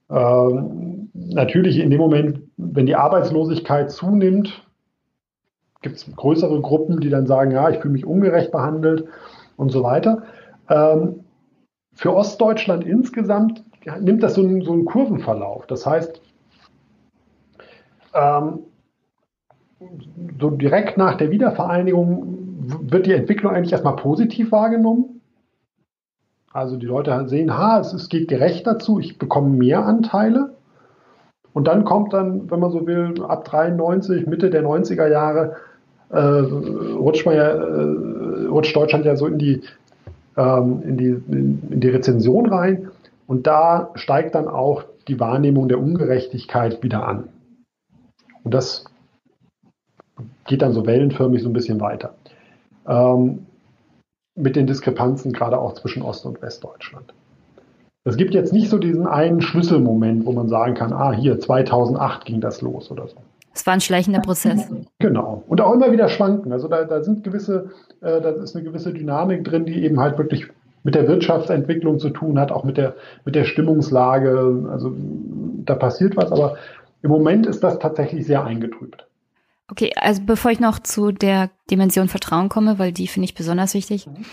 [0.09, 4.67] ähm, natürlich in dem Moment, wenn die Arbeitslosigkeit zunimmt,
[5.83, 9.07] gibt es größere Gruppen, die dann sagen, ja, ich fühle mich ungerecht behandelt
[9.57, 10.23] und so weiter.
[10.69, 11.25] Ähm,
[11.93, 13.65] für Ostdeutschland insgesamt
[14.01, 15.67] nimmt das so einen, so einen Kurvenverlauf.
[15.67, 16.21] Das heißt,
[18.15, 18.61] ähm,
[20.39, 22.39] so direkt nach der Wiedervereinigung
[22.83, 25.20] wird die Entwicklung eigentlich erstmal positiv wahrgenommen.
[26.53, 30.55] Also die Leute sehen, ha, es, es geht gerechter zu, ich bekomme mehr Anteile.
[31.53, 35.57] Und dann kommt dann, wenn man so will, ab 93, Mitte der 90er Jahre,
[36.11, 39.63] äh, rutscht, man ja, äh, rutscht Deutschland ja so in die,
[40.37, 42.89] ähm, in, die, in, in die Rezension rein.
[43.27, 47.29] Und da steigt dann auch die Wahrnehmung der Ungerechtigkeit wieder an.
[48.43, 48.85] Und das
[50.47, 52.15] geht dann so wellenförmig so ein bisschen weiter.
[52.89, 53.47] Ähm,
[54.35, 57.13] mit den Diskrepanzen gerade auch zwischen Ost- und Westdeutschland.
[58.05, 62.25] Es gibt jetzt nicht so diesen einen Schlüsselmoment, wo man sagen kann, ah, hier 2008
[62.25, 63.17] ging das los oder so.
[63.53, 64.69] Es war ein schleichender Prozess.
[65.01, 65.43] Genau.
[65.49, 66.53] Und auch immer wieder schwanken.
[66.53, 67.71] Also da, da sind gewisse,
[68.01, 70.47] äh, da ist eine gewisse Dynamik drin, die eben halt wirklich
[70.83, 72.95] mit der Wirtschaftsentwicklung zu tun hat, auch mit der,
[73.25, 74.69] mit der Stimmungslage.
[74.71, 74.95] Also
[75.65, 76.57] da passiert was, aber
[77.03, 79.07] im Moment ist das tatsächlich sehr eingetrübt.
[79.71, 83.75] Okay, also bevor ich noch zu der Dimension Vertrauen komme, weil die finde ich besonders
[83.75, 84.07] wichtig.
[84.07, 84.25] Mhm.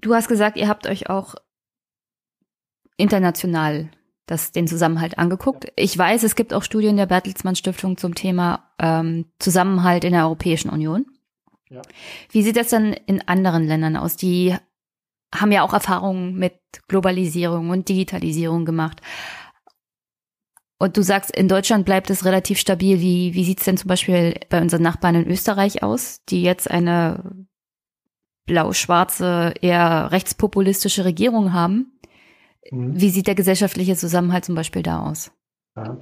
[0.00, 1.34] Du hast gesagt, ihr habt euch auch
[2.96, 3.90] international
[4.26, 5.72] das, den Zusammenhalt angeguckt.
[5.74, 10.24] Ich weiß, es gibt auch Studien der Bertelsmann Stiftung zum Thema ähm, Zusammenhalt in der
[10.24, 11.06] Europäischen Union.
[11.68, 11.82] Ja.
[12.30, 14.16] Wie sieht das dann in anderen Ländern aus?
[14.16, 14.54] Die
[15.34, 16.54] haben ja auch Erfahrungen mit
[16.88, 19.00] Globalisierung und Digitalisierung gemacht.
[20.80, 23.00] Und du sagst, in Deutschland bleibt es relativ stabil.
[23.00, 27.22] Wie, wie sieht's denn zum Beispiel bei unseren Nachbarn in Österreich aus, die jetzt eine
[28.46, 31.92] blau-schwarze, eher rechtspopulistische Regierung haben?
[32.70, 32.98] Mhm.
[32.98, 35.30] Wie sieht der gesellschaftliche Zusammenhalt zum Beispiel da aus?
[35.76, 35.98] Ja.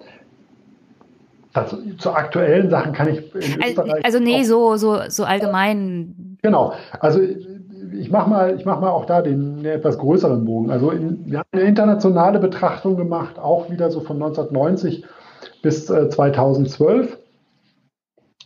[1.54, 4.04] Also, zu aktuellen Sachen kann ich in Österreich.
[4.04, 6.38] Also nee, so, so, so allgemein.
[6.40, 6.72] Genau.
[7.00, 7.20] Also
[7.92, 10.70] ich mache mal, mach mal auch da den, etwas größeren Bogen.
[10.70, 15.04] Also in, wir haben eine internationale Betrachtung gemacht, auch wieder so von 1990
[15.62, 17.18] bis äh, 2012.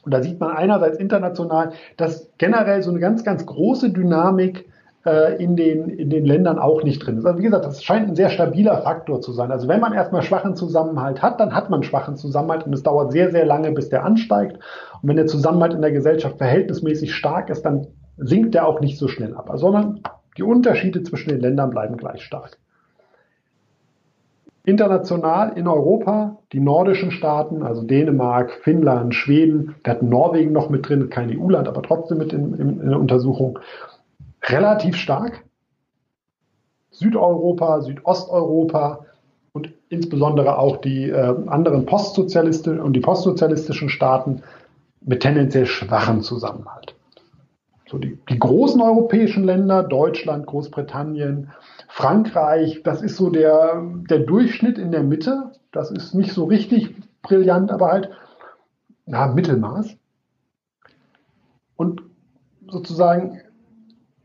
[0.05, 4.67] Und da sieht man einerseits international, dass generell so eine ganz, ganz große Dynamik
[5.07, 7.27] äh, in, den, in den Ländern auch nicht drin ist.
[7.27, 9.51] Also wie gesagt, das scheint ein sehr stabiler Faktor zu sein.
[9.51, 13.13] Also wenn man erstmal schwachen Zusammenhalt hat, dann hat man schwachen Zusammenhalt und es dauert
[13.13, 14.59] sehr, sehr lange, bis der ansteigt.
[15.01, 17.87] Und wenn der Zusammenhalt in der Gesellschaft verhältnismäßig stark ist, dann
[18.17, 20.01] sinkt der auch nicht so schnell ab, sondern
[20.37, 22.59] die Unterschiede zwischen den Ländern bleiben gleich stark.
[24.65, 30.89] International in Europa, die nordischen Staaten, also Dänemark, Finnland, Schweden, wir hatten Norwegen noch mit
[30.89, 33.59] drin, kein EU-Land, aber trotzdem mit in, in, in der Untersuchung,
[34.45, 35.45] relativ stark.
[36.91, 39.07] Südeuropa, Südosteuropa
[39.53, 44.43] und insbesondere auch die äh, anderen postsozialistischen und die postsozialistischen Staaten
[45.01, 46.95] mit tendenziell schwachem Zusammenhalt.
[47.93, 51.51] So die, die großen europäischen Länder, Deutschland, Großbritannien,
[51.89, 55.53] Frankreich, das ist so der, der Durchschnitt in der Mitte.
[55.73, 58.11] Das ist nicht so richtig brillant, aber halt
[59.05, 59.95] na, Mittelmaß.
[61.77, 62.03] Und
[62.67, 63.43] sozusagen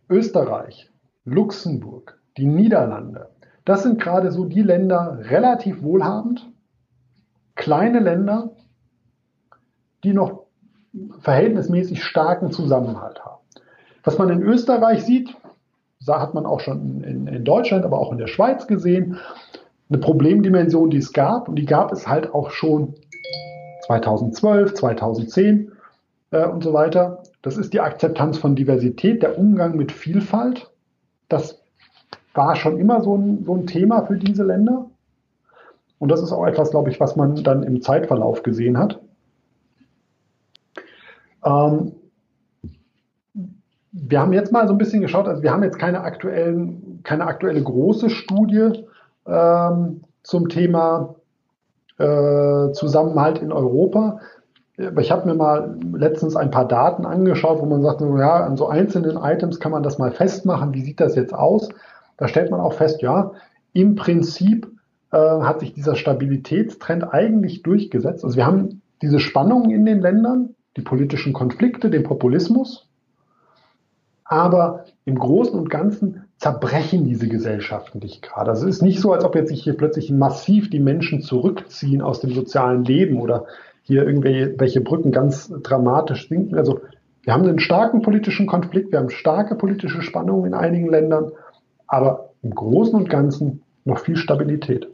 [0.10, 0.90] Österreich,
[1.26, 3.32] Luxemburg, die Niederlande,
[3.66, 6.50] das sind gerade so die Länder relativ wohlhabend,
[7.56, 8.52] kleine Länder,
[10.06, 10.46] die noch
[11.20, 13.38] verhältnismäßig starken Zusammenhalt haben.
[14.08, 15.36] Was man in Österreich sieht,
[16.08, 19.18] hat man auch schon in, in, Deutschland, aber auch in der Schweiz gesehen,
[19.90, 21.50] eine Problemdimension, die es gab.
[21.50, 22.94] Und die gab es halt auch schon
[23.86, 25.74] 2012, 2010
[26.32, 27.22] äh, und so weiter.
[27.42, 30.72] Das ist die Akzeptanz von Diversität, der Umgang mit Vielfalt.
[31.28, 31.62] Das
[32.34, 34.86] war schon immer so ein, so ein Thema für diese Länder.
[36.00, 39.02] Und das ist auch etwas, glaube ich, was man dann im Zeitverlauf gesehen hat.
[41.44, 41.92] Ähm,
[44.00, 47.26] wir haben jetzt mal so ein bisschen geschaut, also wir haben jetzt keine aktuellen, keine
[47.26, 48.86] aktuelle große Studie
[49.26, 51.16] ähm, zum Thema
[51.98, 54.20] äh, Zusammenhalt in Europa.
[54.80, 58.58] Aber ich habe mir mal letztens ein paar Daten angeschaut, wo man sagt, ja, an
[58.58, 60.74] so einzelnen Items kann man das mal festmachen.
[60.74, 61.70] Wie sieht das jetzt aus?
[62.18, 63.32] Da stellt man auch fest, ja,
[63.74, 64.68] im Prinzip
[65.12, 68.24] äh, hat sich dieser Stabilitätstrend eigentlich durchgesetzt.
[68.24, 72.87] Also wir haben diese Spannungen in den Ländern, die politischen Konflikte, den Populismus.
[74.30, 78.52] Aber im Großen und Ganzen zerbrechen diese Gesellschaften nicht gerade.
[78.52, 82.02] Also es ist nicht so, als ob jetzt sich hier plötzlich massiv die Menschen zurückziehen
[82.02, 83.46] aus dem sozialen Leben oder
[83.84, 86.56] hier irgendwelche Brücken ganz dramatisch sinken.
[86.56, 86.82] Also
[87.24, 91.32] wir haben einen starken politischen Konflikt, wir haben starke politische Spannungen in einigen Ländern,
[91.88, 94.88] aber im Großen und Ganzen noch viel Stabilität.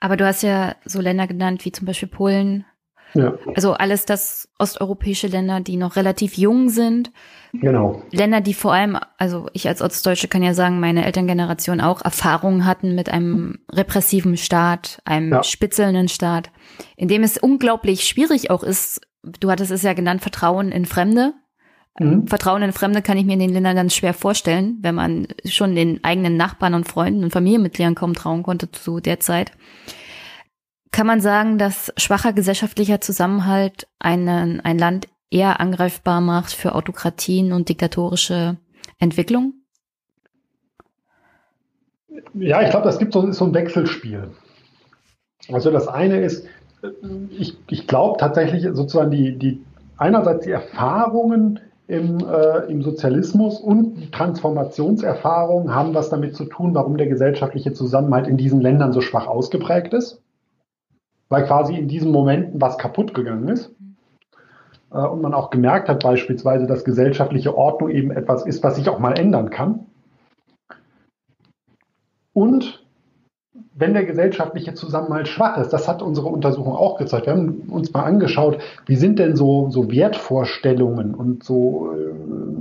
[0.00, 2.66] Aber du hast ja so Länder genannt wie zum Beispiel Polen,
[3.14, 3.34] ja.
[3.54, 7.12] Also alles das osteuropäische Länder, die noch relativ jung sind.
[7.52, 8.02] Genau.
[8.10, 12.66] Länder, die vor allem, also ich als Ostdeutsche kann ja sagen, meine Elterngeneration auch Erfahrungen
[12.66, 15.42] hatten mit einem repressiven Staat, einem ja.
[15.44, 16.50] spitzelnden Staat,
[16.96, 21.34] in dem es unglaublich schwierig auch ist, du hattest es ja genannt, Vertrauen in Fremde.
[21.98, 22.26] Mhm.
[22.26, 25.76] Vertrauen in Fremde kann ich mir in den Ländern ganz schwer vorstellen, wenn man schon
[25.76, 29.52] den eigenen Nachbarn und Freunden und Familienmitgliedern kaum trauen konnte zu der Zeit.
[30.94, 37.52] Kann man sagen, dass schwacher gesellschaftlicher Zusammenhalt einen, ein Land eher angreifbar macht für Autokratien
[37.52, 38.58] und diktatorische
[39.00, 39.54] Entwicklung?
[42.34, 44.30] Ja, ich glaube, das gibt so, so ein Wechselspiel.
[45.52, 46.46] Also das eine ist,
[47.30, 49.64] ich, ich glaube tatsächlich sozusagen die, die
[49.96, 51.58] einerseits die Erfahrungen
[51.88, 57.72] im, äh, im Sozialismus und die Transformationserfahrungen haben was damit zu tun, warum der gesellschaftliche
[57.72, 60.23] Zusammenhalt in diesen Ländern so schwach ausgeprägt ist
[61.34, 63.74] weil quasi in diesen Momenten was kaputt gegangen ist.
[64.92, 68.88] Äh, und man auch gemerkt hat beispielsweise, dass gesellschaftliche Ordnung eben etwas ist, was sich
[68.88, 69.86] auch mal ändern kann.
[72.32, 72.84] Und
[73.74, 77.26] wenn der gesellschaftliche Zusammenhalt schwach ist, das hat unsere Untersuchung auch gezeigt.
[77.26, 82.12] Wir haben uns mal angeschaut, wie sind denn so, so Wertvorstellungen und so äh,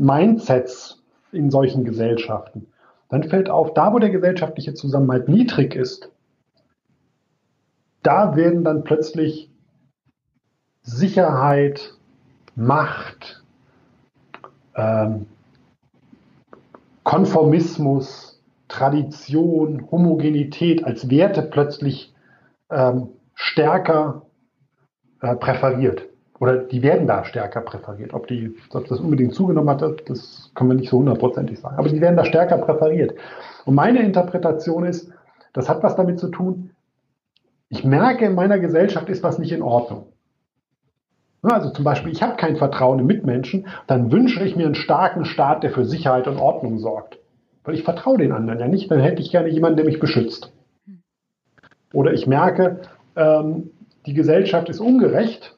[0.03, 2.65] Mindsets in solchen Gesellschaften.
[3.09, 6.09] Dann fällt auf, da wo der gesellschaftliche Zusammenhalt niedrig ist,
[8.03, 9.49] da werden dann plötzlich
[10.81, 11.93] Sicherheit,
[12.55, 13.43] Macht,
[14.75, 15.25] ähm,
[17.03, 22.13] Konformismus, Tradition, Homogenität als Werte plötzlich
[22.69, 24.23] ähm, stärker
[25.21, 26.07] äh, präferiert.
[26.39, 28.13] Oder die werden da stärker präferiert.
[28.13, 31.77] Ob, die, ob das unbedingt zugenommen hat, das können wir nicht so hundertprozentig sagen.
[31.77, 33.15] Aber die werden da stärker präferiert.
[33.65, 35.11] Und meine Interpretation ist,
[35.53, 36.72] das hat was damit zu tun,
[37.73, 40.13] ich merke, in meiner Gesellschaft ist was nicht in Ordnung.
[41.41, 45.25] Also zum Beispiel, ich habe kein Vertrauen in Mitmenschen, dann wünsche ich mir einen starken
[45.25, 47.17] Staat, der für Sicherheit und Ordnung sorgt.
[47.63, 50.53] Weil ich vertraue den anderen ja nicht, dann hätte ich gerne jemanden, der mich beschützt.
[51.91, 52.81] Oder ich merke,
[53.15, 53.71] ähm,
[54.05, 55.57] die Gesellschaft ist ungerecht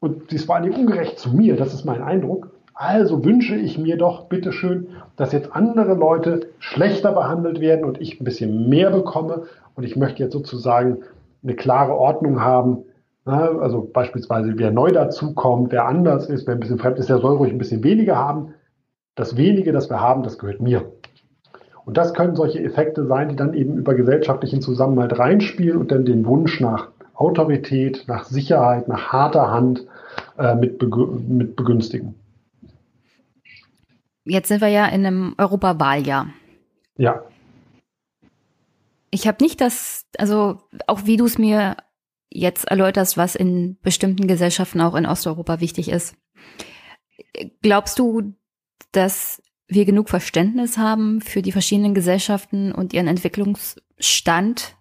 [0.00, 2.51] und sie ist vor allem ungerecht zu mir, das ist mein Eindruck.
[2.74, 8.20] Also wünsche ich mir doch bitteschön, dass jetzt andere Leute schlechter behandelt werden und ich
[8.20, 9.42] ein bisschen mehr bekomme.
[9.74, 10.98] Und ich möchte jetzt sozusagen
[11.42, 12.84] eine klare Ordnung haben.
[13.24, 17.36] Also beispielsweise, wer neu dazukommt, wer anders ist, wer ein bisschen fremd ist, der soll
[17.36, 18.54] ruhig ein bisschen weniger haben.
[19.14, 20.90] Das wenige, das wir haben, das gehört mir.
[21.84, 26.04] Und das können solche Effekte sein, die dann eben über gesellschaftlichen Zusammenhalt reinspielen und dann
[26.04, 29.86] den Wunsch nach Autorität, nach Sicherheit, nach harter Hand
[30.38, 30.80] äh, mit,
[31.28, 32.14] mit begünstigen.
[34.24, 36.28] Jetzt sind wir ja in einem Europawahljahr.
[36.96, 37.22] Ja.
[39.10, 41.76] Ich habe nicht das, also auch wie du es mir
[42.30, 46.16] jetzt erläuterst, was in bestimmten Gesellschaften auch in Osteuropa wichtig ist.
[47.60, 48.34] Glaubst du,
[48.92, 54.76] dass wir genug Verständnis haben für die verschiedenen Gesellschaften und ihren Entwicklungsstand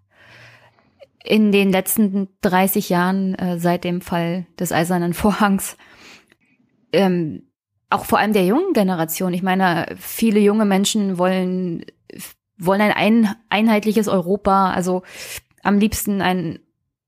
[1.24, 5.78] in den letzten 30 Jahren äh, seit dem Fall des Eisernen Vorhangs?
[6.94, 7.51] Ähm,
[7.92, 9.34] auch vor allem der jungen Generation.
[9.34, 11.86] Ich meine, viele junge Menschen wollen,
[12.58, 15.04] wollen ein, ein einheitliches Europa, also
[15.64, 16.60] am liebsten ein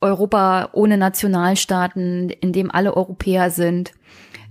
[0.01, 3.93] Europa ohne Nationalstaaten, in dem alle Europäer sind.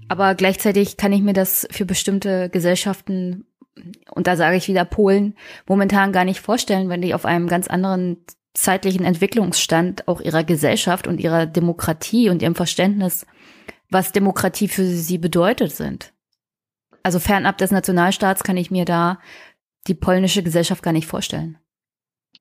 [0.09, 3.47] Aber gleichzeitig kann ich mir das für bestimmte Gesellschaften,
[4.11, 5.35] und da sage ich wieder Polen,
[5.67, 8.19] momentan gar nicht vorstellen, wenn die auf einem ganz anderen
[8.55, 13.27] zeitlichen Entwicklungsstand auch ihrer Gesellschaft und ihrer Demokratie und ihrem Verständnis,
[13.91, 16.12] was Demokratie für sie bedeutet sind.
[17.03, 19.19] Also fernab des Nationalstaats kann ich mir da
[19.87, 21.59] die polnische Gesellschaft gar nicht vorstellen.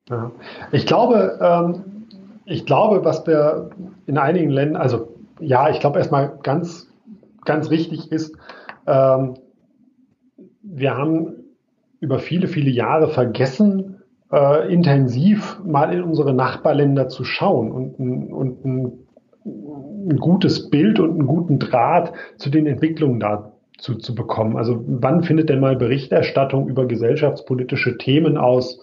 [0.08, 0.30] Ja.
[0.70, 2.06] Ich glaube, ähm,
[2.44, 3.70] ich glaube, was wir
[4.06, 6.88] in einigen Ländern, also ja, ich glaube erstmal ganz,
[7.44, 8.36] ganz wichtig ist,
[8.86, 9.34] ähm,
[10.62, 11.34] wir haben
[12.00, 14.02] über viele, viele Jahre vergessen,
[14.32, 17.94] äh, intensiv mal in unsere Nachbarländer zu schauen und,
[18.32, 18.92] und ein,
[19.44, 23.51] ein gutes Bild und einen guten Draht zu den Entwicklungen da
[23.82, 24.56] zu, zu bekommen.
[24.56, 28.80] Also wann findet denn mal Berichterstattung über gesellschaftspolitische Themen aus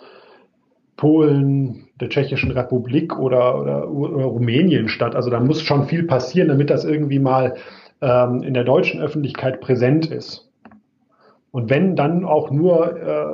[0.98, 5.16] Polen, der Tschechischen Republik oder, oder, oder Rumänien statt?
[5.16, 7.56] Also da muss schon viel passieren, damit das irgendwie mal
[8.02, 10.52] ähm, in der deutschen Öffentlichkeit präsent ist.
[11.52, 13.26] Und wenn dann auch nur, äh,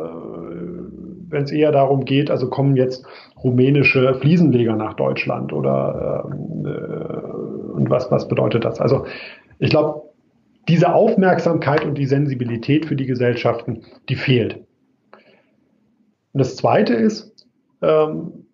[1.29, 3.07] wenn es eher darum geht, also kommen jetzt
[3.43, 8.79] rumänische Fliesenleger nach Deutschland oder ähm, äh, und was, was bedeutet das?
[8.79, 9.05] Also
[9.57, 10.04] ich glaube,
[10.67, 14.55] diese Aufmerksamkeit und die Sensibilität für die Gesellschaften, die fehlt.
[16.33, 17.47] Und das Zweite ist,
[17.81, 18.45] ähm,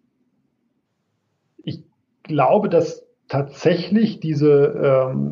[1.64, 1.84] ich
[2.24, 5.32] glaube, dass tatsächlich diese, ähm,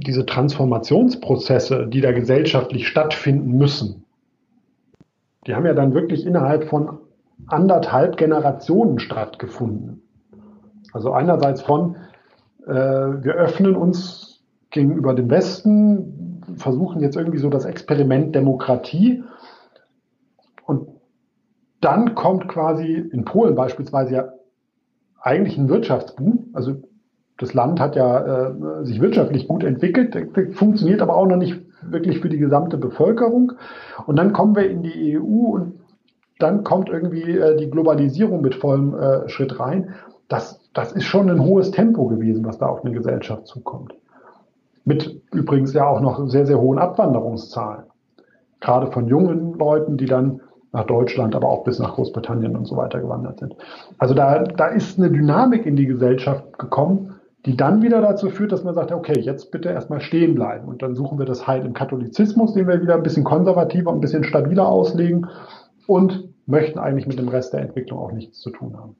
[0.00, 4.04] diese Transformationsprozesse, die da gesellschaftlich stattfinden müssen,
[5.46, 6.98] die haben ja dann wirklich innerhalb von
[7.46, 10.02] anderthalb Generationen stattgefunden.
[10.92, 11.96] Also einerseits von,
[12.66, 14.27] äh, wir öffnen uns
[14.70, 19.22] gegenüber dem Westen, versuchen jetzt irgendwie so das Experiment Demokratie.
[20.66, 20.88] Und
[21.80, 24.28] dann kommt quasi in Polen beispielsweise ja
[25.20, 26.50] eigentlich ein Wirtschaftsboom.
[26.52, 26.76] Also
[27.38, 30.16] das Land hat ja äh, sich wirtschaftlich gut entwickelt,
[30.54, 33.52] funktioniert aber auch noch nicht wirklich für die gesamte Bevölkerung.
[34.06, 35.80] Und dann kommen wir in die EU und
[36.38, 39.94] dann kommt irgendwie äh, die Globalisierung mit vollem äh, Schritt rein.
[40.28, 43.94] Das, das ist schon ein hohes Tempo gewesen, was da auf eine Gesellschaft zukommt.
[44.88, 47.84] Mit übrigens ja auch noch sehr, sehr hohen Abwanderungszahlen.
[48.60, 50.40] Gerade von jungen Leuten, die dann
[50.72, 53.54] nach Deutschland, aber auch bis nach Großbritannien und so weiter gewandert sind.
[53.98, 58.50] Also da, da ist eine Dynamik in die Gesellschaft gekommen, die dann wieder dazu führt,
[58.50, 60.66] dass man sagt, okay, jetzt bitte erstmal stehen bleiben.
[60.68, 64.00] Und dann suchen wir das Heil im Katholizismus, den wir wieder ein bisschen konservativer, ein
[64.00, 65.26] bisschen stabiler auslegen
[65.86, 68.96] und möchten eigentlich mit dem Rest der Entwicklung auch nichts zu tun haben.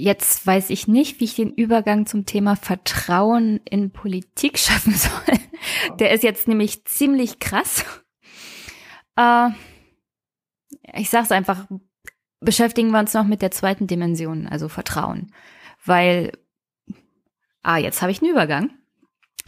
[0.00, 5.36] Jetzt weiß ich nicht, wie ich den Übergang zum Thema Vertrauen in Politik schaffen soll.
[5.98, 7.84] Der ist jetzt nämlich ziemlich krass.
[9.16, 9.50] Äh,
[10.94, 11.66] ich sag's einfach,
[12.40, 15.34] beschäftigen wir uns noch mit der zweiten Dimension, also Vertrauen.
[15.84, 16.32] Weil,
[17.62, 18.70] ah, jetzt habe ich einen Übergang.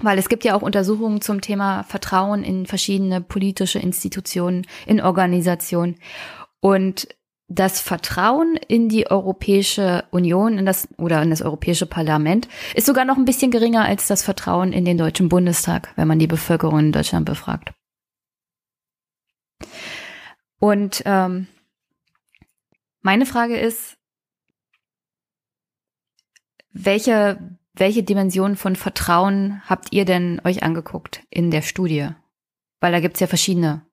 [0.02, 5.96] Weil es gibt ja auch Untersuchungen zum Thema Vertrauen in verschiedene politische Institutionen, in Organisationen.
[6.60, 7.08] Und
[7.54, 13.04] das Vertrauen in die Europäische Union, in das oder in das Europäische Parlament ist sogar
[13.04, 16.78] noch ein bisschen geringer als das Vertrauen in den Deutschen Bundestag, wenn man die Bevölkerung
[16.78, 17.72] in Deutschland befragt.
[20.58, 21.48] Und ähm,
[23.00, 23.96] meine Frage ist,
[26.72, 32.08] welche, welche Dimension von Vertrauen habt ihr denn euch angeguckt in der Studie?
[32.80, 33.84] Weil da gibt's ja verschiedene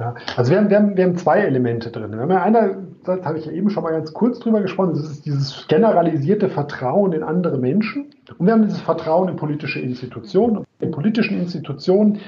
[0.00, 2.12] ja, also wir haben, wir, haben, wir haben zwei Elemente drin.
[2.12, 5.10] Wir haben ja einerseits, habe ich ja eben schon mal ganz kurz drüber gesprochen, das
[5.10, 8.06] ist dieses generalisierte Vertrauen in andere Menschen.
[8.38, 10.64] Und wir haben dieses Vertrauen in politische Institutionen.
[10.78, 12.20] In politischen Institutionen,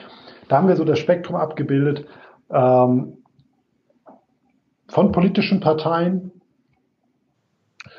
[0.49, 2.05] da haben wir so das Spektrum abgebildet
[2.51, 3.15] ähm,
[4.89, 6.31] von politischen Parteien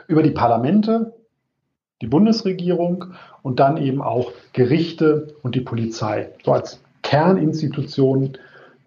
[0.07, 1.15] über die Parlamente,
[2.03, 3.05] die Bundesregierung
[3.41, 6.29] und dann eben auch Gerichte und die Polizei.
[6.43, 8.37] So als Kerninstitutionen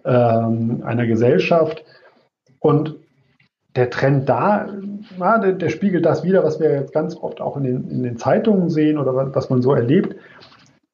[0.06, 1.84] ähm, einer Gesellschaft.
[2.60, 2.96] Und
[3.74, 4.68] der Trend da,
[5.18, 8.02] na, der, der, spiegelt das wieder, was wir jetzt ganz oft auch in den, in
[8.02, 10.16] den Zeitungen sehen oder was man so erlebt.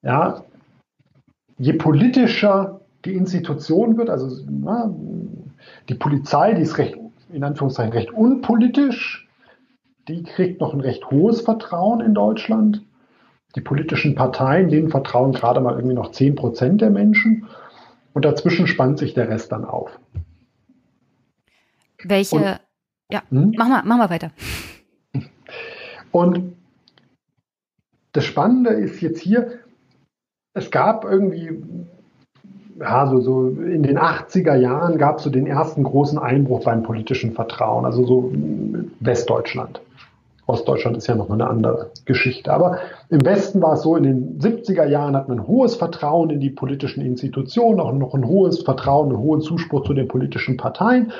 [0.01, 0.43] Ja,
[1.57, 4.93] je politischer die Institution wird, also na,
[5.89, 6.97] die Polizei, die ist recht,
[7.31, 9.27] in Anführungszeichen recht unpolitisch,
[10.07, 12.81] die kriegt noch ein recht hohes Vertrauen in Deutschland.
[13.55, 17.47] Die politischen Parteien, denen vertrauen gerade mal irgendwie noch 10 Prozent der Menschen.
[18.13, 19.99] Und dazwischen spannt sich der Rest dann auf.
[22.03, 22.59] Welche, und,
[23.11, 23.53] ja, hm?
[23.57, 24.31] mach, mal, mach mal weiter.
[26.11, 26.55] Und
[28.11, 29.59] das Spannende ist jetzt hier,
[30.53, 31.63] es gab irgendwie,
[32.79, 36.83] ja, so, so in den 80er Jahren gab es so den ersten großen Einbruch beim
[36.83, 38.31] politischen Vertrauen, also so
[38.99, 39.81] Westdeutschland.
[40.45, 42.51] Ostdeutschland ist ja noch eine andere Geschichte.
[42.51, 42.77] Aber
[43.09, 46.39] im Westen war es so, in den 70er Jahren hat man ein hohes Vertrauen in
[46.39, 51.13] die politischen Institutionen, auch noch ein hohes Vertrauen, einen hohen Zuspruch zu den politischen Parteien.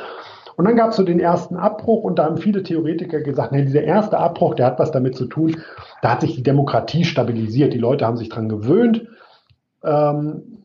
[0.56, 3.64] Und dann gab es so den ersten Abbruch und da haben viele Theoretiker gesagt, nee,
[3.64, 5.58] dieser erste Abbruch, der hat was damit zu tun,
[6.02, 7.74] da hat sich die Demokratie stabilisiert.
[7.74, 9.08] Die Leute haben sich dran gewöhnt,
[9.84, 10.64] ähm,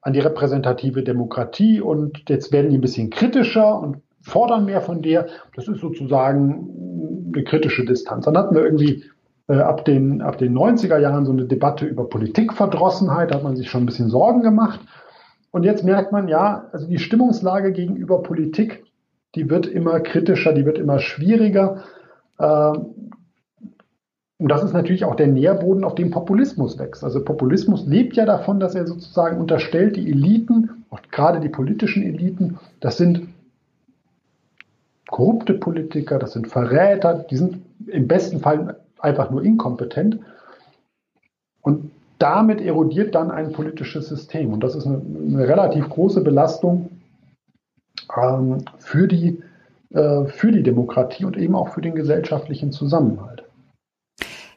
[0.00, 5.02] an die repräsentative Demokratie und jetzt werden die ein bisschen kritischer und fordern mehr von
[5.02, 5.26] der.
[5.54, 8.24] Das ist sozusagen eine kritische Distanz.
[8.24, 9.04] Dann hatten wir irgendwie
[9.48, 13.56] äh, ab, den, ab den 90er Jahren so eine Debatte über Politikverdrossenheit, da hat man
[13.56, 14.80] sich schon ein bisschen Sorgen gemacht.
[15.50, 18.86] Und jetzt merkt man, ja, also die Stimmungslage gegenüber Politik
[19.36, 21.84] die wird immer kritischer, die wird immer schwieriger.
[22.40, 23.12] Ähm,
[24.38, 27.04] und das ist natürlich auch der Nährboden, auf dem Populismus wächst.
[27.04, 32.02] Also Populismus lebt ja davon, dass er sozusagen unterstellt, die Eliten, auch gerade die politischen
[32.02, 33.28] Eliten, das sind
[35.08, 40.18] korrupte Politiker, das sind Verräter, die sind im besten Fall einfach nur inkompetent.
[41.60, 44.52] Und damit erodiert dann ein politisches System.
[44.52, 46.90] Und das ist eine, eine relativ große Belastung
[48.16, 49.42] ähm, für, die,
[49.90, 53.44] äh, für die Demokratie und eben auch für den gesellschaftlichen Zusammenhalt.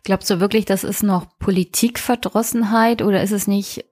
[0.03, 3.85] Glaubst du wirklich, das ist noch Politikverdrossenheit oder ist es nicht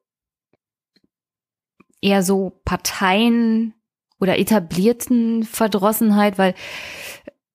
[2.01, 3.73] eher so Parteien
[4.19, 6.53] oder etablierten Verdrossenheit, weil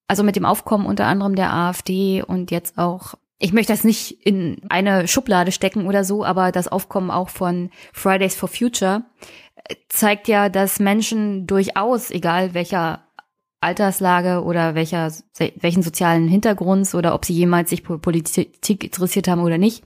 [0.06, 4.24] also mit dem Aufkommen unter anderem der AfD und jetzt auch ich möchte das nicht
[4.24, 9.02] in eine Schublade stecken oder so, aber das Aufkommen auch von Fridays for Future
[9.88, 13.04] zeigt ja, dass Menschen durchaus, egal welcher
[13.60, 15.12] Alterslage oder welcher,
[15.56, 19.84] welchen sozialen Hintergrunds oder ob sie jemals sich Politik interessiert haben oder nicht,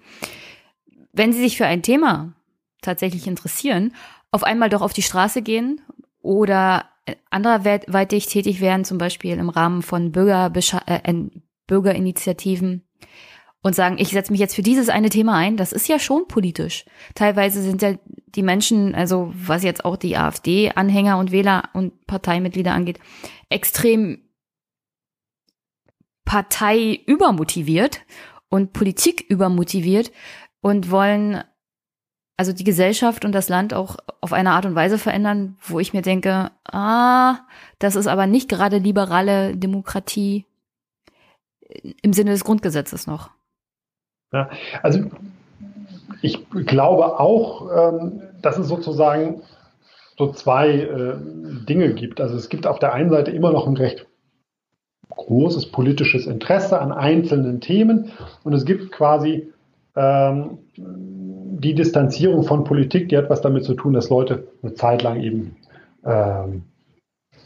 [1.13, 2.35] wenn sie sich für ein Thema
[2.83, 3.95] tatsächlich interessieren,
[4.31, 5.81] auf einmal doch auf die Straße gehen
[6.27, 6.87] oder
[7.31, 10.53] anderweitig tätig werden, zum Beispiel im Rahmen von Bürger,
[10.87, 11.15] äh,
[11.69, 12.85] Bürgerinitiativen
[13.63, 16.27] und sagen, ich setze mich jetzt für dieses eine Thema ein, das ist ja schon
[16.27, 16.85] politisch.
[17.15, 17.95] Teilweise sind ja
[18.27, 22.99] die Menschen, also was jetzt auch die AfD-Anhänger und Wähler und Parteimitglieder angeht,
[23.49, 24.23] extrem
[26.25, 28.01] Partei übermotiviert
[28.49, 30.11] und Politik übermotiviert
[30.61, 31.45] und wollen
[32.37, 35.93] also die Gesellschaft und das Land auch auf eine Art und Weise verändern, wo ich
[35.93, 37.39] mir denke, ah,
[37.79, 40.45] das ist aber nicht gerade liberale Demokratie
[42.03, 43.31] im Sinne des Grundgesetzes noch.
[44.33, 44.51] Ja,
[44.83, 45.11] also
[46.23, 49.43] ich glaube auch, ähm, dass es sozusagen
[50.19, 51.17] so zwei äh,
[51.67, 52.21] Dinge gibt.
[52.21, 54.07] Also es gibt auf der einen Seite immer noch ein recht
[55.11, 58.13] großes politisches Interesse an einzelnen Themen
[58.45, 59.53] und es gibt quasi
[59.95, 60.59] ähm,
[61.59, 65.21] die Distanzierung von Politik, die hat was damit zu tun, dass Leute eine Zeit lang
[65.21, 65.57] eben
[66.05, 66.63] ähm,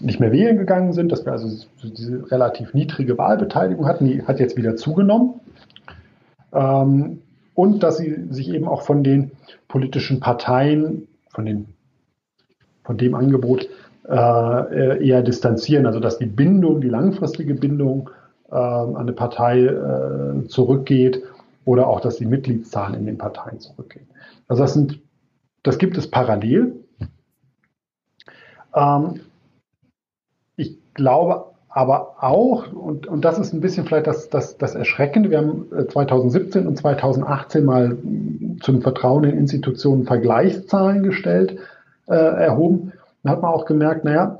[0.01, 1.49] nicht mehr wählen gegangen sind, dass wir also
[1.83, 5.41] diese relativ niedrige Wahlbeteiligung hatten, die hat jetzt wieder zugenommen.
[6.53, 7.21] Ähm,
[7.55, 9.33] und dass sie sich eben auch von den
[9.69, 11.67] politischen Parteien, von, den,
[12.85, 13.69] von dem Angebot
[14.09, 15.87] äh, eher distanzieren.
[15.87, 18.11] Also dass die Bindung, die langfristige Bindung
[18.51, 21.23] äh, an eine Partei äh, zurückgeht
[21.65, 24.09] oder auch, dass die Mitgliedszahlen in den Parteien zurückgehen.
[24.49, 25.01] Also das sind,
[25.63, 26.85] das gibt es parallel.
[28.75, 29.21] Ähm,
[30.57, 35.31] ich glaube aber auch, und, und das ist ein bisschen vielleicht das, das, das Erschreckende,
[35.31, 37.97] wir haben 2017 äh, und 2018 mal
[38.61, 41.59] zum Vertrauen in Institutionen Vergleichszahlen gestellt,
[42.09, 42.93] äh, erhoben.
[43.23, 44.39] Da hat man auch gemerkt, naja,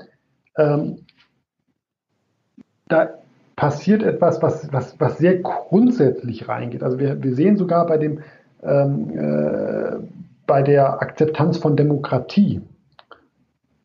[0.57, 1.05] ähm,
[2.89, 3.20] da
[3.61, 6.81] passiert etwas, was, was, was sehr grundsätzlich reingeht.
[6.81, 8.21] Also wir, wir sehen sogar bei, dem,
[8.63, 9.97] ähm, äh,
[10.47, 12.61] bei der Akzeptanz von Demokratie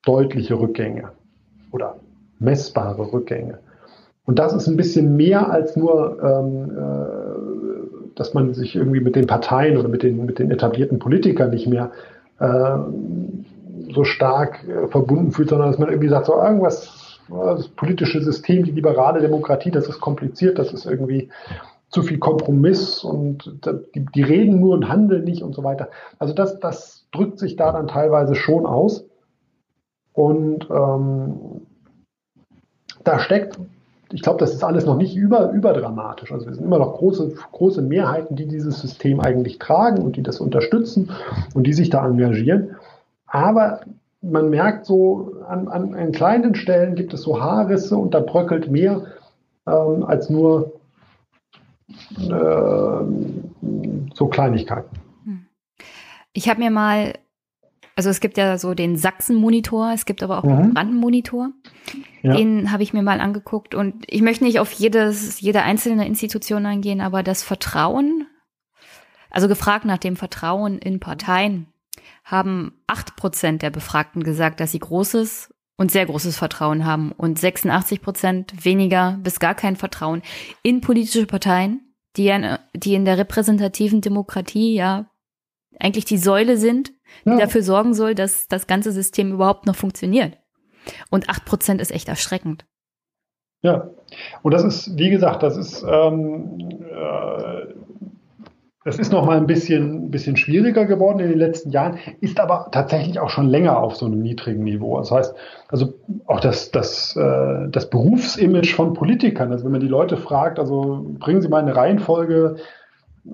[0.07, 1.11] deutliche Rückgänge
[1.73, 1.97] oder
[2.39, 3.59] messbare Rückgänge.
[4.25, 9.15] Und das ist ein bisschen mehr als nur, ähm, äh, dass man sich irgendwie mit
[9.15, 11.91] den Parteien oder mit den, mit den etablierten Politikern nicht mehr
[12.39, 12.79] äh,
[13.93, 18.65] so stark äh, verbunden fühlt, sondern dass man irgendwie sagt, so irgendwas, das politische System,
[18.65, 21.31] die liberale Demokratie, das ist kompliziert, das ist irgendwie
[21.91, 23.59] zu viel Kompromiss und
[23.95, 25.89] die, die reden nur und handeln nicht und so weiter.
[26.19, 29.05] Also das, das drückt sich da dann teilweise schon aus.
[30.13, 31.63] Und ähm,
[33.05, 33.59] da steckt
[34.13, 36.31] ich glaube, das ist alles noch nicht über, überdramatisch.
[36.33, 40.23] Also wir sind immer noch große, große Mehrheiten, die dieses System eigentlich tragen und die
[40.23, 41.11] das unterstützen
[41.55, 42.77] und die sich da engagieren.
[43.27, 43.81] Aber
[44.31, 48.71] man merkt so, an, an, an kleinen Stellen gibt es so Haarrisse und da bröckelt
[48.71, 49.07] mehr
[49.67, 50.81] ähm, als nur
[52.19, 53.05] äh,
[54.15, 54.97] so Kleinigkeiten.
[55.25, 55.47] Hm.
[56.33, 57.15] Ich habe mir mal,
[57.95, 60.57] also es gibt ja so den Sachsen-Monitor, es gibt aber auch mhm.
[60.57, 61.51] den Brandenmonitor.
[62.23, 62.37] Ja.
[62.37, 66.67] Den habe ich mir mal angeguckt und ich möchte nicht auf jedes, jede einzelne Institution
[66.67, 68.27] eingehen, aber das Vertrauen,
[69.31, 71.69] also gefragt nach dem Vertrauen in Parteien,
[72.27, 77.39] haben acht Prozent der Befragten gesagt, dass sie großes und sehr großes Vertrauen haben und
[77.39, 80.23] 86 Prozent weniger bis gar kein Vertrauen
[80.63, 85.09] in politische Parteien, die, ja, die in der repräsentativen Demokratie ja
[85.79, 86.93] eigentlich die Säule sind,
[87.25, 87.39] die ja.
[87.39, 90.37] dafür sorgen soll, dass das ganze System überhaupt noch funktioniert.
[91.11, 92.67] Und acht Prozent ist echt erschreckend.
[93.63, 93.91] Ja,
[94.43, 96.59] und das ist, wie gesagt, das ist ähm,
[96.91, 97.75] äh,
[98.87, 102.69] das ist noch mal ein bisschen, bisschen schwieriger geworden in den letzten Jahren, ist aber
[102.71, 104.97] tatsächlich auch schon länger auf so einem niedrigen Niveau.
[104.99, 105.35] Das heißt,
[105.67, 105.95] also
[106.27, 111.05] auch das, das, äh, das Berufsimage von Politikern, also wenn man die Leute fragt, also
[111.19, 112.59] bringen Sie mal eine Reihenfolge,
[113.27, 113.31] äh,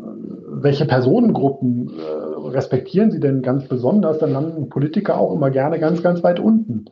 [0.48, 6.02] welche Personengruppen äh, respektieren Sie denn ganz besonders, dann landen Politiker auch immer gerne ganz,
[6.02, 6.86] ganz weit unten.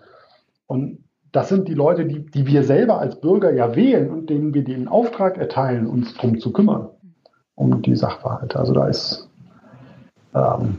[0.67, 0.99] Und
[1.33, 4.65] das sind die Leute, die, die wir selber als Bürger ja wählen und denen wir
[4.65, 6.91] den Auftrag erteilen, uns drum zu kümmern
[7.61, 8.59] um die Sachverhalte.
[8.59, 9.29] Also da ist
[10.35, 10.79] ähm,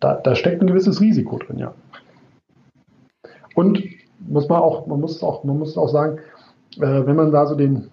[0.00, 1.74] da, da steckt ein gewisses Risiko drin, ja.
[3.54, 3.82] Und
[4.20, 6.18] muss man auch, man muss auch, man muss auch sagen,
[6.76, 7.90] äh, wenn man da so den,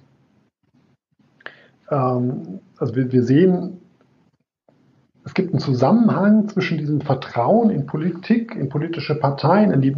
[1.90, 3.82] ähm, also wir, wir sehen,
[5.26, 9.96] es gibt einen Zusammenhang zwischen diesem Vertrauen in Politik, in politische Parteien, in die,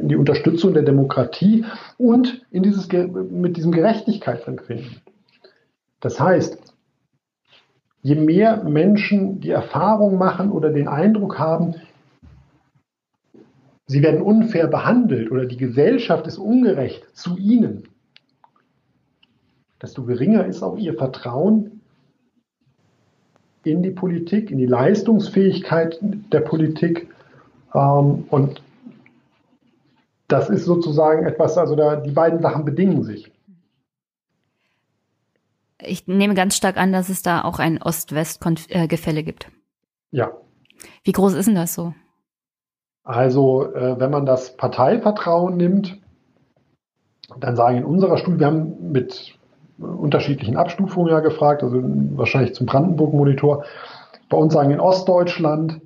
[0.00, 1.64] in die Unterstützung der Demokratie
[1.98, 5.02] und in dieses, mit diesem Gerechtigkeitsempfinden.
[6.02, 6.58] Das heißt,
[8.02, 11.76] je mehr Menschen die Erfahrung machen oder den Eindruck haben,
[13.86, 17.88] sie werden unfair behandelt oder die Gesellschaft ist ungerecht zu ihnen,
[19.80, 21.80] desto geringer ist auch ihr Vertrauen
[23.62, 27.08] in die Politik, in die Leistungsfähigkeit der Politik.
[27.74, 28.60] Ähm, und
[30.26, 33.31] das ist sozusagen etwas, also da, die beiden Sachen bedingen sich.
[35.84, 39.50] Ich nehme ganz stark an, dass es da auch ein Ost-West-Gefälle gibt.
[40.10, 40.30] Ja.
[41.04, 41.94] Wie groß ist denn das so?
[43.04, 45.98] Also, äh, wenn man das Parteivertrauen nimmt,
[47.38, 49.38] dann sagen in unserer Studie, wir haben mit
[49.78, 53.64] unterschiedlichen Abstufungen ja gefragt, also wahrscheinlich zum Brandenburg-Monitor.
[54.28, 55.80] Bei uns sagen in Ostdeutschland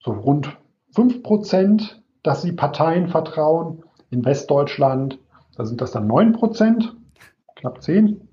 [0.00, 0.56] so rund
[0.94, 3.82] 5 Prozent, dass sie Parteien vertrauen.
[4.10, 5.18] In Westdeutschland,
[5.56, 6.94] da sind das dann 9 Prozent,
[7.56, 8.28] knapp 10.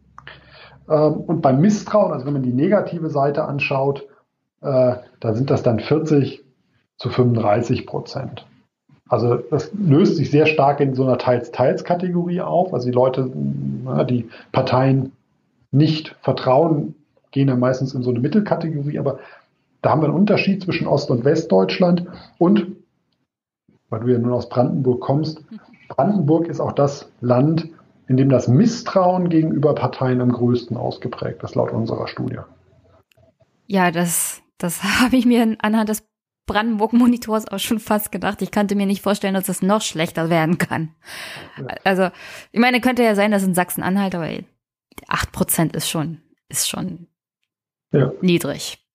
[0.91, 4.07] Ähm, und beim Misstrauen, also wenn man die negative Seite anschaut,
[4.61, 6.43] äh, da sind das dann 40
[6.97, 8.45] zu 35 Prozent.
[9.07, 12.73] Also das löst sich sehr stark in so einer Teils-Teils-Kategorie auf.
[12.73, 13.29] Also die Leute,
[14.09, 15.11] die Parteien
[15.71, 16.95] nicht vertrauen,
[17.31, 18.99] gehen dann meistens in so eine Mittelkategorie.
[18.99, 19.19] Aber
[19.81, 22.05] da haben wir einen Unterschied zwischen Ost- und Westdeutschland.
[22.37, 22.67] Und,
[23.89, 25.43] weil du ja nun aus Brandenburg kommst,
[25.89, 27.67] Brandenburg ist auch das Land,
[28.11, 32.39] in dem das Misstrauen gegenüber Parteien am größten ausgeprägt ist, laut unserer Studie.
[33.67, 36.03] Ja, das, das habe ich mir anhand des
[36.45, 38.41] Brandenburg-Monitors auch schon fast gedacht.
[38.41, 40.93] Ich könnte mir nicht vorstellen, dass es noch schlechter werden kann.
[41.85, 42.09] Also,
[42.51, 44.27] ich meine, könnte ja sein, dass in Sachsen-Anhalt, aber
[45.07, 46.17] 8 Prozent ist schon,
[46.49, 47.07] ist schon
[47.93, 48.11] ja.
[48.19, 48.85] niedrig.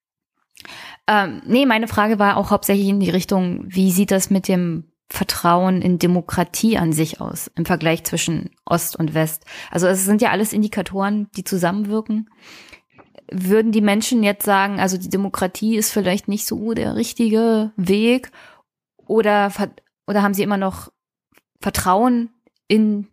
[1.07, 4.93] Ähm, nee, meine Frage war auch hauptsächlich in die Richtung, wie sieht das mit dem
[5.09, 9.45] Vertrauen in Demokratie an sich aus im Vergleich zwischen Ost und West?
[9.71, 12.29] Also es sind ja alles Indikatoren, die zusammenwirken.
[13.31, 18.31] Würden die Menschen jetzt sagen, also die Demokratie ist vielleicht nicht so der richtige Weg
[19.07, 19.53] oder,
[20.07, 20.91] oder haben sie immer noch
[21.61, 22.31] Vertrauen
[22.69, 23.09] in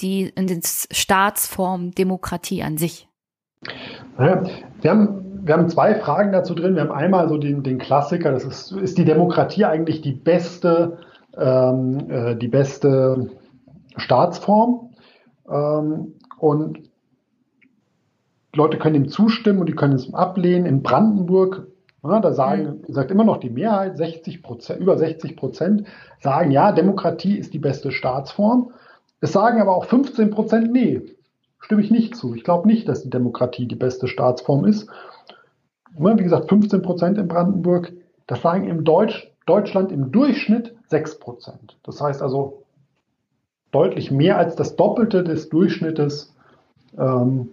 [0.00, 3.08] die, in die Staatsform Demokratie an sich?
[4.16, 6.74] Wir haben wir haben zwei Fragen dazu drin.
[6.74, 10.98] Wir haben einmal so den, den Klassiker, das ist, ist die Demokratie eigentlich die beste
[11.38, 13.30] ähm, äh, die beste
[13.96, 14.90] Staatsform.
[15.48, 16.80] Ähm, und
[18.54, 20.66] Leute können ihm zustimmen und die können es ablehnen.
[20.66, 21.68] In Brandenburg,
[22.02, 22.92] ja, da sagen, mhm.
[22.92, 25.84] sagt immer noch die Mehrheit, 60 Prozent, über 60 Prozent
[26.20, 28.72] sagen, ja, Demokratie ist die beste Staatsform.
[29.20, 31.02] Es sagen aber auch 15 Prozent, nee,
[31.60, 32.34] stimme ich nicht zu.
[32.34, 34.88] Ich glaube nicht, dass die Demokratie die beste Staatsform ist.
[35.96, 37.92] Wie gesagt, 15 Prozent in Brandenburg.
[38.26, 41.76] Das sagen im Deutsch, Deutschland im Durchschnitt 6 Prozent.
[41.82, 42.62] Das heißt also,
[43.70, 46.34] deutlich mehr als das Doppelte des Durchschnittes,
[46.98, 47.50] ähm,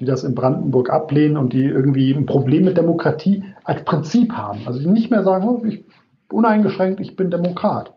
[0.00, 4.60] die das in Brandenburg ablehnen und die irgendwie ein Problem mit Demokratie als Prinzip haben.
[4.66, 5.84] Also die nicht mehr sagen, oh, ich
[6.32, 7.92] uneingeschränkt, ich bin Demokrat.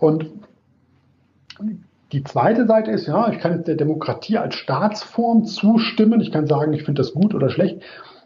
[0.00, 0.30] Und
[2.12, 6.20] die zweite Seite ist, ja, ich kann jetzt der Demokratie als Staatsform zustimmen.
[6.20, 7.82] Ich kann sagen, ich finde das gut oder schlecht.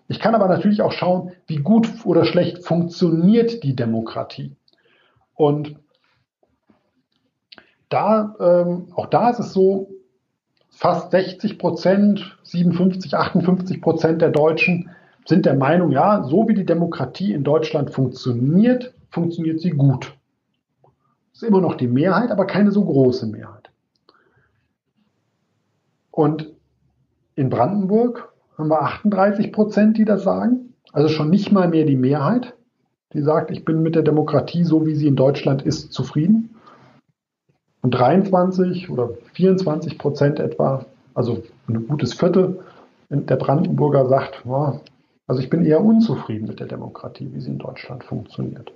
[0.09, 4.57] Ich kann aber natürlich auch schauen, wie gut oder schlecht funktioniert die Demokratie.
[5.41, 5.77] Und
[7.89, 9.89] da, ähm, auch da ist es so,
[10.69, 14.91] fast 60 Prozent, 57, 58 Prozent der Deutschen
[15.25, 20.15] sind der Meinung, ja, so wie die Demokratie in Deutschland funktioniert, funktioniert sie gut.
[21.33, 23.71] Ist immer noch die Mehrheit, aber keine so große Mehrheit.
[26.11, 26.53] Und
[27.35, 30.75] in Brandenburg haben wir 38 Prozent, die das sagen.
[30.93, 32.53] Also schon nicht mal mehr die Mehrheit,
[33.13, 36.55] die sagt, ich bin mit der Demokratie, so wie sie in Deutschland ist, zufrieden.
[37.83, 40.85] Und 23 oder 24 Prozent etwa,
[41.15, 42.61] also ein gutes Viertel
[43.09, 44.45] der Brandenburger sagt,
[45.27, 48.73] also ich bin eher unzufrieden mit der Demokratie, wie sie in Deutschland funktioniert.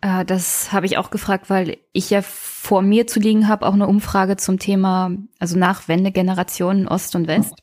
[0.00, 3.74] Äh, das habe ich auch gefragt, weil ich ja vor mir zu liegen habe, auch
[3.74, 7.54] eine Umfrage zum Thema, also Nachwendegenerationen Ost und West.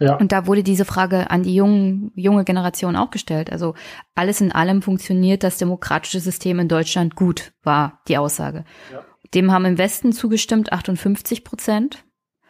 [0.00, 0.16] Ja.
[0.16, 3.52] Und da wurde diese Frage an die jungen, junge Generation auch gestellt.
[3.52, 3.74] Also
[4.14, 8.64] alles in allem funktioniert das demokratische System in Deutschland gut, war die Aussage.
[8.92, 9.04] Ja.
[9.34, 12.04] Dem haben im Westen zugestimmt 58 Prozent.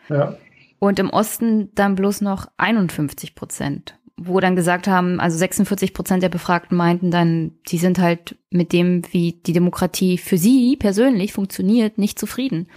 [0.09, 0.37] Ja.
[0.79, 6.23] Und im Osten dann bloß noch 51 Prozent wo dann gesagt haben, also 46 Prozent
[6.23, 11.33] der Befragten meinten dann, sie sind halt mit dem, wie die Demokratie für sie persönlich
[11.33, 12.69] funktioniert, nicht zufrieden.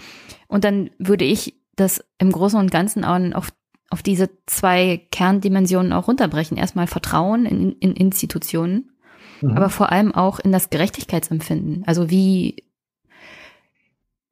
[0.48, 3.50] Und dann würde ich das im Großen und Ganzen auf,
[3.94, 6.58] auf diese zwei Kerndimensionen auch runterbrechen.
[6.58, 8.92] Erstmal Vertrauen in, in Institutionen,
[9.40, 9.52] mhm.
[9.52, 11.84] aber vor allem auch in das Gerechtigkeitsempfinden.
[11.86, 12.64] Also wie,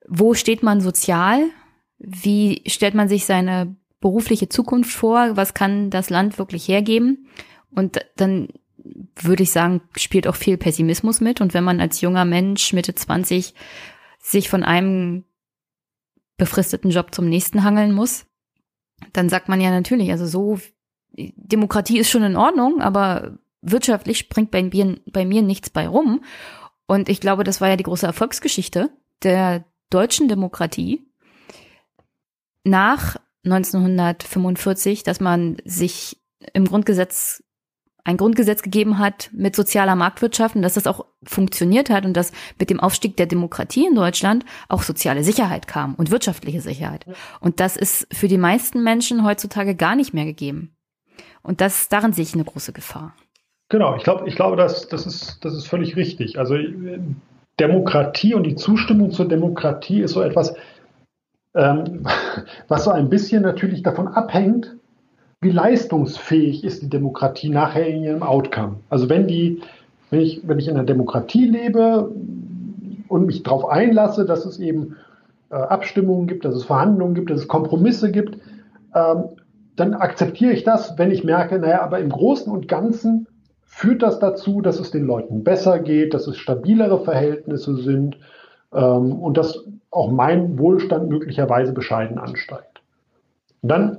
[0.07, 1.43] wo steht man sozial?
[1.99, 5.37] Wie stellt man sich seine berufliche Zukunft vor?
[5.37, 7.27] Was kann das Land wirklich hergeben?
[7.69, 8.47] Und dann
[9.15, 11.39] würde ich sagen, spielt auch viel Pessimismus mit.
[11.39, 13.53] Und wenn man als junger Mensch Mitte 20
[14.17, 15.23] sich von einem
[16.37, 18.25] befristeten Job zum nächsten hangeln muss,
[19.13, 20.59] dann sagt man ja natürlich, also so,
[21.13, 26.23] Demokratie ist schon in Ordnung, aber wirtschaftlich springt bei mir, bei mir nichts bei rum.
[26.87, 28.89] Und ich glaube, das war ja die große Erfolgsgeschichte
[29.23, 31.05] der deutschen Demokratie.
[32.63, 36.21] Nach 1945, dass man sich
[36.53, 37.43] im Grundgesetz
[38.03, 42.31] ein Grundgesetz gegeben hat mit sozialer Marktwirtschaft und dass das auch funktioniert hat und dass
[42.59, 47.05] mit dem Aufstieg der Demokratie in Deutschland auch soziale Sicherheit kam und wirtschaftliche Sicherheit.
[47.39, 50.75] Und das ist für die meisten Menschen heutzutage gar nicht mehr gegeben.
[51.43, 53.15] Und das, darin sehe ich eine große Gefahr.
[53.69, 56.37] Genau, ich glaube, ich glaube, das, das, ist, das ist völlig richtig.
[56.37, 56.57] Also
[57.59, 60.53] Demokratie und die Zustimmung zur Demokratie ist so etwas,
[61.55, 62.05] ähm,
[62.67, 64.75] was so ein bisschen natürlich davon abhängt,
[65.41, 68.77] wie leistungsfähig ist die Demokratie nachher in ihrem Outcome.
[68.89, 69.61] Also wenn die,
[70.11, 72.11] wenn ich, wenn ich in einer Demokratie lebe
[73.07, 74.95] und mich darauf einlasse, dass es eben
[75.49, 78.37] äh, Abstimmungen gibt, dass es Verhandlungen gibt, dass es Kompromisse gibt,
[78.93, 79.23] ähm,
[79.75, 83.27] dann akzeptiere ich das, wenn ich merke, naja, aber im Großen und Ganzen
[83.65, 88.17] führt das dazu, dass es den Leuten besser geht, dass es stabilere Verhältnisse sind
[88.73, 92.81] ähm, und dass auch mein Wohlstand möglicherweise bescheiden ansteigt.
[93.61, 93.97] Und dann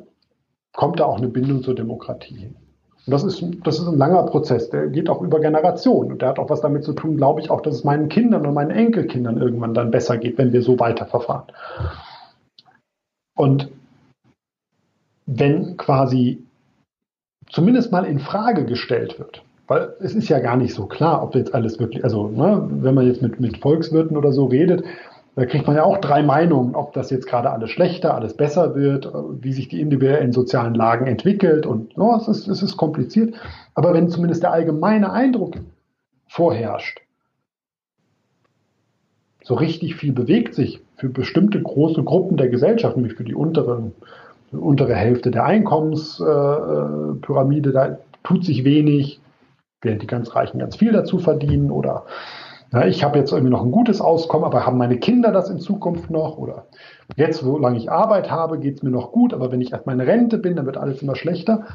[0.72, 2.56] kommt da auch eine Bindung zur Demokratie hin.
[3.06, 6.12] Und das ist, das ist ein langer Prozess, der geht auch über Generationen.
[6.12, 8.46] Und der hat auch was damit zu tun, glaube ich, auch, dass es meinen Kindern
[8.46, 11.46] und meinen Enkelkindern irgendwann dann besser geht, wenn wir so weiterverfahren.
[13.34, 13.70] Und
[15.26, 16.44] wenn quasi
[17.50, 21.34] zumindest mal in Frage gestellt wird, weil es ist ja gar nicht so klar, ob
[21.34, 24.84] jetzt alles wirklich, also ne, wenn man jetzt mit, mit Volkswirten oder so redet,
[25.34, 28.74] da kriegt man ja auch drei Meinungen, ob das jetzt gerade alles schlechter, alles besser
[28.74, 29.10] wird,
[29.40, 33.34] wie sich die individuellen sozialen Lagen entwickelt und oh, es, ist, es ist kompliziert.
[33.74, 35.56] Aber wenn zumindest der allgemeine Eindruck
[36.28, 37.00] vorherrscht,
[39.42, 43.94] so richtig viel bewegt sich für bestimmte große Gruppen der Gesellschaft, nämlich für die unteren,
[44.52, 49.22] die untere Hälfte der Einkommenspyramide, äh, da tut sich wenig,
[49.80, 52.04] während die ganz Reichen ganz viel dazu verdienen oder
[52.72, 55.58] ja, ich habe jetzt irgendwie noch ein gutes Auskommen, aber haben meine Kinder das in
[55.58, 56.38] Zukunft noch?
[56.38, 56.66] Oder
[57.16, 60.06] jetzt, solange ich Arbeit habe, geht es mir noch gut, aber wenn ich erst meine
[60.06, 61.66] Rente bin, dann wird alles immer schlechter.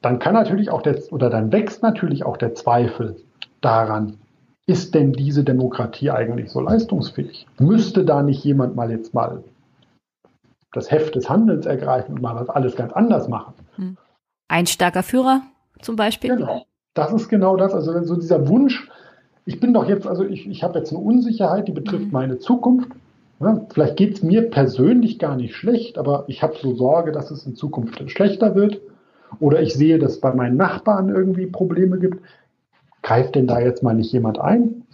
[0.00, 3.22] Dann kann natürlich auch der, oder dann wächst natürlich auch der Zweifel
[3.60, 4.18] daran,
[4.66, 7.46] ist denn diese Demokratie eigentlich so leistungsfähig?
[7.60, 9.44] Müsste da nicht jemand mal jetzt mal
[10.72, 13.54] das Heft des Handelns ergreifen und mal was alles ganz anders machen?
[13.76, 13.96] Hm.
[14.48, 15.42] Ein starker Führer
[15.80, 16.36] zum Beispiel?
[16.36, 17.74] Genau das ist genau das.
[17.74, 18.88] Also so dieser Wunsch,
[19.44, 22.12] ich bin doch jetzt, also ich, ich habe jetzt eine Unsicherheit, die betrifft mhm.
[22.12, 22.90] meine Zukunft.
[23.40, 27.30] Ja, vielleicht geht es mir persönlich gar nicht schlecht, aber ich habe so Sorge, dass
[27.30, 28.80] es in Zukunft schlechter wird.
[29.40, 32.22] Oder ich sehe, dass es bei meinen Nachbarn irgendwie Probleme gibt.
[33.02, 34.84] Greift denn da jetzt mal nicht jemand ein?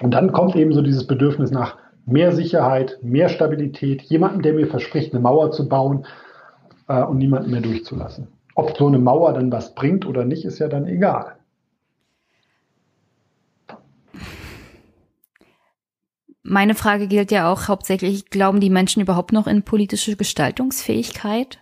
[0.00, 1.76] Und dann kommt eben so dieses Bedürfnis nach
[2.06, 6.06] mehr Sicherheit, mehr Stabilität, jemanden, der mir verspricht, eine Mauer zu bauen
[6.88, 8.26] äh, und niemanden mehr durchzulassen.
[8.54, 11.36] Ob so eine Mauer dann was bringt oder nicht, ist ja dann egal.
[16.42, 21.60] Meine Frage gilt ja auch hauptsächlich, glauben die Menschen überhaupt noch in politische Gestaltungsfähigkeit?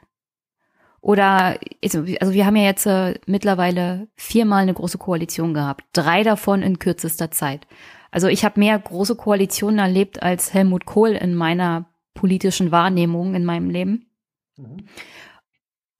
[1.03, 6.23] Oder, also, also wir haben ja jetzt äh, mittlerweile viermal eine große Koalition gehabt, drei
[6.23, 7.67] davon in kürzester Zeit.
[8.11, 13.45] Also ich habe mehr große Koalitionen erlebt als Helmut Kohl in meiner politischen Wahrnehmung in
[13.45, 14.11] meinem Leben.
[14.57, 14.85] Mhm.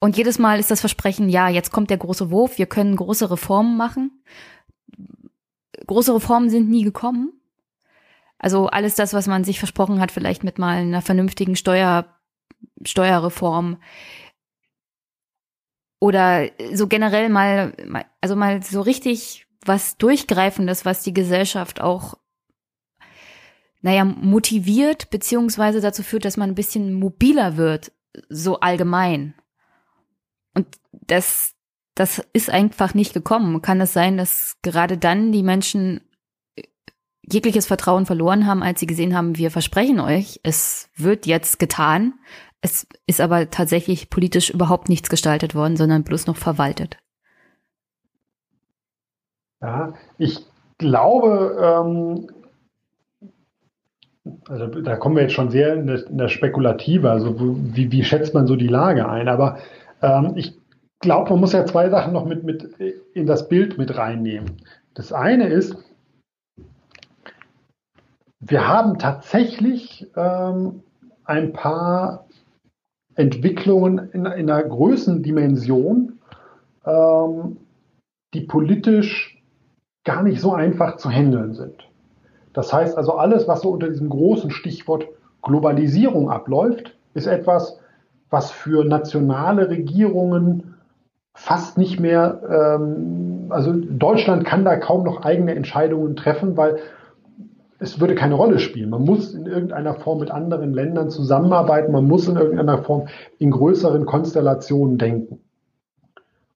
[0.03, 3.29] Und jedes Mal ist das Versprechen, ja, jetzt kommt der große Wurf, wir können große
[3.29, 4.23] Reformen machen.
[5.85, 7.33] Große Reformen sind nie gekommen.
[8.39, 12.07] Also alles das, was man sich versprochen hat, vielleicht mit mal einer vernünftigen Steuer,
[12.83, 13.77] Steuerreform
[15.99, 17.73] oder so generell mal,
[18.21, 22.15] also mal so richtig was Durchgreifendes, was die Gesellschaft auch,
[23.83, 27.91] naja, motiviert, beziehungsweise dazu führt, dass man ein bisschen mobiler wird,
[28.29, 29.35] so allgemein.
[30.91, 31.53] Das,
[31.95, 33.61] das ist einfach nicht gekommen.
[33.61, 36.01] Kann es sein, dass gerade dann die Menschen
[37.23, 42.13] jegliches Vertrauen verloren haben, als sie gesehen haben, wir versprechen euch, es wird jetzt getan.
[42.61, 46.97] Es ist aber tatsächlich politisch überhaupt nichts gestaltet worden, sondern bloß noch verwaltet.
[49.61, 50.45] Ja, ich
[50.77, 52.27] glaube, ähm,
[54.47, 58.03] also da kommen wir jetzt schon sehr in der, in der Spekulative, also wie, wie,
[58.03, 59.27] schätzt man so die Lage ein?
[59.27, 59.57] Aber
[60.01, 60.60] ähm, ich
[61.01, 62.63] glaube, man muss ja zwei Sachen noch mit, mit
[63.13, 64.57] in das Bild mit reinnehmen.
[64.93, 65.75] Das eine ist,
[68.39, 70.83] wir haben tatsächlich ähm,
[71.25, 72.25] ein paar
[73.15, 76.19] Entwicklungen in, in einer Größendimension,
[76.85, 77.57] ähm,
[78.33, 79.41] die politisch
[80.03, 81.87] gar nicht so einfach zu handeln sind.
[82.53, 85.05] Das heißt also, alles, was so unter diesem großen Stichwort
[85.41, 87.79] Globalisierung abläuft, ist etwas,
[88.29, 90.70] was für nationale Regierungen
[91.33, 96.77] fast nicht mehr, ähm, also Deutschland kann da kaum noch eigene Entscheidungen treffen, weil
[97.79, 98.91] es würde keine Rolle spielen.
[98.91, 103.07] Man muss in irgendeiner Form mit anderen Ländern zusammenarbeiten, man muss in irgendeiner Form
[103.39, 105.39] in größeren Konstellationen denken.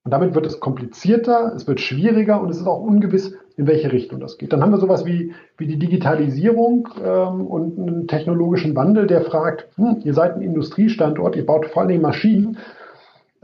[0.04, 3.92] Und damit wird es komplizierter, es wird schwieriger und es ist auch ungewiss, in welche
[3.92, 4.54] Richtung das geht.
[4.54, 9.68] Dann haben wir sowas wie, wie die Digitalisierung ähm, und einen technologischen Wandel, der fragt,
[9.78, 12.60] hm, ihr seid ein Industriestandort, ihr baut vor Dingen Maschinen,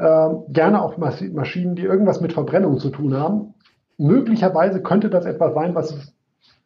[0.02, 3.54] gerne auch Maschinen, die irgendwas mit Verbrennung zu tun haben.
[3.98, 6.14] Möglicherweise könnte das etwas sein, was es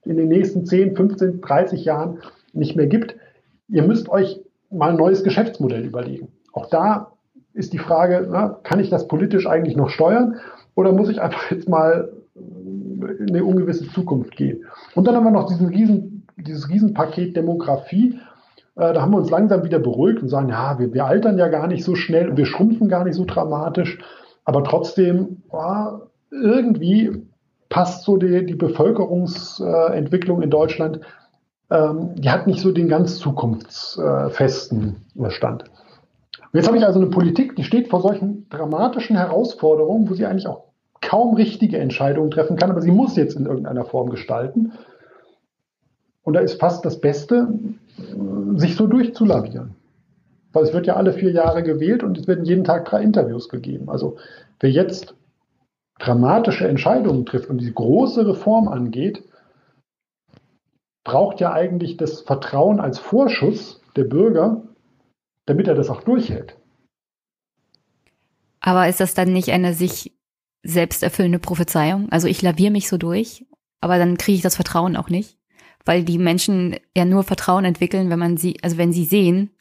[0.04, 2.20] in den nächsten 10, 15, 30 Jahren
[2.54, 3.18] nicht mehr gibt.
[3.68, 6.30] Ihr müsst euch mal ein neues Geschäftsmodell überlegen.
[6.54, 7.12] Auch da
[7.54, 10.36] ist die Frage, na, kann ich das politisch eigentlich noch steuern
[10.76, 14.66] oder muss ich einfach jetzt mal in eine ungewisse Zukunft gehen?
[14.94, 18.20] Und dann haben wir noch diesen riesen, dieses Riesenpaket Demografie.
[18.76, 21.48] Äh, da haben wir uns langsam wieder beruhigt und sagen, ja, wir, wir altern ja
[21.48, 23.98] gar nicht so schnell und wir schrumpfen gar nicht so dramatisch.
[24.44, 27.24] Aber trotzdem, ja, irgendwie
[27.70, 31.00] passt so die, die Bevölkerungsentwicklung in Deutschland,
[31.72, 34.98] ähm, die hat nicht so den ganz zukunftsfesten
[35.30, 35.64] Stand.
[35.64, 40.26] Und jetzt habe ich also eine Politik, die steht vor solchen dramatischen Herausforderungen, wo sie
[40.26, 40.66] eigentlich auch
[41.02, 44.74] kaum richtige Entscheidungen treffen kann, aber sie muss jetzt in irgendeiner Form gestalten.
[46.24, 47.48] Und da ist fast das Beste,
[48.56, 49.76] sich so durchzulavieren.
[50.52, 53.50] Weil es wird ja alle vier Jahre gewählt und es werden jeden Tag drei Interviews
[53.50, 53.90] gegeben.
[53.90, 54.18] Also
[54.60, 55.16] wer jetzt
[56.00, 59.24] dramatische Entscheidungen trifft und die große Reform angeht,
[61.04, 64.64] braucht ja eigentlich das Vertrauen als Vorschuss der Bürger,
[65.46, 66.58] damit er das auch durchhält.
[68.60, 70.18] Aber ist das dann nicht eine sich
[70.64, 72.10] selbst erfüllende Prophezeiung?
[72.10, 73.46] Also ich laviere mich so durch,
[73.80, 75.38] aber dann kriege ich das Vertrauen auch nicht,
[75.86, 79.52] weil die Menschen ja nur Vertrauen entwickeln, wenn man sie, also wenn sie sehen,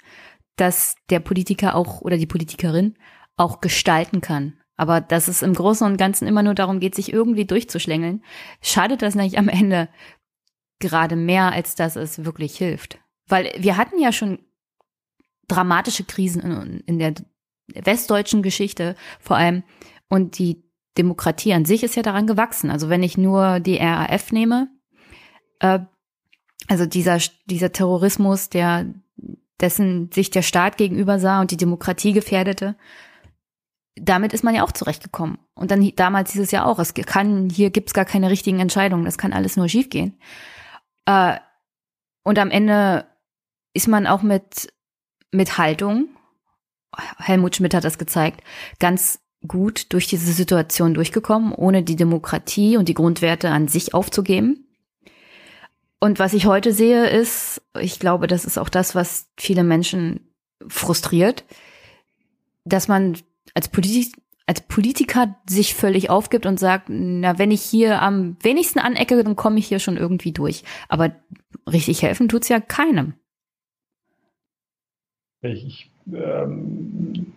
[0.56, 2.96] dass der Politiker auch oder die Politikerin
[3.36, 4.54] auch gestalten kann.
[4.76, 8.24] Aber dass es im Großen und Ganzen immer nur darum geht, sich irgendwie durchzuschlängeln,
[8.60, 9.88] schadet das nicht am Ende
[10.80, 12.98] gerade mehr, als dass es wirklich hilft.
[13.28, 14.38] Weil wir hatten ja schon
[15.46, 17.14] dramatische Krisen in, in der
[17.68, 19.62] westdeutschen Geschichte vor allem
[20.08, 20.64] und die
[20.98, 22.70] Demokratie an sich ist ja daran gewachsen.
[22.70, 24.68] Also wenn ich nur die RAF nehme,
[25.60, 25.80] äh,
[26.68, 28.86] also dieser, dieser Terrorismus, der
[29.60, 32.76] dessen sich der Staat gegenüber sah und die Demokratie gefährdete,
[33.96, 35.38] damit ist man ja auch zurechtgekommen.
[35.54, 39.04] Und dann damals hieß es ja auch, es kann, hier gibt's gar keine richtigen Entscheidungen,
[39.04, 40.18] das kann alles nur schiefgehen.
[41.06, 41.38] Äh,
[42.24, 43.06] und am Ende
[43.72, 44.72] ist man auch mit,
[45.30, 46.08] mit Haltung,
[47.18, 48.42] Helmut Schmidt hat das gezeigt,
[48.78, 54.63] ganz gut durch diese Situation durchgekommen, ohne die Demokratie und die Grundwerte an sich aufzugeben.
[56.04, 60.20] Und was ich heute sehe, ist, ich glaube, das ist auch das, was viele Menschen
[60.68, 61.44] frustriert,
[62.66, 63.16] dass man
[63.54, 64.12] als, Politi
[64.44, 69.34] als Politiker sich völlig aufgibt und sagt, na, wenn ich hier am wenigsten anecke, dann
[69.34, 70.62] komme ich hier schon irgendwie durch.
[70.90, 71.16] Aber
[71.66, 73.14] richtig helfen tut's ja keinem.
[75.40, 77.32] Ich, ähm,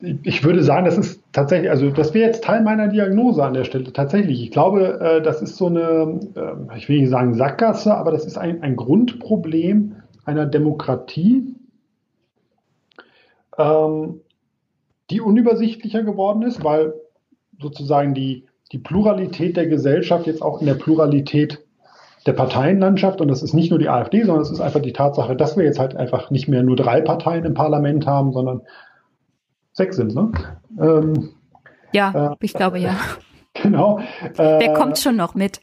[0.00, 3.64] ich würde sagen, das ist tatsächlich, also das wäre jetzt Teil meiner Diagnose an der
[3.64, 3.92] Stelle.
[3.92, 8.12] Tatsächlich, ich glaube, äh, das ist so eine, äh, ich will nicht sagen Sackgasse, aber
[8.12, 11.56] das ist ein, ein Grundproblem einer Demokratie,
[13.56, 14.20] ähm,
[15.10, 16.94] die unübersichtlicher geworden ist, weil
[17.60, 21.64] sozusagen die, die Pluralität der Gesellschaft jetzt auch in der Pluralität
[22.26, 25.34] der Parteienlandschaft, und das ist nicht nur die AfD, sondern es ist einfach die Tatsache,
[25.34, 28.62] dass wir jetzt halt einfach nicht mehr nur drei Parteien im Parlament haben, sondern
[29.78, 30.30] sechs sind, ne?
[30.78, 31.30] Ähm,
[31.92, 32.94] ja, äh, ich glaube ja.
[33.60, 33.98] Genau.
[34.36, 35.60] Äh, wer kommt schon noch mit?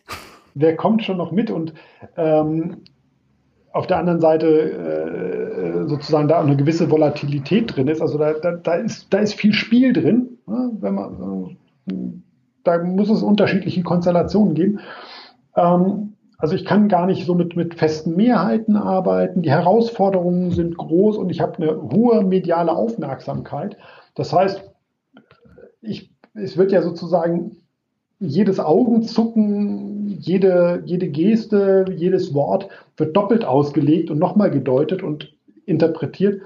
[0.54, 1.50] Wer kommt schon noch mit?
[1.50, 1.74] Und
[2.18, 2.82] ähm,
[3.72, 8.02] auf der anderen Seite äh, sozusagen da eine gewisse Volatilität drin ist.
[8.02, 10.40] Also da, da, da, ist, da ist viel Spiel drin.
[10.46, 10.72] Ne?
[10.82, 11.58] Wenn man,
[12.66, 14.80] da muss es unterschiedliche Konstellationen geben.
[15.56, 19.42] Ähm, also ich kann gar nicht so mit, mit festen Mehrheiten arbeiten.
[19.42, 23.78] Die Herausforderungen sind groß und ich habe eine hohe mediale Aufmerksamkeit.
[24.16, 24.64] Das heißt,
[25.82, 27.58] ich, es wird ja sozusagen
[28.20, 35.36] jedes Augenzucken, jede, jede Geste, jedes Wort wird doppelt ausgelegt und nochmal gedeutet und
[35.66, 36.42] interpretiert.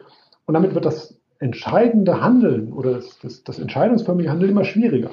[0.45, 5.11] Und damit wird das entscheidende Handeln oder das, das, das entscheidungsförmige Handeln immer schwieriger.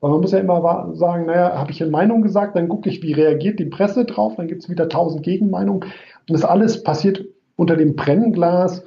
[0.00, 3.02] Weil man muss ja immer sagen, naja, habe ich eine Meinung gesagt, dann gucke ich,
[3.02, 5.82] wie reagiert die Presse drauf, dann gibt es wieder tausend Gegenmeinungen.
[5.82, 5.92] Und
[6.28, 7.24] das alles passiert
[7.56, 8.84] unter dem Brennglas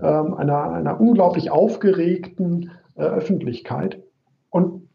[0.00, 4.02] ähm, einer, einer unglaublich aufgeregten äh, Öffentlichkeit.
[4.50, 4.88] Und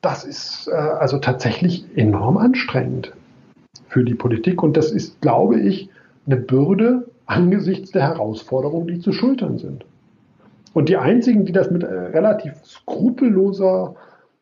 [0.00, 3.12] das ist äh, also tatsächlich enorm anstrengend
[3.88, 4.62] für die Politik.
[4.62, 5.88] Und das ist, glaube ich,
[6.26, 9.84] eine Bürde angesichts der Herausforderungen, die zu schultern sind.
[10.74, 13.94] Und die einzigen, die das mit äh, relativ skrupelloser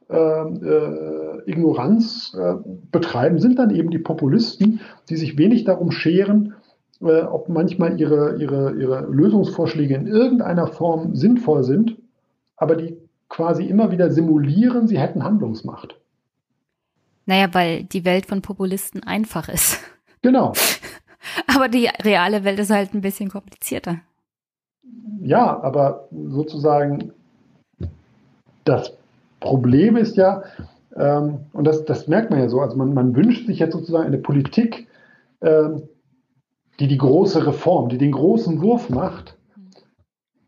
[0.08, 2.54] äh, äh, Ignoranz äh,
[2.90, 6.54] betreiben, sind dann eben die Populisten, die sich wenig darum scheren,
[7.02, 11.96] äh, ob manchmal ihre, ihre, ihre Lösungsvorschläge in irgendeiner Form sinnvoll sind,
[12.56, 12.96] aber die
[13.28, 15.96] quasi immer wieder simulieren, sie hätten Handlungsmacht.
[17.26, 19.78] Naja, weil die Welt von Populisten einfach ist.
[20.22, 20.52] Genau.
[21.46, 24.00] aber die reale Welt ist halt ein bisschen komplizierter.
[25.22, 27.12] Ja, aber sozusagen
[28.64, 28.92] das
[29.38, 30.42] Problem ist ja,
[30.96, 34.06] ähm, und das, das merkt man ja so, also man, man wünscht sich jetzt sozusagen
[34.06, 34.88] eine Politik,
[35.40, 35.82] ähm,
[36.80, 39.36] die die große Reform, die den großen Wurf macht,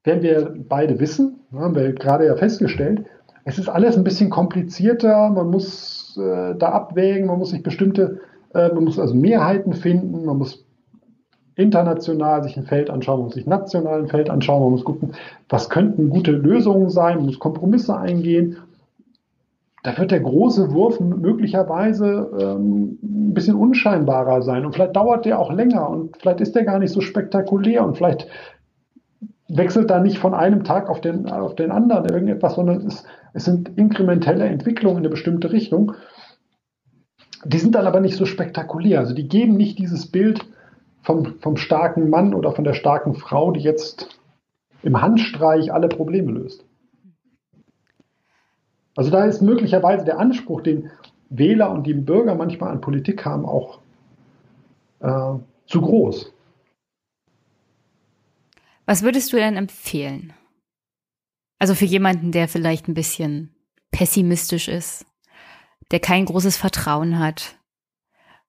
[0.05, 3.05] werden wir beide wissen, haben wir gerade ja festgestellt,
[3.45, 8.21] es ist alles ein bisschen komplizierter, man muss äh, da abwägen, man muss sich bestimmte,
[8.55, 10.65] äh, man muss also Mehrheiten finden, man muss
[11.57, 15.13] international sich ein Feld anschauen, man muss sich national ein Feld anschauen, man muss gucken,
[15.49, 18.57] was könnten gute Lösungen sein, man muss Kompromisse eingehen.
[19.83, 25.41] Da wird der große Wurf möglicherweise ähm, ein bisschen unscheinbarer sein und vielleicht dauert der
[25.41, 28.29] auch länger und vielleicht ist der gar nicht so spektakulär und vielleicht
[29.49, 33.05] wechselt da nicht von einem Tag auf den, auf den anderen irgendetwas, sondern es,
[33.35, 35.93] es sind inkrementelle Entwicklungen in eine bestimmte Richtung.
[37.45, 39.01] Die sind dann aber nicht so spektakulär.
[39.01, 40.47] Also die geben nicht dieses Bild
[41.03, 44.21] vom, vom starken Mann oder von der starken Frau, die jetzt
[44.83, 46.65] im Handstreich alle Probleme löst.
[48.95, 50.91] Also da ist möglicherweise der Anspruch, den
[51.31, 53.81] Wähler und die Bürger manchmal an Politik haben, auch
[55.01, 56.33] äh, zu groß.
[58.85, 60.35] Was würdest du denn empfehlen?
[61.59, 63.55] Also für jemanden, der vielleicht ein bisschen
[63.93, 65.07] pessimistisch ist,
[65.91, 67.57] der kein großes Vertrauen hat.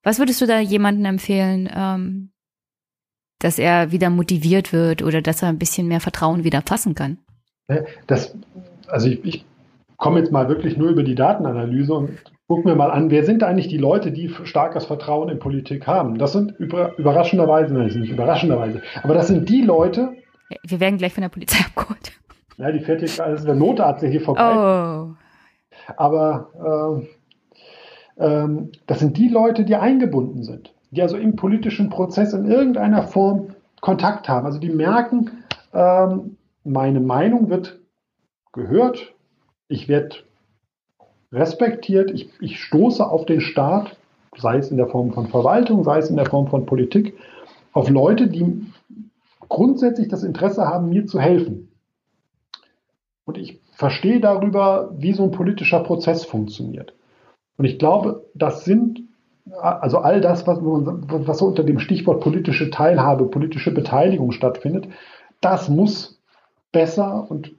[0.01, 2.31] Was würdest du da jemandem empfehlen, ähm,
[3.39, 7.19] dass er wieder motiviert wird oder dass er ein bisschen mehr Vertrauen wieder fassen kann?
[8.07, 8.35] Das,
[8.87, 9.45] also ich, ich
[10.03, 12.09] komme jetzt mal wirklich nur über die Datenanalyse und
[12.47, 16.17] gucken wir mal an, wer sind eigentlich die Leute, die starkes Vertrauen in Politik haben?
[16.17, 20.11] Das sind über, überraschenderweise, nein, nicht überraschenderweise, aber das sind die Leute,
[20.67, 22.11] wir werden gleich von der Polizei abgeholt.
[22.57, 24.51] Ja, die fährt gerade, also der Notarzt hier vorbei.
[24.53, 25.15] Oh.
[25.95, 27.05] Aber
[28.19, 28.47] äh, äh,
[28.85, 33.55] das sind die Leute, die eingebunden sind, die also im politischen Prozess in irgendeiner Form
[33.79, 34.45] Kontakt haben.
[34.45, 36.07] Also die merken, äh,
[36.65, 37.79] meine Meinung wird
[38.51, 39.12] gehört,
[39.73, 40.17] ich werde
[41.31, 43.97] respektiert, ich, ich stoße auf den Staat,
[44.37, 47.15] sei es in der Form von Verwaltung, sei es in der Form von Politik,
[47.71, 48.67] auf Leute, die
[49.49, 51.69] grundsätzlich das Interesse haben, mir zu helfen.
[53.25, 56.93] Und ich verstehe darüber, wie so ein politischer Prozess funktioniert.
[57.57, 59.01] Und ich glaube, das sind
[59.59, 64.87] also all das, was, was so unter dem Stichwort politische Teilhabe, politische Beteiligung stattfindet,
[65.41, 66.21] das muss
[66.71, 67.53] besser und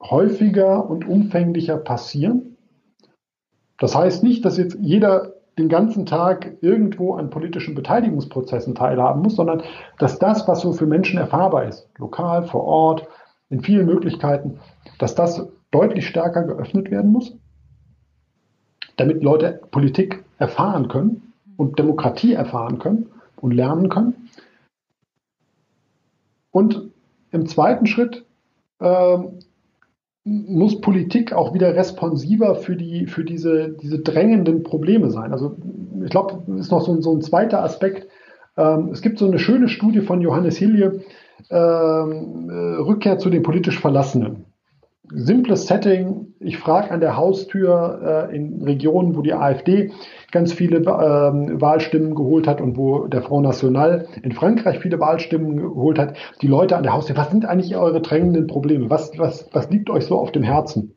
[0.00, 2.56] häufiger und umfänglicher passieren.
[3.78, 9.36] Das heißt nicht, dass jetzt jeder den ganzen Tag irgendwo an politischen Beteiligungsprozessen teilhaben muss,
[9.36, 9.62] sondern
[9.98, 13.08] dass das, was so für Menschen erfahrbar ist, lokal, vor Ort,
[13.50, 14.60] in vielen Möglichkeiten,
[14.98, 17.36] dass das deutlich stärker geöffnet werden muss,
[18.96, 24.28] damit Leute Politik erfahren können und Demokratie erfahren können und lernen können.
[26.50, 26.90] Und
[27.30, 28.24] im zweiten Schritt
[28.80, 29.18] äh,
[30.28, 35.32] muss Politik auch wieder responsiver für, die, für diese, diese drängenden Probleme sein.
[35.32, 35.56] Also
[36.04, 38.06] ich glaube, ist noch so, so ein zweiter Aspekt.
[38.56, 41.00] Ähm, es gibt so eine schöne Studie von Johannes Hilje,
[41.50, 44.44] ähm, äh, Rückkehr zu den politisch Verlassenen
[45.10, 46.34] simples Setting.
[46.40, 49.90] Ich frage an der Haustür äh, in Regionen, wo die AfD
[50.30, 55.56] ganz viele äh, Wahlstimmen geholt hat und wo der Front National in Frankreich viele Wahlstimmen
[55.56, 58.90] geholt hat, die Leute an der Haustür, was sind eigentlich eure drängenden Probleme?
[58.90, 60.94] Was, was, was liegt euch so auf dem Herzen?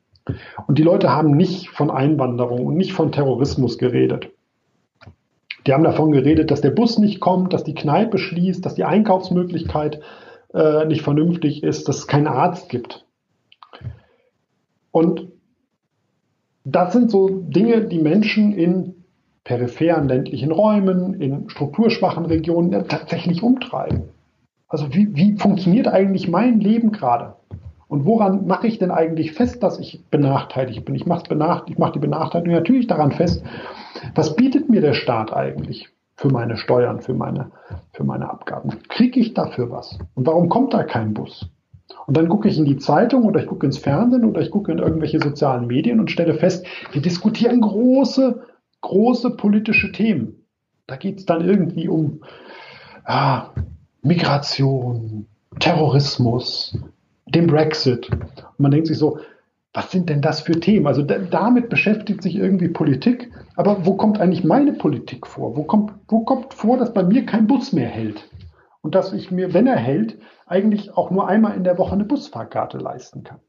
[0.68, 4.30] Und die Leute haben nicht von Einwanderung und nicht von Terrorismus geredet.
[5.66, 8.84] Die haben davon geredet, dass der Bus nicht kommt, dass die Kneipe schließt, dass die
[8.84, 10.00] Einkaufsmöglichkeit
[10.54, 13.06] äh, nicht vernünftig ist, dass es keinen Arzt gibt.
[14.92, 15.28] Und
[16.64, 18.96] das sind so Dinge, die Menschen in
[19.44, 24.04] peripheren ländlichen Räumen, in strukturschwachen Regionen tatsächlich umtreiben.
[24.68, 27.36] Also wie, wie funktioniert eigentlich mein Leben gerade?
[27.88, 30.96] Und woran mache ich denn eigentlich fest, dass ich benachteiligt bin?
[30.96, 33.44] Ich mache benacht, mach die Benachteiligung natürlich daran fest,
[34.16, 37.52] was bietet mir der Staat eigentlich für meine Steuern, für meine,
[37.92, 38.70] für meine Abgaben?
[38.88, 40.00] Kriege ich dafür was?
[40.14, 41.50] Und warum kommt da kein Bus?
[42.08, 44.72] Und dann gucke ich in die Zeitung oder ich gucke ins Fernsehen oder ich gucke
[44.72, 48.42] in irgendwelche sozialen Medien und stelle fest, wir diskutieren große,
[48.82, 50.46] große politische Themen.
[50.88, 52.22] Da geht es dann irgendwie um
[53.06, 53.52] ah,
[54.02, 55.28] Migration,
[55.60, 56.78] Terrorismus,
[57.28, 58.10] den Brexit.
[58.10, 59.20] Und man denkt sich so,
[59.74, 60.88] was sind denn das für Themen?
[60.88, 63.32] Also damit beschäftigt sich irgendwie Politik.
[63.56, 65.56] Aber wo kommt eigentlich meine Politik vor?
[65.56, 68.28] Wo kommt, wo kommt vor, dass bei mir kein Bus mehr hält?
[68.82, 72.06] Und dass ich mir, wenn er hält, eigentlich auch nur einmal in der Woche eine
[72.06, 73.40] Busfahrkarte leisten kann.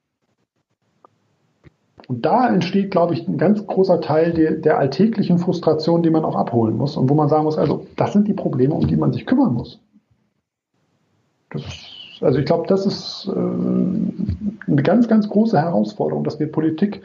[2.09, 6.25] Und da entsteht, glaube ich, ein ganz großer Teil der, der, alltäglichen Frustration, die man
[6.25, 8.97] auch abholen muss und wo man sagen muss, also das sind die Probleme, um die
[8.97, 9.81] man sich kümmern muss.
[11.51, 11.65] Das,
[12.21, 17.03] also ich glaube, das ist äh, eine ganz, ganz große Herausforderung, dass wir Politik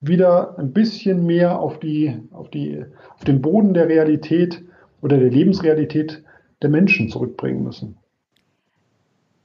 [0.00, 2.84] wieder ein bisschen mehr auf, die, auf, die,
[3.14, 4.62] auf den Boden der Realität
[5.02, 6.22] oder der Lebensrealität
[6.62, 7.96] der Menschen zurückbringen müssen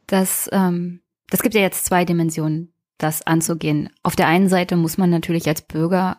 [0.07, 3.89] das, ähm, das gibt ja jetzt zwei Dimensionen, das anzugehen.
[4.03, 6.17] Auf der einen Seite muss man natürlich als Bürger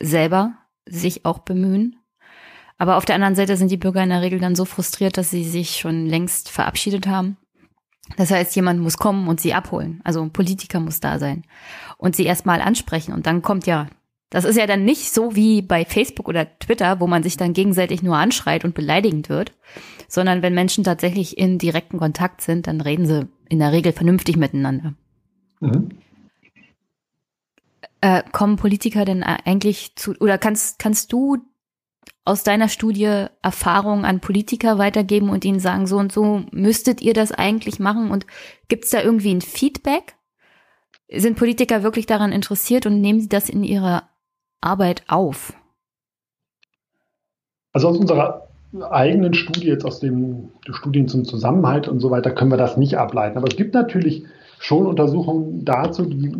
[0.00, 0.54] selber
[0.86, 1.96] sich auch bemühen.
[2.78, 5.30] Aber auf der anderen Seite sind die Bürger in der Regel dann so frustriert, dass
[5.30, 7.38] sie sich schon längst verabschiedet haben.
[8.16, 10.00] Das heißt, jemand muss kommen und sie abholen.
[10.04, 11.44] Also ein Politiker muss da sein
[11.96, 13.14] und sie erstmal ansprechen.
[13.14, 13.88] Und dann kommt ja,
[14.30, 17.52] das ist ja dann nicht so wie bei Facebook oder Twitter, wo man sich dann
[17.52, 19.52] gegenseitig nur anschreit und beleidigend wird,
[20.08, 24.36] sondern wenn Menschen tatsächlich in direkten Kontakt sind, dann reden sie in der Regel vernünftig
[24.36, 24.94] miteinander.
[25.60, 25.90] Mhm.
[28.00, 31.38] Äh, kommen Politiker denn eigentlich zu, oder kannst, kannst du
[32.24, 37.14] aus deiner Studie Erfahrungen an Politiker weitergeben und ihnen sagen, so und so müsstet ihr
[37.14, 38.10] das eigentlich machen?
[38.10, 38.26] Und
[38.68, 40.16] gibt es da irgendwie ein Feedback?
[41.08, 44.08] Sind Politiker wirklich daran interessiert und nehmen sie das in ihrer
[44.60, 45.54] Arbeit auf?
[47.72, 48.48] Also aus unserer
[48.90, 52.98] eigenen Studie, jetzt aus den Studien zum Zusammenhalt und so weiter, können wir das nicht
[52.98, 53.38] ableiten.
[53.38, 54.24] Aber es gibt natürlich
[54.58, 56.32] schon Untersuchungen dazu, die,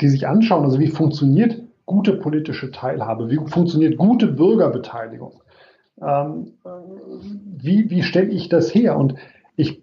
[0.00, 5.40] die sich anschauen, also wie funktioniert gute politische Teilhabe, wie funktioniert gute Bürgerbeteiligung.
[6.00, 6.52] Ähm,
[7.56, 8.98] wie wie stelle ich das her?
[8.98, 9.14] Und
[9.56, 9.82] ich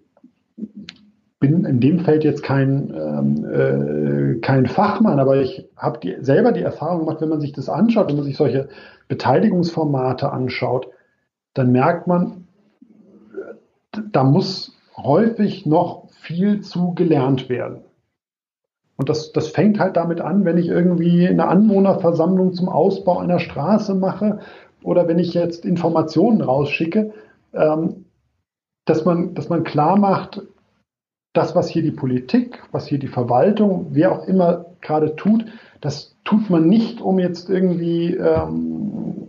[1.44, 6.62] bin in dem Feld jetzt kein, ähm, äh, kein Fachmann, aber ich habe selber die
[6.62, 8.68] Erfahrung gemacht, wenn man sich das anschaut, wenn man sich solche
[9.08, 10.88] Beteiligungsformate anschaut,
[11.52, 12.46] dann merkt man,
[14.10, 17.82] da muss häufig noch viel zu gelernt werden.
[18.96, 23.38] Und das, das fängt halt damit an, wenn ich irgendwie eine Anwohnerversammlung zum Ausbau einer
[23.38, 24.38] Straße mache
[24.82, 27.12] oder wenn ich jetzt Informationen rausschicke,
[27.52, 28.06] ähm,
[28.86, 30.42] dass, man, dass man klar macht,
[31.34, 35.44] das, was hier die Politik, was hier die Verwaltung, wer auch immer gerade tut,
[35.80, 39.26] das tut man nicht, um jetzt irgendwie ähm,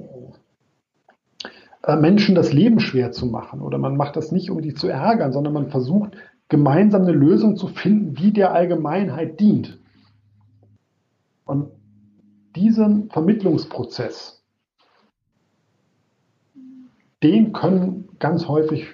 [1.83, 4.87] äh, Menschen das Leben schwer zu machen oder man macht das nicht, um die zu
[4.87, 6.11] ärgern, sondern man versucht
[6.47, 9.79] gemeinsam eine Lösung zu finden, die der Allgemeinheit dient.
[11.43, 11.71] Und
[12.55, 14.43] diesen Vermittlungsprozess,
[17.23, 18.85] den können ganz häufig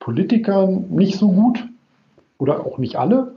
[0.00, 1.71] Politiker nicht so gut
[2.42, 3.36] oder auch nicht alle.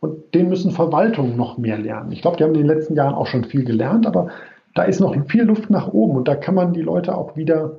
[0.00, 2.12] Und den müssen Verwaltungen noch mehr lernen.
[2.12, 4.28] Ich glaube, die haben in den letzten Jahren auch schon viel gelernt, aber
[4.74, 7.78] da ist noch viel Luft nach oben und da kann man die Leute auch wieder,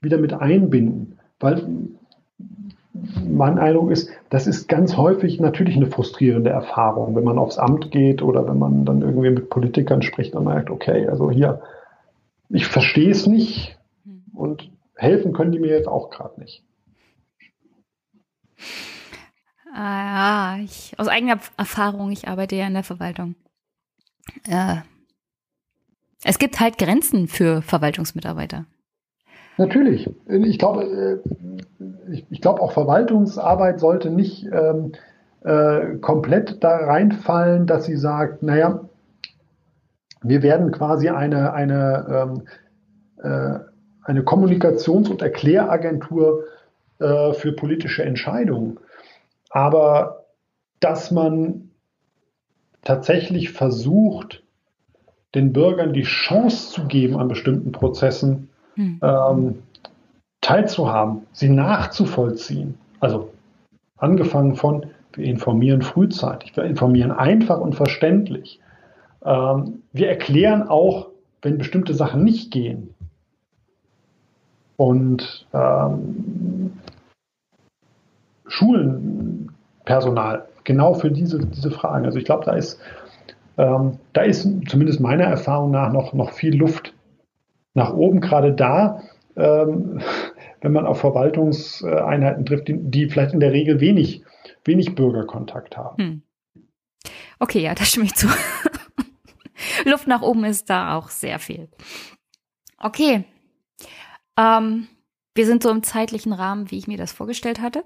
[0.00, 1.18] wieder mit einbinden.
[1.38, 1.62] Weil
[3.28, 7.92] mein Eindruck ist, das ist ganz häufig natürlich eine frustrierende Erfahrung, wenn man aufs Amt
[7.92, 11.60] geht oder wenn man dann irgendwie mit Politikern spricht und merkt, okay, also hier,
[12.48, 13.78] ich verstehe es nicht
[14.34, 16.64] und helfen können die mir jetzt auch gerade nicht.
[19.74, 23.34] Ah, ja, ich, aus eigener Erfahrung, ich arbeite ja in der Verwaltung.
[24.48, 24.76] Äh,
[26.24, 28.66] es gibt halt Grenzen für Verwaltungsmitarbeiter.
[29.56, 30.08] Natürlich.
[30.28, 34.92] Ich glaube, äh, ich glaube auch Verwaltungsarbeit sollte nicht ähm,
[35.44, 38.88] äh, komplett da reinfallen, dass sie sagt, naja,
[40.22, 42.42] wir werden quasi eine, eine, ähm,
[43.22, 43.58] äh,
[44.02, 46.44] eine Kommunikations- und Erkläragentur
[46.98, 48.78] äh, für politische Entscheidungen.
[49.50, 50.24] Aber
[50.80, 51.70] dass man
[52.82, 54.42] tatsächlich versucht,
[55.34, 59.00] den Bürgern die Chance zu geben, an bestimmten Prozessen hm.
[59.02, 59.62] ähm,
[60.40, 62.78] teilzuhaben, sie nachzuvollziehen.
[63.00, 63.30] Also
[63.98, 68.60] angefangen von, wir informieren frühzeitig, wir informieren einfach und verständlich.
[69.24, 71.08] Ähm, wir erklären auch,
[71.42, 72.94] wenn bestimmte Sachen nicht gehen.
[74.76, 76.47] Und ähm,
[78.48, 82.04] Schulenpersonal genau für diese, diese Fragen.
[82.04, 82.78] Also ich glaube, da ist,
[83.56, 86.94] ähm, da ist zumindest meiner Erfahrung nach noch, noch viel Luft
[87.74, 89.02] nach oben, gerade da,
[89.36, 90.00] ähm,
[90.60, 94.22] wenn man auf Verwaltungseinheiten trifft, die, die, vielleicht in der Regel wenig,
[94.64, 96.02] wenig Bürgerkontakt haben.
[96.02, 96.22] Hm.
[97.38, 98.26] Okay, ja, das stimme ich zu.
[99.84, 101.68] Luft nach oben ist da auch sehr viel.
[102.78, 103.24] Okay.
[104.36, 104.88] Ähm,
[105.34, 107.84] wir sind so im zeitlichen Rahmen, wie ich mir das vorgestellt hatte.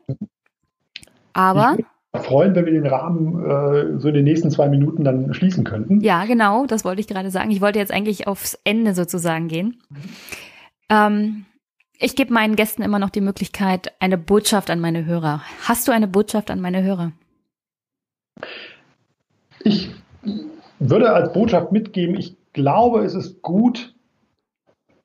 [1.32, 1.76] Aber.
[1.78, 5.32] Ich würde freuen, wenn wir den Rahmen äh, so in den nächsten zwei Minuten dann
[5.32, 6.00] schließen könnten.
[6.00, 7.50] Ja, genau, das wollte ich gerade sagen.
[7.50, 9.82] Ich wollte jetzt eigentlich aufs Ende sozusagen gehen.
[10.90, 11.46] Ähm,
[11.98, 15.42] ich gebe meinen Gästen immer noch die Möglichkeit, eine Botschaft an meine Hörer.
[15.62, 17.12] Hast du eine Botschaft an meine Hörer?
[19.64, 19.90] Ich
[20.80, 23.94] würde als Botschaft mitgeben, ich glaube, es ist gut,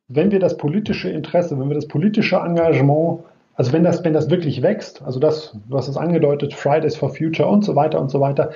[0.08, 3.24] wenn wir das politische Interesse, wenn wir das politische Engagement
[3.58, 7.10] also wenn das, wenn das wirklich wächst, also das, du hast es angedeutet, Fridays for
[7.10, 8.52] Future und so weiter und so weiter.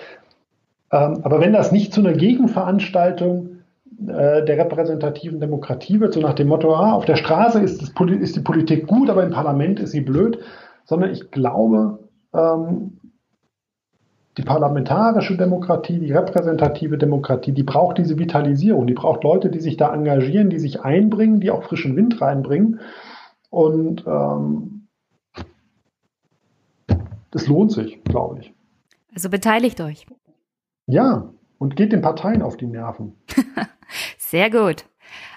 [0.91, 3.61] Ähm, aber wenn das nicht zu einer Gegenveranstaltung
[4.07, 7.89] äh, der repräsentativen Demokratie wird, so nach dem Motto, ah, auf der Straße ist, das,
[7.89, 10.37] ist, die Politik gut, aber im Parlament ist sie blöd,
[10.85, 11.97] sondern ich glaube,
[12.35, 12.99] ähm,
[14.37, 19.77] die parlamentarische Demokratie, die repräsentative Demokratie, die braucht diese Vitalisierung, die braucht Leute, die sich
[19.77, 22.79] da engagieren, die sich einbringen, die auch frischen Wind reinbringen.
[23.49, 24.80] Und ähm,
[27.31, 28.53] das lohnt sich, glaube ich.
[29.13, 30.05] Also beteiligt euch.
[30.85, 33.15] Ja, und geht den Parteien auf die Nerven.
[34.17, 34.85] Sehr gut.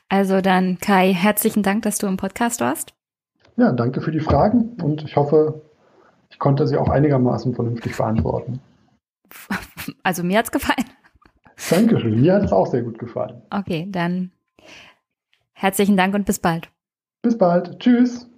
[0.08, 2.94] Also dann, Kai, herzlichen Dank, dass du im Podcast warst.
[3.56, 5.62] Ja, danke für die Fragen und ich hoffe,
[6.30, 8.60] ich konnte sie auch einigermaßen vernünftig beantworten.
[10.02, 10.88] Also mir hat es gefallen.
[11.68, 13.42] Dankeschön, mir hat es auch sehr gut gefallen.
[13.50, 14.32] Okay, dann
[15.52, 16.70] herzlichen Dank und bis bald.
[17.20, 17.78] Bis bald.
[17.80, 18.28] Tschüss.